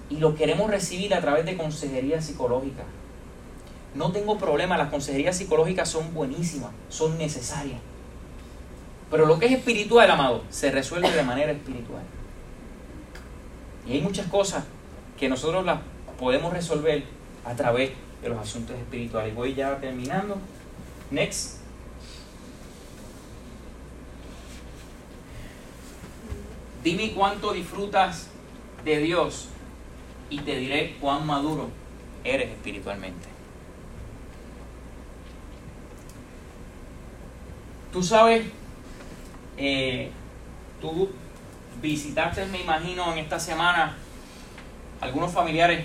y 0.09 0.17
lo 0.17 0.33
queremos 0.33 0.71
recibir 0.71 1.13
a 1.13 1.21
través 1.21 1.45
de 1.45 1.55
consejería 1.55 2.19
psicológica. 2.19 2.83
No 3.95 4.11
tengo 4.11 4.37
problema, 4.37 4.77
las 4.77 4.89
consejerías 4.89 5.37
psicológicas 5.37 5.89
son 5.89 6.13
buenísimas, 6.13 6.71
son 6.89 7.17
necesarias. 7.17 7.79
Pero 9.09 9.25
lo 9.25 9.39
que 9.39 9.45
es 9.45 9.53
espiritual, 9.53 10.11
amado, 10.11 10.43
se 10.49 10.71
resuelve 10.71 11.09
de 11.11 11.23
manera 11.23 11.51
espiritual. 11.51 12.03
Y 13.87 13.93
hay 13.93 14.01
muchas 14.01 14.27
cosas 14.27 14.65
que 15.17 15.29
nosotros 15.29 15.65
las 15.65 15.79
podemos 16.19 16.51
resolver 16.51 17.03
a 17.45 17.55
través 17.55 17.91
de 18.21 18.29
los 18.29 18.37
asuntos 18.37 18.77
espirituales. 18.77 19.33
Voy 19.33 19.53
ya 19.53 19.77
terminando. 19.79 20.37
Next. 21.09 21.57
Dime 26.83 27.13
cuánto 27.13 27.53
disfrutas 27.53 28.27
de 28.83 28.99
Dios 28.99 29.47
y 30.29 30.39
te 30.39 30.55
diré 30.57 30.97
cuán 30.99 31.25
maduro 31.25 31.69
eres 32.23 32.49
espiritualmente. 32.49 33.36
Tú 37.97 38.03
sabes, 38.03 38.45
eh, 39.57 40.11
tú 40.79 41.09
visitaste, 41.81 42.45
me 42.45 42.61
imagino, 42.61 43.11
en 43.11 43.17
esta 43.17 43.39
semana 43.39 43.97
algunos 45.01 45.33
familiares 45.33 45.83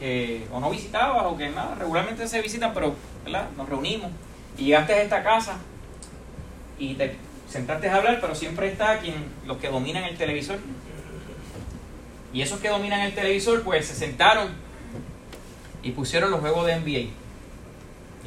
que 0.00 0.46
o 0.50 0.58
no 0.58 0.70
visitabas 0.70 1.26
o 1.26 1.36
que 1.36 1.50
nada, 1.50 1.74
regularmente 1.74 2.26
se 2.26 2.40
visitan, 2.40 2.72
pero 2.72 2.94
¿verdad? 3.22 3.50
nos 3.54 3.68
reunimos 3.68 4.10
y 4.56 4.64
llegaste 4.64 4.94
a 4.94 5.02
esta 5.02 5.22
casa 5.22 5.58
y 6.78 6.94
te 6.94 7.16
sentaste 7.50 7.90
a 7.90 7.96
hablar, 7.96 8.18
pero 8.22 8.34
siempre 8.34 8.72
está 8.72 8.98
quien, 8.98 9.26
los 9.44 9.58
que 9.58 9.68
dominan 9.68 10.04
el 10.04 10.16
televisor. 10.16 10.58
Y 12.32 12.40
esos 12.40 12.60
que 12.60 12.70
dominan 12.70 13.00
el 13.00 13.14
televisor, 13.14 13.62
pues 13.62 13.88
se 13.88 13.94
sentaron 13.94 14.48
y 15.82 15.90
pusieron 15.90 16.30
los 16.30 16.40
juegos 16.40 16.64
de 16.64 16.80
NBA. 16.80 17.27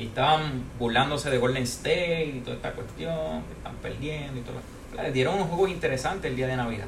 Y 0.02 0.06
estaban 0.06 0.64
burlándose 0.80 1.30
de 1.30 1.38
Golden 1.38 1.62
State 1.62 2.34
y 2.38 2.40
toda 2.40 2.56
esta 2.56 2.72
cuestión, 2.72 3.44
que 3.44 3.54
están 3.54 3.76
perdiendo 3.84 4.40
y 4.40 4.44
todo. 4.44 4.56
Les 5.04 5.14
dieron 5.14 5.36
unos 5.36 5.48
juegos 5.48 5.70
interesantes 5.70 6.32
el 6.32 6.36
día 6.36 6.48
de 6.48 6.56
Navidad. 6.56 6.88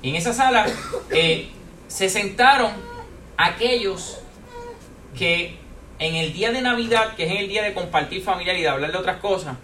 Y 0.00 0.10
en 0.10 0.14
esa 0.14 0.32
sala 0.32 0.66
eh, 1.10 1.48
se 1.88 2.08
sentaron 2.08 2.70
aquellos 3.36 4.20
que 5.18 5.56
en 5.98 6.14
el 6.14 6.32
día 6.32 6.52
de 6.52 6.62
Navidad, 6.62 7.16
que 7.16 7.24
es 7.24 7.40
el 7.40 7.48
día 7.48 7.64
de 7.64 7.74
compartir 7.74 8.22
familiar 8.22 8.56
y 8.56 8.62
de 8.62 8.68
hablar 8.68 8.92
de 8.92 8.98
otras 8.98 9.16
cosas, 9.16 9.56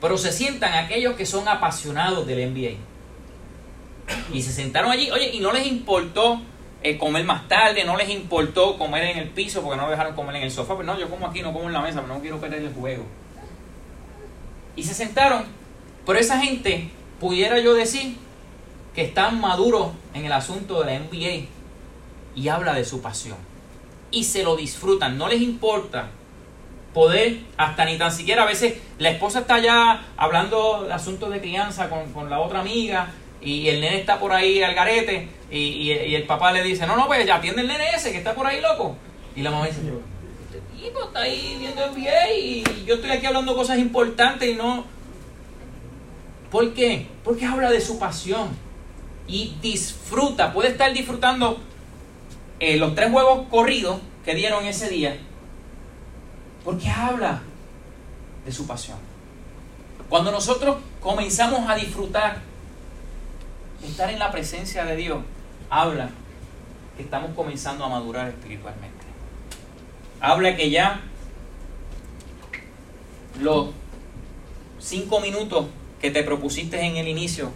pero 0.00 0.16
se 0.18 0.30
sientan 0.30 0.74
aquellos 0.74 1.16
que 1.16 1.26
son 1.26 1.48
apasionados 1.48 2.24
del 2.24 2.52
NBA. 2.52 2.76
Y 4.32 4.42
se 4.42 4.52
sentaron 4.52 4.92
allí, 4.92 5.10
oye, 5.10 5.30
y 5.32 5.40
no 5.40 5.52
les 5.52 5.66
importó 5.66 6.40
eh, 6.82 6.98
comer 6.98 7.24
más 7.24 7.48
tarde, 7.48 7.84
no 7.84 7.96
les 7.96 8.08
importó 8.08 8.76
comer 8.78 9.04
en 9.04 9.18
el 9.18 9.28
piso 9.28 9.62
porque 9.62 9.80
no 9.80 9.90
dejaron 9.90 10.14
comer 10.14 10.36
en 10.36 10.42
el 10.42 10.50
sofá, 10.50 10.76
pero 10.76 10.92
no, 10.92 10.98
yo 10.98 11.08
como 11.08 11.26
aquí, 11.26 11.42
no 11.42 11.52
como 11.52 11.66
en 11.66 11.72
la 11.72 11.80
mesa, 11.80 12.00
pero 12.02 12.14
no 12.14 12.20
quiero 12.20 12.40
perder 12.40 12.62
el 12.62 12.72
juego. 12.72 13.04
Y 14.74 14.82
se 14.82 14.94
sentaron, 14.94 15.44
pero 16.06 16.18
esa 16.18 16.40
gente, 16.40 16.90
pudiera 17.20 17.58
yo 17.60 17.74
decir, 17.74 18.16
que 18.94 19.02
están 19.02 19.40
maduros 19.40 19.88
en 20.14 20.24
el 20.24 20.32
asunto 20.32 20.82
de 20.82 20.86
la 20.86 20.98
NBA 20.98 21.46
y 22.34 22.48
habla 22.48 22.74
de 22.74 22.84
su 22.84 23.00
pasión. 23.00 23.36
Y 24.10 24.24
se 24.24 24.42
lo 24.42 24.56
disfrutan, 24.56 25.16
no 25.16 25.28
les 25.28 25.40
importa 25.40 26.10
poder, 26.92 27.40
hasta 27.56 27.84
ni 27.84 27.96
tan 27.96 28.12
siquiera 28.12 28.42
a 28.42 28.46
veces 28.46 28.74
la 28.98 29.10
esposa 29.10 29.40
está 29.40 29.58
ya 29.58 30.04
hablando 30.16 30.84
de 30.84 30.92
asuntos 30.92 31.30
de 31.30 31.40
crianza 31.40 31.88
con, 31.88 32.28
la 32.28 32.40
otra 32.40 32.60
amiga 32.60 33.08
y 33.42 33.68
el 33.68 33.80
nene 33.80 34.00
está 34.00 34.18
por 34.18 34.32
ahí 34.32 34.62
al 34.62 34.74
garete 34.74 35.28
y, 35.50 35.90
el 35.90 36.22
papá 36.24 36.52
le 36.52 36.62
dice, 36.62 36.86
no, 36.86 36.96
no, 36.96 37.06
pues 37.06 37.26
ya 37.26 37.36
atiende 37.36 37.62
el 37.62 37.68
nene 37.68 37.90
ese 37.94 38.12
que 38.12 38.18
está 38.18 38.34
por 38.34 38.46
ahí 38.46 38.60
loco. 38.60 38.96
Y 39.36 39.42
la 39.42 39.50
mamá 39.50 39.66
dice, 39.66 39.80
este 39.80 40.60
tipo 40.74 41.04
está 41.04 41.20
ahí 41.20 41.56
viendo 41.58 41.92
pie 41.92 42.12
y 42.38 42.64
yo 42.86 42.94
estoy 42.94 43.10
aquí 43.10 43.26
hablando 43.26 43.54
cosas 43.54 43.78
importantes 43.78 44.48
y 44.48 44.54
no... 44.54 44.84
¿Por 46.50 46.72
qué? 46.74 47.06
Porque 47.24 47.46
habla 47.46 47.70
de 47.70 47.80
su 47.80 47.98
pasión 47.98 48.50
y 49.26 49.56
disfruta, 49.62 50.52
puede 50.52 50.68
estar 50.68 50.92
disfrutando 50.92 51.58
eh, 52.60 52.76
los 52.76 52.94
tres 52.94 53.10
huevos 53.10 53.48
corridos 53.48 54.00
que 54.24 54.34
dieron 54.34 54.64
ese 54.66 54.88
día, 54.88 55.16
porque 56.64 56.88
habla 56.88 57.42
de 58.44 58.52
su 58.52 58.66
pasión. 58.66 58.98
Cuando 60.08 60.30
nosotros 60.30 60.76
comenzamos 61.00 61.68
a 61.68 61.74
disfrutar 61.74 62.51
estar 63.86 64.10
en 64.10 64.18
la 64.18 64.30
presencia 64.30 64.84
de 64.84 64.96
Dios, 64.96 65.22
habla 65.70 66.10
que 66.96 67.02
estamos 67.02 67.30
comenzando 67.34 67.84
a 67.84 67.88
madurar 67.88 68.28
espiritualmente. 68.28 69.04
Habla 70.20 70.56
que 70.56 70.70
ya 70.70 71.00
los 73.40 73.70
cinco 74.78 75.20
minutos 75.20 75.66
que 76.00 76.10
te 76.10 76.22
propusiste 76.22 76.80
en 76.80 76.96
el 76.96 77.08
inicio 77.08 77.50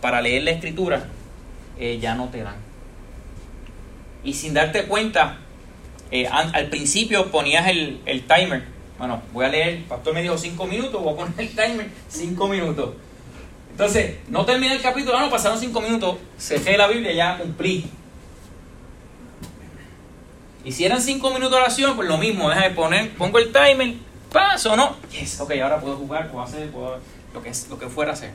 para 0.00 0.20
leer 0.20 0.44
la 0.44 0.52
escritura, 0.52 1.08
eh, 1.78 1.98
ya 2.00 2.14
no 2.14 2.28
te 2.28 2.42
dan. 2.42 2.56
Y 4.24 4.34
sin 4.34 4.54
darte 4.54 4.86
cuenta, 4.86 5.38
eh, 6.10 6.26
al 6.26 6.68
principio 6.68 7.30
ponías 7.30 7.68
el, 7.68 8.00
el, 8.06 8.26
timer. 8.26 8.64
Bueno, 8.98 9.22
voy 9.32 9.44
a 9.44 9.48
leer, 9.48 9.68
el 9.68 9.84
pastor 9.84 10.14
me 10.14 10.22
dijo 10.22 10.38
cinco 10.38 10.66
minutos, 10.66 11.02
voy 11.02 11.12
a 11.12 11.16
poner 11.16 11.34
el 11.38 11.48
timer 11.50 11.90
cinco 12.08 12.48
minutos. 12.48 12.94
Entonces, 13.78 14.16
no 14.28 14.44
terminé 14.44 14.74
el 14.74 14.82
capítulo, 14.82 15.20
no, 15.20 15.30
pasaron 15.30 15.56
cinco 15.56 15.80
minutos, 15.80 16.16
cerré 16.36 16.76
la 16.76 16.88
Biblia, 16.88 17.12
ya 17.12 17.38
cumplí. 17.38 17.88
Y 20.64 20.72
si 20.72 20.84
eran 20.84 21.00
cinco 21.00 21.28
minutos 21.30 21.52
de 21.52 21.56
oración, 21.58 21.94
pues 21.94 22.08
lo 22.08 22.18
mismo, 22.18 22.50
deja 22.50 22.62
de 22.62 22.70
poner, 22.74 23.14
pongo 23.14 23.38
el 23.38 23.52
timer, 23.52 23.94
paso, 24.32 24.74
¿no? 24.74 24.96
Yes, 25.12 25.40
ok, 25.40 25.52
ahora 25.62 25.80
puedo 25.80 25.94
jugar, 25.94 26.28
puedo 26.28 26.42
hacer, 26.42 26.68
puedo, 26.72 26.98
lo 27.32 27.40
que, 27.40 27.52
lo 27.70 27.78
que 27.78 27.88
fuera 27.88 28.14
hacer. 28.14 28.32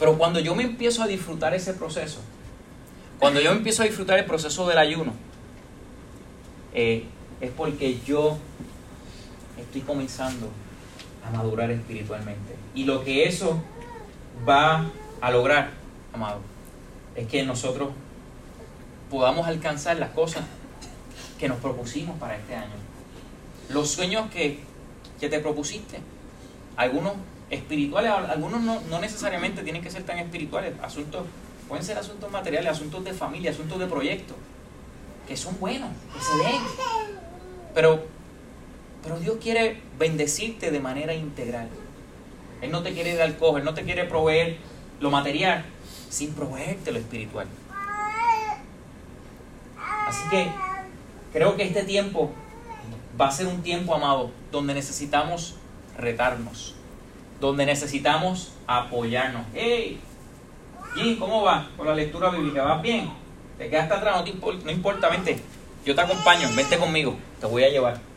Pero 0.00 0.18
cuando 0.18 0.40
yo 0.40 0.56
me 0.56 0.64
empiezo 0.64 1.04
a 1.04 1.06
disfrutar 1.06 1.54
ese 1.54 1.74
proceso, 1.74 2.18
cuando 3.20 3.40
yo 3.40 3.52
empiezo 3.52 3.82
a 3.82 3.86
disfrutar 3.86 4.18
el 4.18 4.24
proceso 4.24 4.66
del 4.66 4.78
ayuno, 4.78 5.12
eh, 6.74 7.04
es 7.40 7.52
porque 7.52 8.00
yo 8.04 8.36
estoy 9.56 9.82
comenzando 9.82 10.50
madurar 11.30 11.70
espiritualmente. 11.70 12.56
Y 12.74 12.84
lo 12.84 13.04
que 13.04 13.24
eso 13.24 13.62
va 14.48 14.90
a 15.20 15.30
lograr, 15.30 15.70
amado, 16.12 16.40
es 17.14 17.26
que 17.26 17.42
nosotros 17.44 17.90
podamos 19.10 19.46
alcanzar 19.46 19.96
las 19.98 20.10
cosas 20.10 20.44
que 21.38 21.48
nos 21.48 21.58
propusimos 21.58 22.18
para 22.18 22.36
este 22.36 22.54
año. 22.54 22.74
Los 23.70 23.90
sueños 23.90 24.30
que, 24.30 24.60
que 25.20 25.28
te 25.28 25.40
propusiste, 25.40 26.00
algunos 26.76 27.14
espirituales, 27.50 28.10
algunos 28.10 28.60
no, 28.60 28.80
no, 28.82 29.00
necesariamente 29.00 29.62
tienen 29.62 29.82
que 29.82 29.90
ser 29.90 30.04
tan 30.04 30.18
espirituales, 30.18 30.74
asuntos, 30.82 31.24
pueden 31.68 31.84
ser 31.84 31.98
asuntos 31.98 32.30
materiales, 32.30 32.72
asuntos 32.72 33.04
de 33.04 33.12
familia, 33.12 33.50
asuntos 33.50 33.78
de 33.78 33.86
proyectos, 33.86 34.36
que 35.26 35.36
son 35.36 35.58
buenos, 35.58 35.90
que 36.14 36.20
se 36.20 36.36
den. 36.36 36.62
Pero, 37.74 38.04
pero 39.08 39.20
Dios 39.20 39.38
quiere 39.40 39.80
bendecirte 39.98 40.70
de 40.70 40.80
manera 40.80 41.14
integral. 41.14 41.70
Él 42.60 42.70
no 42.70 42.82
te 42.82 42.92
quiere 42.92 43.16
dar 43.16 43.34
cojo, 43.38 43.56
Él 43.56 43.64
no 43.64 43.72
te 43.72 43.82
quiere 43.82 44.04
proveer 44.04 44.58
lo 45.00 45.10
material 45.10 45.64
sin 46.10 46.34
proveerte 46.34 46.92
lo 46.92 46.98
espiritual. 46.98 47.46
Así 50.06 50.28
que 50.28 50.48
creo 51.32 51.56
que 51.56 51.62
este 51.62 51.84
tiempo 51.84 52.32
va 53.18 53.28
a 53.28 53.30
ser 53.30 53.46
un 53.46 53.62
tiempo, 53.62 53.94
amado, 53.94 54.30
donde 54.52 54.74
necesitamos 54.74 55.54
retarnos, 55.96 56.74
donde 57.40 57.64
necesitamos 57.64 58.52
apoyarnos. 58.66 59.46
¡Hey! 59.54 60.00
Jim, 60.96 61.18
¿cómo 61.18 61.44
va 61.44 61.70
con 61.78 61.86
la 61.86 61.94
lectura 61.94 62.28
bíblica? 62.28 62.62
¿Vas 62.62 62.82
bien? 62.82 63.10
¿Te 63.56 63.70
quedaste 63.70 63.94
atrás? 63.94 64.20
No, 64.20 64.26
importa, 64.26 64.64
no 64.66 64.70
importa, 64.70 65.08
vente. 65.08 65.40
Yo 65.86 65.94
te 65.94 66.00
acompaño, 66.02 66.46
vente 66.54 66.76
conmigo, 66.76 67.16
te 67.40 67.46
voy 67.46 67.64
a 67.64 67.70
llevar. 67.70 68.07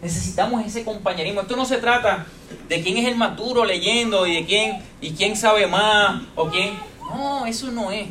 Necesitamos 0.00 0.64
ese 0.64 0.84
compañerismo. 0.84 1.40
Esto 1.40 1.56
no 1.56 1.64
se 1.64 1.78
trata 1.78 2.26
de 2.68 2.82
quién 2.82 2.96
es 2.98 3.06
el 3.06 3.16
maturo 3.16 3.64
leyendo 3.64 4.26
y 4.26 4.34
de 4.36 4.46
quién 4.46 4.82
y 5.00 5.12
quién 5.12 5.36
sabe 5.36 5.66
más 5.66 6.22
o 6.36 6.48
quién. 6.48 6.78
No, 7.00 7.46
eso 7.46 7.70
no 7.70 7.90
es. 7.90 8.08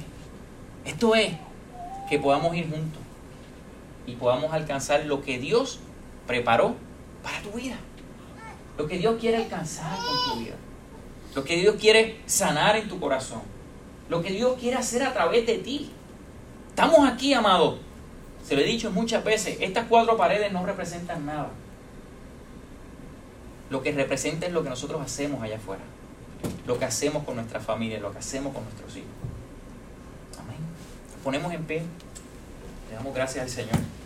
Esto 0.85 1.15
es 1.15 1.33
que 2.09 2.19
podamos 2.19 2.55
ir 2.55 2.69
juntos 2.69 3.01
y 4.05 4.15
podamos 4.15 4.53
alcanzar 4.53 5.05
lo 5.05 5.21
que 5.21 5.37
Dios 5.37 5.79
preparó 6.25 6.75
para 7.23 7.41
tu 7.41 7.51
vida. 7.51 7.75
Lo 8.77 8.87
que 8.87 8.97
Dios 8.97 9.15
quiere 9.19 9.37
alcanzar 9.37 9.97
con 9.97 10.33
tu 10.33 10.39
vida. 10.41 10.55
Lo 11.35 11.43
que 11.43 11.57
Dios 11.57 11.75
quiere 11.79 12.21
sanar 12.25 12.75
en 12.75 12.87
tu 12.87 12.99
corazón. 12.99 13.41
Lo 14.09 14.21
que 14.21 14.31
Dios 14.31 14.57
quiere 14.59 14.77
hacer 14.77 15.03
a 15.03 15.13
través 15.13 15.45
de 15.45 15.57
ti. 15.57 15.91
Estamos 16.69 17.07
aquí, 17.07 17.33
amado. 17.33 17.79
Se 18.43 18.55
lo 18.55 18.61
he 18.61 18.65
dicho 18.65 18.91
muchas 18.91 19.23
veces, 19.23 19.57
estas 19.59 19.87
cuatro 19.89 20.15
paredes 20.15 20.51
no 20.51 20.65
representan 20.65 21.25
nada. 21.25 21.49
Lo 23.69 23.81
que 23.81 23.91
representa 23.91 24.45
es 24.45 24.53
lo 24.53 24.63
que 24.63 24.69
nosotros 24.69 25.01
hacemos 25.01 25.41
allá 25.41 25.57
afuera. 25.57 25.83
Lo 26.65 26.77
que 26.77 26.85
hacemos 26.85 27.23
con 27.23 27.35
nuestra 27.35 27.59
familia, 27.59 27.99
lo 27.99 28.11
que 28.11 28.19
hacemos 28.19 28.53
con 28.53 28.63
nuestros 28.63 28.95
hijos 28.95 29.11
ponemos 31.27 31.53
en 31.53 31.65
pie. 31.65 31.81
Le 32.89 32.95
damos 32.95 33.13
gracias 33.13 33.43
al 33.43 33.49
Señor. 33.49 33.96